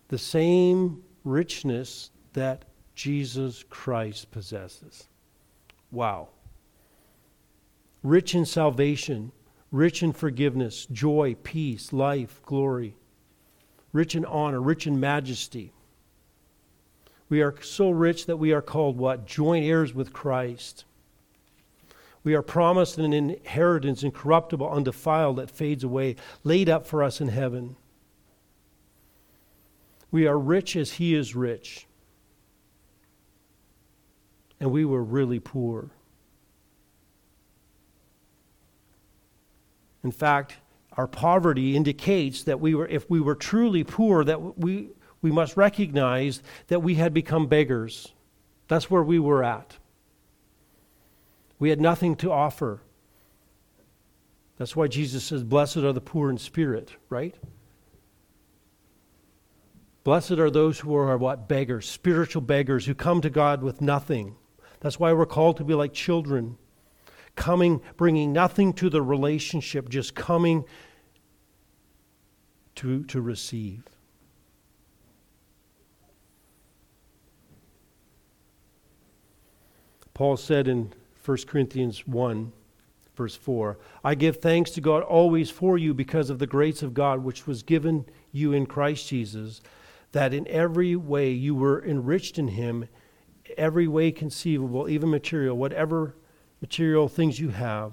the 0.09 0.17
same 0.17 1.03
richness 1.23 2.09
that 2.33 2.65
Jesus 2.95 3.63
Christ 3.69 4.31
possesses. 4.31 5.07
Wow. 5.91 6.29
Rich 8.01 8.33
in 8.33 8.45
salvation, 8.45 9.31
rich 9.71 10.01
in 10.01 10.13
forgiveness, 10.13 10.87
joy, 10.87 11.35
peace, 11.43 11.93
life, 11.93 12.41
glory, 12.43 12.95
rich 13.93 14.15
in 14.15 14.25
honor, 14.25 14.59
rich 14.59 14.87
in 14.87 14.99
majesty. 14.99 15.73
We 17.29 17.41
are 17.41 17.53
so 17.61 17.91
rich 17.91 18.25
that 18.25 18.37
we 18.37 18.51
are 18.51 18.61
called 18.63 18.97
what? 18.97 19.27
Joint 19.27 19.65
heirs 19.65 19.93
with 19.93 20.11
Christ. 20.11 20.85
We 22.27 22.35
are 22.35 22.41
promised 22.41 22.97
an 22.97 23.13
inheritance 23.13 24.03
incorruptible, 24.03 24.69
undefiled, 24.69 25.37
that 25.37 25.49
fades 25.49 25.85
away, 25.85 26.17
laid 26.43 26.67
up 26.67 26.85
for 26.85 27.01
us 27.01 27.21
in 27.21 27.29
heaven. 27.29 27.77
We 30.11 30.27
are 30.27 30.37
rich 30.37 30.75
as 30.75 30.91
He 30.91 31.15
is 31.15 31.37
rich. 31.37 31.87
And 34.59 34.71
we 34.71 34.83
were 34.83 35.01
really 35.01 35.39
poor. 35.39 35.91
In 40.03 40.11
fact, 40.11 40.57
our 40.97 41.07
poverty 41.07 41.77
indicates 41.77 42.43
that 42.43 42.59
we 42.59 42.75
were, 42.75 42.89
if 42.89 43.09
we 43.09 43.21
were 43.21 43.35
truly 43.35 43.85
poor, 43.85 44.25
that 44.25 44.59
we, 44.59 44.89
we 45.21 45.31
must 45.31 45.55
recognize 45.55 46.43
that 46.67 46.83
we 46.83 46.95
had 46.95 47.13
become 47.13 47.47
beggars. 47.47 48.11
That's 48.67 48.91
where 48.91 49.03
we 49.03 49.17
were 49.17 49.45
at. 49.45 49.77
We 51.59 51.69
had 51.69 51.81
nothing 51.81 52.15
to 52.17 52.31
offer. 52.31 52.81
That's 54.57 54.75
why 54.75 54.87
Jesus 54.87 55.23
says, 55.23 55.43
Blessed 55.43 55.77
are 55.77 55.93
the 55.93 56.01
poor 56.01 56.29
in 56.29 56.37
spirit, 56.37 56.91
right? 57.09 57.35
Blessed 60.03 60.31
are 60.33 60.49
those 60.49 60.79
who 60.79 60.95
are 60.95 61.17
what? 61.17 61.47
Beggars, 61.47 61.87
spiritual 61.87 62.41
beggars 62.41 62.85
who 62.85 62.95
come 62.95 63.21
to 63.21 63.29
God 63.29 63.61
with 63.61 63.81
nothing. 63.81 64.35
That's 64.79 64.99
why 64.99 65.11
we're 65.13 65.25
called 65.25 65.57
to 65.57 65.63
be 65.63 65.73
like 65.73 65.93
children, 65.93 66.57
coming, 67.35 67.81
bringing 67.97 68.31
nothing 68.31 68.73
to 68.73 68.89
the 68.89 69.01
relationship, 69.01 69.89
just 69.89 70.15
coming 70.15 70.63
to, 72.75 73.03
to 73.05 73.19
receive. 73.19 73.83
Paul 80.13 80.37
said 80.37 80.67
in 80.67 80.93
1 81.27 81.39
Corinthians 81.45 82.07
1, 82.07 82.53
verse 83.17 83.35
4 83.35 83.77
I 84.01 84.15
give 84.15 84.37
thanks 84.37 84.71
to 84.71 84.79
God 84.79 85.03
always 85.03 85.49
for 85.49 85.77
you 85.77 85.93
because 85.93 86.29
of 86.29 86.39
the 86.39 86.47
grace 86.47 86.81
of 86.81 86.93
God 86.93 87.21
which 87.21 87.45
was 87.45 87.63
given 87.63 88.05
you 88.31 88.53
in 88.53 88.65
Christ 88.65 89.09
Jesus, 89.09 89.59
that 90.13 90.33
in 90.33 90.47
every 90.47 90.95
way 90.95 91.31
you 91.31 91.53
were 91.53 91.83
enriched 91.83 92.39
in 92.39 92.47
him, 92.47 92.87
every 93.57 93.89
way 93.89 94.09
conceivable, 94.09 94.87
even 94.87 95.09
material, 95.09 95.57
whatever 95.57 96.15
material 96.61 97.09
things 97.09 97.41
you 97.41 97.49
have, 97.49 97.91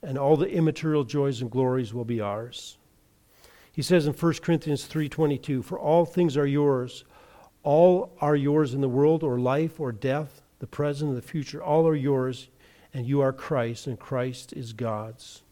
and 0.00 0.16
all 0.16 0.36
the 0.36 0.48
immaterial 0.48 1.02
joys 1.02 1.40
and 1.40 1.50
glories 1.50 1.92
will 1.92 2.04
be 2.04 2.20
ours. 2.20 2.78
He 3.72 3.82
says 3.82 4.06
in 4.06 4.12
1 4.12 4.40
Corinthians 4.40 4.84
3:22, 4.84 5.62
"For 5.62 5.80
all 5.80 6.04
things 6.04 6.36
are 6.36 6.46
yours, 6.46 7.04
all 7.64 8.12
are 8.20 8.36
yours 8.36 8.72
in 8.72 8.82
the 8.82 8.88
world 8.88 9.24
or 9.24 9.40
life 9.40 9.80
or 9.80 9.90
death, 9.90 10.43
the 10.64 10.68
present 10.68 11.10
and 11.10 11.18
the 11.18 11.20
future, 11.20 11.62
all 11.62 11.86
are 11.86 11.94
yours, 11.94 12.48
and 12.94 13.06
you 13.06 13.20
are 13.20 13.34
Christ, 13.34 13.86
and 13.86 14.00
Christ 14.00 14.54
is 14.54 14.72
God's. 14.72 15.42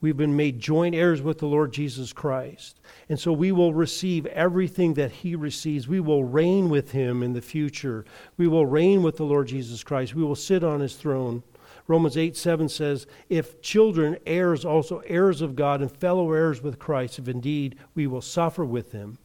We've 0.00 0.16
been 0.16 0.36
made 0.36 0.60
joint 0.60 0.94
heirs 0.94 1.20
with 1.20 1.38
the 1.38 1.48
Lord 1.48 1.72
Jesus 1.72 2.12
Christ. 2.12 2.78
And 3.08 3.18
so 3.18 3.32
we 3.32 3.50
will 3.50 3.74
receive 3.74 4.24
everything 4.26 4.94
that 4.94 5.10
he 5.10 5.34
receives. 5.34 5.88
We 5.88 5.98
will 5.98 6.22
reign 6.22 6.68
with 6.68 6.92
him 6.92 7.24
in 7.24 7.32
the 7.32 7.42
future. 7.42 8.04
We 8.36 8.46
will 8.46 8.66
reign 8.66 9.02
with 9.02 9.16
the 9.16 9.24
Lord 9.24 9.48
Jesus 9.48 9.82
Christ. 9.82 10.14
We 10.14 10.22
will 10.22 10.36
sit 10.36 10.62
on 10.62 10.78
his 10.78 10.94
throne. 10.94 11.42
Romans 11.88 12.16
8 12.16 12.36
7 12.36 12.68
says, 12.68 13.08
If 13.28 13.60
children, 13.60 14.16
heirs 14.26 14.64
also, 14.64 14.98
heirs 15.06 15.42
of 15.42 15.56
God, 15.56 15.80
and 15.80 15.90
fellow 15.90 16.30
heirs 16.30 16.62
with 16.62 16.78
Christ, 16.78 17.18
if 17.18 17.26
indeed 17.26 17.78
we 17.96 18.06
will 18.06 18.22
suffer 18.22 18.64
with 18.64 18.92
him, 18.92 19.18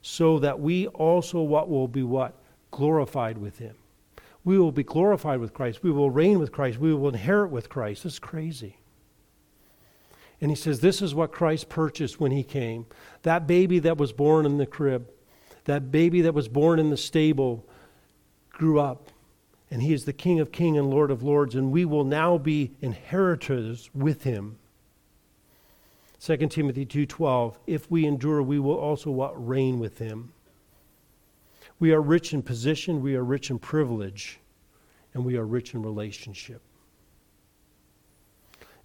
so 0.00 0.40
that 0.40 0.58
we 0.58 0.88
also 0.88 1.42
what 1.42 1.70
will 1.70 1.86
be 1.86 2.02
what? 2.02 2.41
Glorified 2.72 3.38
with 3.38 3.58
him. 3.58 3.76
We 4.44 4.58
will 4.58 4.72
be 4.72 4.82
glorified 4.82 5.38
with 5.38 5.54
Christ. 5.54 5.84
We 5.84 5.92
will 5.92 6.10
reign 6.10 6.40
with 6.40 6.50
Christ. 6.50 6.78
We 6.78 6.92
will 6.92 7.10
inherit 7.10 7.52
with 7.52 7.68
Christ. 7.68 8.04
It's 8.04 8.18
crazy. 8.18 8.78
And 10.40 10.50
he 10.50 10.56
says, 10.56 10.80
This 10.80 11.00
is 11.00 11.14
what 11.14 11.30
Christ 11.30 11.68
purchased 11.68 12.18
when 12.18 12.32
he 12.32 12.42
came. 12.42 12.86
That 13.22 13.46
baby 13.46 13.78
that 13.78 13.98
was 13.98 14.12
born 14.12 14.44
in 14.44 14.58
the 14.58 14.66
crib, 14.66 15.08
that 15.64 15.92
baby 15.92 16.22
that 16.22 16.34
was 16.34 16.48
born 16.48 16.80
in 16.80 16.90
the 16.90 16.96
stable, 16.96 17.64
grew 18.50 18.80
up. 18.80 19.10
And 19.70 19.80
he 19.80 19.94
is 19.94 20.04
the 20.04 20.12
King 20.12 20.40
of 20.40 20.50
kings 20.50 20.76
and 20.76 20.90
Lord 20.90 21.12
of 21.12 21.22
lords. 21.22 21.54
And 21.54 21.70
we 21.70 21.84
will 21.84 22.04
now 22.04 22.36
be 22.36 22.72
inheritors 22.80 23.88
with 23.94 24.24
him. 24.24 24.58
2 26.18 26.36
Timothy 26.48 26.84
2:12 26.84 27.58
If 27.66 27.88
we 27.90 28.06
endure 28.06 28.42
we 28.42 28.58
will 28.58 28.76
also 28.76 29.10
what 29.10 29.46
reign 29.46 29.78
with 29.78 29.98
him. 29.98 30.32
We 31.82 31.90
are 31.90 32.00
rich 32.00 32.32
in 32.32 32.42
position, 32.42 33.02
we 33.02 33.16
are 33.16 33.24
rich 33.24 33.50
in 33.50 33.58
privilege, 33.58 34.38
and 35.14 35.24
we 35.24 35.36
are 35.36 35.44
rich 35.44 35.74
in 35.74 35.82
relationship. 35.82 36.62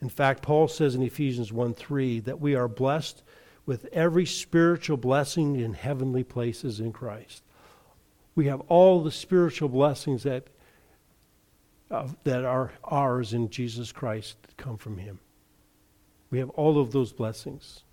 In 0.02 0.10
fact, 0.10 0.42
Paul 0.42 0.68
says 0.68 0.96
in 0.96 1.04
Ephesians 1.04 1.54
1 1.54 1.76
3 1.76 2.22
that 2.22 2.42
we 2.42 2.56
are 2.56 2.68
blessed 2.68 3.22
with 3.68 3.86
every 3.94 4.26
spiritual 4.26 4.98
blessing 4.98 5.58
in 5.58 5.76
heavenly 5.76 6.24
places 6.24 6.80
in 6.80 6.92
Christ. 6.92 7.44
We 8.34 8.48
have 8.48 8.62
all 8.62 9.04
the 9.04 9.12
spiritual 9.12 9.70
blessings 9.70 10.24
that, 10.24 10.48
uh, 11.92 12.08
that 12.24 12.46
are 12.46 12.72
ours 12.84 13.32
in 13.32 13.52
Jesus 13.52 13.92
Christ 13.92 14.42
that 14.42 14.58
come 14.58 14.78
from 14.78 14.98
Him. 14.98 15.20
We 16.32 16.40
have 16.40 16.50
all 16.50 16.82
of 16.82 16.94
those 16.94 17.14
blessings. 17.14 17.84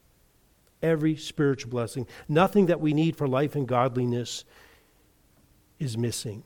Every 0.82 1.14
spiritual 1.14 1.70
blessing. 1.70 2.06
Nothing 2.26 2.64
that 2.66 2.80
we 2.80 2.94
need 2.94 3.18
for 3.18 3.28
life 3.28 3.54
and 3.54 3.68
godliness 3.68 4.46
is 5.78 5.98
missing. 5.98 6.42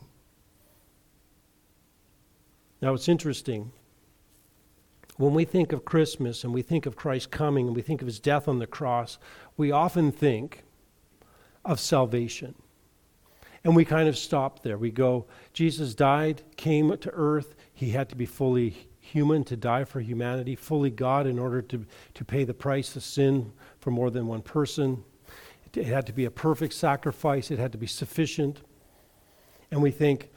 Now, 2.81 2.95
it's 2.95 3.09
interesting. 3.09 3.72
When 5.16 5.35
we 5.35 5.45
think 5.45 5.72
of 5.72 5.85
Christmas 5.85 6.45
and 6.45 6.55
we 6.55 6.62
think 6.62 6.87
of 6.87 6.95
Christ 6.95 7.31
coming 7.31 7.66
and 7.66 7.74
we 7.74 7.83
think 7.83 8.01
of 8.01 8.07
his 8.07 8.20
death 8.20 8.47
on 8.47 8.61
the 8.61 8.66
cross, 8.66 9.18
we 9.57 9.72
often 9.72 10.12
think 10.12 10.64
of 11.64 11.81
salvation. 11.81 12.55
And 13.64 13.74
we 13.74 13.85
kind 13.85 14.09
of 14.09 14.16
stop 14.16 14.62
there. 14.62 14.79
We 14.79 14.93
go, 14.93 15.26
Jesus 15.53 15.95
died, 15.95 16.43
came 16.57 16.97
to 16.97 17.11
earth. 17.11 17.57
He 17.74 17.91
had 17.91 18.09
to 18.11 18.16
be 18.16 18.26
fully 18.26 18.89
human 19.01 19.43
to 19.45 19.57
die 19.57 19.85
for 19.85 20.01
humanity, 20.01 20.55
fully 20.55 20.91
God 20.91 21.26
in 21.26 21.39
order 21.39 21.62
to, 21.62 21.85
to 22.14 22.24
pay 22.24 22.45
the 22.45 22.55
price 22.55 22.95
of 22.95 23.03
sin 23.03 23.53
for 23.81 23.91
more 23.91 24.11
than 24.11 24.26
one 24.26 24.43
person. 24.43 25.03
It 25.74 25.87
had 25.87 26.07
to 26.07 26.12
be 26.12 26.24
a 26.24 26.31
perfect 26.31 26.74
sacrifice, 26.74 27.51
it 27.51 27.59
had 27.59 27.72
to 27.72 27.79
be 27.79 27.87
sufficient 27.87 28.61
and 29.70 29.82
we 29.82 29.90
think, 29.90 30.30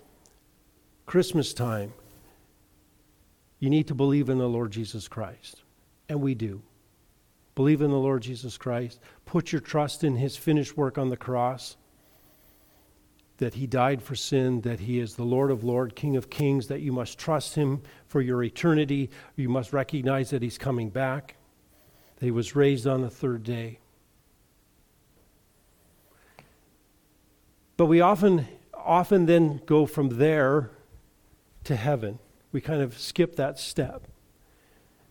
Christmas 1.05 1.53
time, 1.53 1.93
You 3.61 3.69
need 3.69 3.88
to 3.88 3.95
believe 3.95 4.27
in 4.27 4.39
the 4.39 4.49
Lord 4.49 4.71
Jesus 4.71 5.07
Christ. 5.07 5.61
And 6.09 6.19
we 6.19 6.36
do. 6.36 6.61
Believe 7.55 7.82
in 7.82 7.91
the 7.91 7.97
Lord 7.97 8.23
Jesus 8.23 8.57
Christ. 8.57 8.99
Put 9.25 9.51
your 9.51 9.61
trust 9.61 10.03
in 10.03 10.15
his 10.15 10.36
finished 10.36 10.75
work 10.75 10.97
on 10.97 11.09
the 11.09 11.17
cross. 11.17 11.77
That 13.38 13.53
he 13.53 13.67
died 13.67 14.01
for 14.01 14.15
sin, 14.15 14.61
that 14.61 14.79
he 14.79 14.99
is 14.99 15.15
the 15.15 15.23
Lord 15.23 15.51
of 15.51 15.63
Lords, 15.63 15.93
King 15.95 16.17
of 16.17 16.29
Kings, 16.29 16.67
that 16.67 16.82
you 16.82 16.91
must 16.91 17.19
trust 17.19 17.55
him 17.55 17.84
for 18.07 18.19
your 18.19 18.43
eternity. 18.43 19.11
You 19.36 19.49
must 19.49 19.73
recognize 19.73 20.32
that 20.32 20.41
he's 20.41 20.57
coming 20.57 20.89
back, 20.89 21.36
that 22.17 22.25
he 22.25 22.32
was 22.32 22.55
raised 22.55 22.88
on 22.88 23.01
the 23.01 23.09
third 23.09 23.43
day. 23.43 23.79
But 27.77 27.86
we 27.86 28.01
often, 28.01 28.47
often 28.86 29.25
then 29.25 29.61
go 29.65 29.86
from 29.86 30.17
there 30.17 30.71
to 31.63 31.75
heaven. 31.75 32.19
We 32.51 32.61
kind 32.61 32.82
of 32.82 32.97
skip 32.97 33.36
that 33.36 33.59
step. 33.59 34.07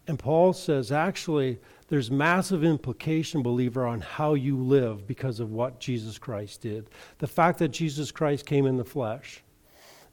And 0.06 0.18
Paul 0.18 0.52
says, 0.52 0.90
actually, 0.90 1.58
there's 1.88 2.10
massive 2.10 2.64
implication, 2.64 3.42
believer, 3.42 3.86
on 3.86 4.00
how 4.00 4.34
you 4.34 4.56
live 4.56 5.06
because 5.06 5.40
of 5.40 5.52
what 5.52 5.80
Jesus 5.80 6.18
Christ 6.18 6.62
did. 6.62 6.88
The 7.18 7.26
fact 7.26 7.58
that 7.58 7.68
Jesus 7.68 8.10
Christ 8.10 8.46
came 8.46 8.66
in 8.66 8.76
the 8.76 8.84
flesh, 8.84 9.42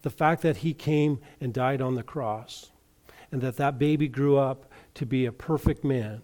the 0.02 0.10
fact 0.10 0.42
that 0.44 0.58
he 0.58 0.74
came 0.74 1.20
and 1.42 1.54
died 1.54 1.82
on 1.82 1.96
the 1.96 2.04
cross, 2.04 2.72
and 3.32 3.42
that 3.42 3.58
that 3.58 3.80
baby 3.80 4.08
grew 4.08 4.38
up 4.38 4.72
to 4.96 5.06
be 5.06 5.26
a 5.26 5.32
perfect 5.32 5.84
man 5.84 6.22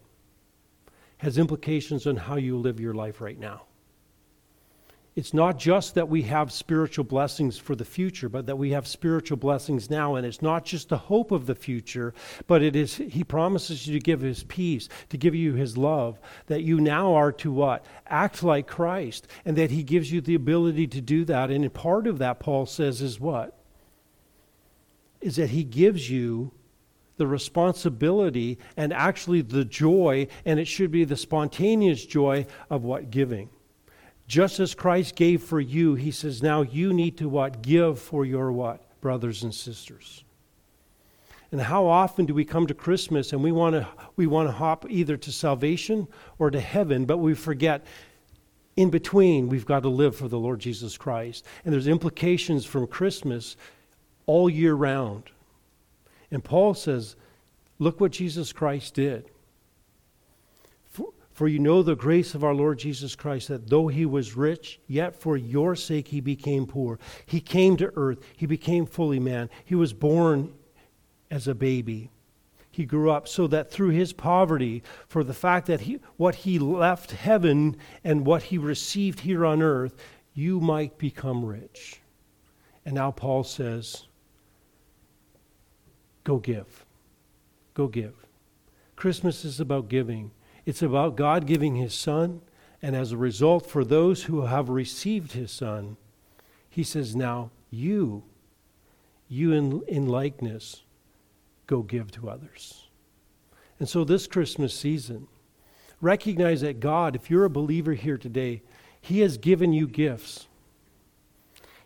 has 1.24 1.38
implications 1.38 2.06
on 2.06 2.18
how 2.18 2.36
you 2.36 2.58
live 2.58 2.82
your 2.82 2.94
life 2.94 3.22
right 3.22 3.40
now. 3.40 3.62
It's 5.16 5.34
not 5.34 5.60
just 5.60 5.94
that 5.94 6.10
we 6.10 6.24
have 6.24 6.52
spiritual 6.52 7.06
blessings 7.06 7.60
for 7.60 7.76
the 7.76 7.86
future, 7.86 8.30
but 8.30 8.48
that 8.48 8.58
we 8.58 8.72
have 8.72 8.88
spiritual 8.88 9.38
blessings 9.38 9.88
now. 9.88 10.16
And 10.16 10.26
it's 10.26 10.42
not 10.42 10.66
just 10.66 10.90
the 10.90 10.98
hope 10.98 11.32
of 11.32 11.46
the 11.46 11.54
future, 11.54 12.16
but 12.48 12.64
it 12.64 12.76
is, 12.76 12.96
He 12.96 13.24
promises 13.24 13.86
you 13.86 13.94
to 13.94 14.04
give 14.04 14.22
His 14.22 14.44
peace, 14.44 14.90
to 15.10 15.18
give 15.18 15.36
you 15.36 15.54
His 15.54 15.78
love, 15.78 16.20
that 16.48 16.64
you 16.64 16.82
now 16.82 17.14
are 17.14 17.32
to 17.34 17.52
what? 17.52 17.86
Act 18.08 18.42
like 18.42 18.66
Christ, 18.66 19.28
and 19.46 19.56
that 19.56 19.70
He 19.70 19.84
gives 19.84 20.12
you 20.12 20.20
the 20.20 20.34
ability 20.34 20.88
to 20.88 21.02
do 21.02 21.26
that. 21.26 21.52
And 21.52 21.72
part 21.72 22.08
of 22.08 22.18
that, 22.18 22.40
Paul 22.40 22.66
says, 22.66 23.00
is 23.00 23.20
what? 23.20 23.56
Is 25.22 25.36
that 25.36 25.52
He 25.52 25.64
gives 25.64 26.10
you 26.10 26.54
the 27.18 27.28
responsibility 27.28 28.58
and 28.76 28.92
actually 28.92 29.42
the 29.42 29.64
joy, 29.64 30.28
and 30.44 30.60
it 30.60 30.66
should 30.66 30.90
be 30.90 31.04
the 31.04 31.16
spontaneous 31.16 32.04
joy 32.04 32.48
of 32.72 32.84
what? 32.84 33.12
Giving. 33.12 33.50
Just 34.28 34.60
as 34.60 34.74
Christ 34.74 35.16
gave 35.16 35.44
for 35.44 35.60
you, 35.60 35.96
he 35.96 36.12
says, 36.12 36.42
now 36.42 36.62
you 36.62 36.94
need 36.94 37.18
to 37.18 37.28
what? 37.28 37.62
Give 37.62 38.00
for 38.00 38.26
your 38.26 38.52
what? 38.52 38.82
Brothers 39.02 39.44
and 39.44 39.54
sisters. 39.54 40.24
And 41.52 41.62
how 41.62 41.86
often 41.86 42.26
do 42.26 42.34
we 42.34 42.46
come 42.46 42.66
to 42.66 42.74
Christmas 42.74 43.32
and 43.32 43.44
we 43.44 43.52
want 43.52 43.76
to 43.76 43.88
we 44.16 44.26
want 44.26 44.48
to 44.48 44.52
hop 44.52 44.88
either 44.90 45.18
to 45.18 45.32
salvation 45.32 46.08
or 46.40 46.50
to 46.50 46.60
heaven, 46.60 47.06
but 47.06 47.18
we 47.18 47.36
forget 47.36 47.86
in 48.76 48.90
between 48.90 49.50
we've 49.50 49.66
got 49.66 49.84
to 49.84 49.90
live 49.90 50.16
for 50.16 50.28
the 50.28 50.40
Lord 50.40 50.60
Jesus 50.60 50.98
Christ. 50.98 51.46
And 51.64 51.72
there's 51.72 51.88
implications 51.88 52.66
from 52.66 52.88
Christmas 52.88 53.56
all 54.26 54.50
year 54.50 54.74
round. 54.74 55.26
And 56.32 56.44
Paul 56.44 56.74
says, 56.74 57.16
look 57.78 58.02
what 58.02 58.14
Jesus 58.14 58.52
Christ 58.52 58.96
did. 58.96 59.30
For 61.34 61.48
you 61.48 61.58
know 61.58 61.82
the 61.82 61.96
grace 61.96 62.36
of 62.36 62.44
our 62.44 62.54
Lord 62.54 62.78
Jesus 62.78 63.16
Christ, 63.16 63.48
that 63.48 63.68
though 63.68 63.88
he 63.88 64.06
was 64.06 64.38
rich, 64.38 64.80
yet 64.88 65.16
for 65.16 65.36
your 65.36 65.76
sake 65.76 66.08
he 66.08 66.22
became 66.22 66.68
poor. 66.68 67.00
He 67.26 67.42
came 67.42 67.76
to 67.78 67.92
earth, 67.96 68.20
he 68.38 68.46
became 68.46 68.86
fully 68.86 69.20
man. 69.20 69.50
He 69.66 69.74
was 69.74 69.94
born 69.94 70.54
as 71.32 71.48
a 71.48 71.56
baby. 71.56 72.12
He 72.70 72.86
grew 72.86 73.10
up 73.10 73.28
so 73.28 73.48
that 73.48 73.72
through 73.72 73.90
his 73.90 74.14
poverty, 74.14 74.84
for 75.08 75.24
the 75.24 75.34
fact 75.34 75.68
that 75.68 75.82
he, 75.82 76.00
what 76.18 76.36
he 76.36 76.60
left 76.60 77.12
heaven 77.12 77.78
and 78.04 78.26
what 78.26 78.44
he 78.44 78.58
received 78.60 79.22
here 79.22 79.46
on 79.46 79.62
earth, 79.62 79.96
you 80.34 80.60
might 80.60 80.98
become 80.98 81.46
rich. 81.46 82.02
And 82.86 82.96
now 82.96 83.12
Paul 83.12 83.44
says, 83.44 84.06
Go 86.24 86.38
give. 86.38 86.86
Go 87.74 87.88
give. 87.88 88.14
Christmas 88.96 89.44
is 89.44 89.60
about 89.60 89.90
giving. 89.90 90.32
It's 90.66 90.82
about 90.82 91.16
God 91.16 91.46
giving 91.46 91.76
his 91.76 91.94
son, 91.94 92.42
and 92.82 92.96
as 92.96 93.12
a 93.12 93.18
result, 93.18 93.66
for 93.66 93.84
those 93.84 94.24
who 94.24 94.46
have 94.46 94.70
received 94.70 95.34
his 95.34 95.52
son, 95.52 95.98
he 96.70 96.84
says, 96.84 97.16
Now 97.16 97.52
you, 97.70 98.24
you 99.28 99.52
in, 99.52 99.84
in 99.88 100.08
likeness, 100.08 100.84
go 101.68 101.82
give 101.82 102.12
to 102.12 102.30
others. 102.30 102.88
And 103.80 103.90
so 103.90 104.04
this 104.04 104.28
Christmas 104.28 104.74
season, 104.74 105.28
recognize 106.02 106.62
that 106.62 106.80
God, 106.80 107.16
if 107.16 107.30
you're 107.30 107.46
a 107.46 107.50
believer 107.50 107.94
here 107.94 108.18
today, 108.18 108.62
he 109.02 109.20
has 109.20 109.38
given 109.38 109.74
you 109.74 109.88
gifts. 109.88 110.48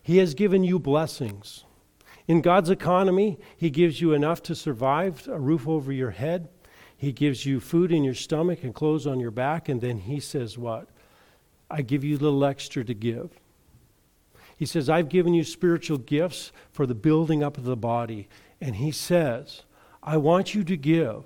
He 0.03 0.17
has 0.17 0.35
given 0.35 0.63
you 0.63 0.79
blessings. 0.79 1.65
In 2.27 2.41
God's 2.41 2.69
economy, 2.69 3.39
He 3.55 3.69
gives 3.69 4.01
you 4.01 4.13
enough 4.13 4.43
to 4.43 4.55
survive, 4.55 5.27
a 5.27 5.39
roof 5.39 5.67
over 5.67 5.91
your 5.91 6.11
head, 6.11 6.49
he 6.97 7.11
gives 7.11 7.45
you 7.45 7.59
food 7.59 7.91
in 7.91 8.03
your 8.03 8.15
stomach 8.15 8.63
and 8.63 8.73
clothes 8.73 9.05
on 9.05 9.19
your 9.19 9.31
back, 9.31 9.69
and 9.69 9.79
then 9.79 9.99
he 9.99 10.19
says, 10.19 10.57
What? 10.57 10.87
I 11.69 11.81
give 11.83 12.03
you 12.03 12.17
a 12.17 12.19
little 12.19 12.43
extra 12.43 12.83
to 12.83 12.93
give. 12.93 13.29
He 14.57 14.65
says, 14.65 14.89
I've 14.89 15.09
given 15.09 15.33
you 15.35 15.43
spiritual 15.43 15.99
gifts 15.99 16.51
for 16.71 16.87
the 16.87 16.95
building 16.95 17.43
up 17.43 17.57
of 17.57 17.65
the 17.65 17.75
body. 17.75 18.27
And 18.59 18.77
he 18.77 18.91
says, 18.91 19.63
I 20.01 20.17
want 20.17 20.55
you 20.55 20.63
to 20.63 20.75
give 20.75 21.25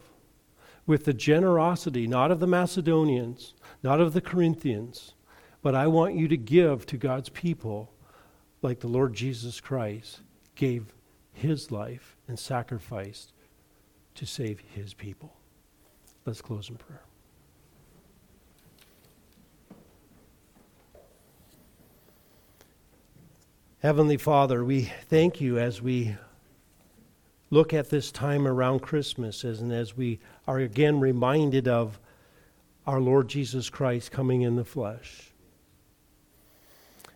with 0.86 1.06
the 1.06 1.14
generosity, 1.14 2.08
not 2.08 2.32
of 2.32 2.42
the 2.42 2.48
Macedonians, 2.48 3.54
not 3.84 4.02
of 4.02 4.12
the 4.14 4.20
Corinthians, 4.20 5.14
but 5.62 5.76
I 5.76 5.88
want 5.88 6.16
you 6.16 6.28
to 6.28 6.38
give 6.38 6.86
to 6.88 6.98
God's 6.98 7.30
people 7.30 7.94
like 8.62 8.82
the 8.82 8.88
Lord 8.88 9.14
Jesus 9.14 9.62
Christ 9.62 10.20
gave 10.56 10.94
his 11.32 11.72
life 11.72 12.18
and 12.28 12.38
sacrificed 12.38 13.32
to 14.16 14.26
save 14.26 14.62
his 14.74 14.94
people. 14.94 15.34
Let's 16.26 16.42
close 16.42 16.70
in 16.70 16.76
prayer. 16.76 17.02
Heavenly 23.80 24.18
Father, 24.18 24.64
we 24.64 24.92
thank 25.10 25.42
you 25.42 25.58
as 25.58 25.82
we 25.82 26.16
look 27.50 27.74
at 27.74 27.90
this 27.90 28.12
time 28.12 28.46
around 28.46 28.82
Christmas 28.82 29.44
and 29.44 29.72
as 29.72 29.98
we 29.98 30.20
are 30.48 30.60
again 30.60 31.00
reminded 31.00 31.68
of 31.68 32.00
our 32.86 33.00
Lord 33.00 33.28
Jesus 33.28 33.72
Christ 33.72 34.12
coming 34.12 34.44
in 34.44 34.56
the 34.56 34.64
flesh. 34.64 35.32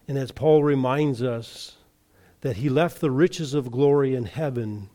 And 0.08 0.18
as 0.18 0.32
Paul 0.32 0.64
reminds 0.64 1.22
us 1.22 1.78
that 2.42 2.58
he 2.58 2.70
left 2.70 3.00
the 3.00 3.12
riches 3.12 3.54
of 3.54 3.72
glory 3.72 4.16
in 4.16 4.26
heaven 4.26 4.90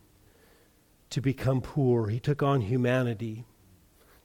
to 1.10 1.20
become 1.20 1.60
poor, 1.60 2.08
he 2.08 2.18
took 2.18 2.42
on 2.42 2.62
humanity 2.62 3.44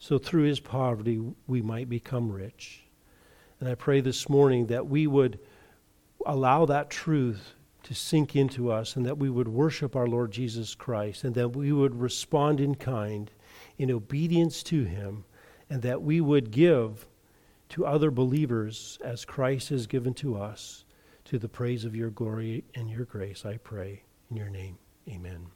so 0.05 0.19
through 0.19 0.43
his 0.43 0.59
poverty 0.59 1.19
we 1.47 1.63
might 1.63 1.89
become 1.89 2.31
rich. 2.31 2.83
And 3.59 3.67
I 3.67 3.73
pray 3.73 4.01
this 4.01 4.29
morning 4.29 4.67
that 4.67 4.85
we 4.85 5.07
would 5.07 5.39
allow 6.27 6.67
that 6.67 6.91
truth 6.91 7.55
to 7.81 7.95
sink 7.95 8.35
into 8.35 8.71
us 8.71 8.95
and 8.95 9.03
that 9.07 9.17
we 9.17 9.31
would 9.31 9.47
worship 9.47 9.95
our 9.95 10.05
Lord 10.05 10.29
Jesus 10.29 10.75
Christ 10.75 11.23
and 11.23 11.33
that 11.33 11.55
we 11.55 11.71
would 11.71 11.99
respond 11.99 12.61
in 12.61 12.75
kind, 12.75 13.31
in 13.79 13.89
obedience 13.89 14.61
to 14.63 14.83
him, 14.83 15.25
and 15.71 15.81
that 15.81 16.03
we 16.03 16.21
would 16.21 16.51
give 16.51 17.07
to 17.69 17.87
other 17.87 18.11
believers 18.11 18.99
as 19.03 19.25
Christ 19.25 19.69
has 19.69 19.87
given 19.87 20.13
to 20.15 20.37
us 20.37 20.85
to 21.25 21.39
the 21.39 21.49
praise 21.49 21.83
of 21.83 21.95
your 21.95 22.11
glory 22.11 22.63
and 22.75 22.91
your 22.91 23.05
grace, 23.05 23.43
I 23.43 23.57
pray. 23.57 24.03
In 24.29 24.37
your 24.37 24.49
name, 24.49 24.77
amen. 25.09 25.47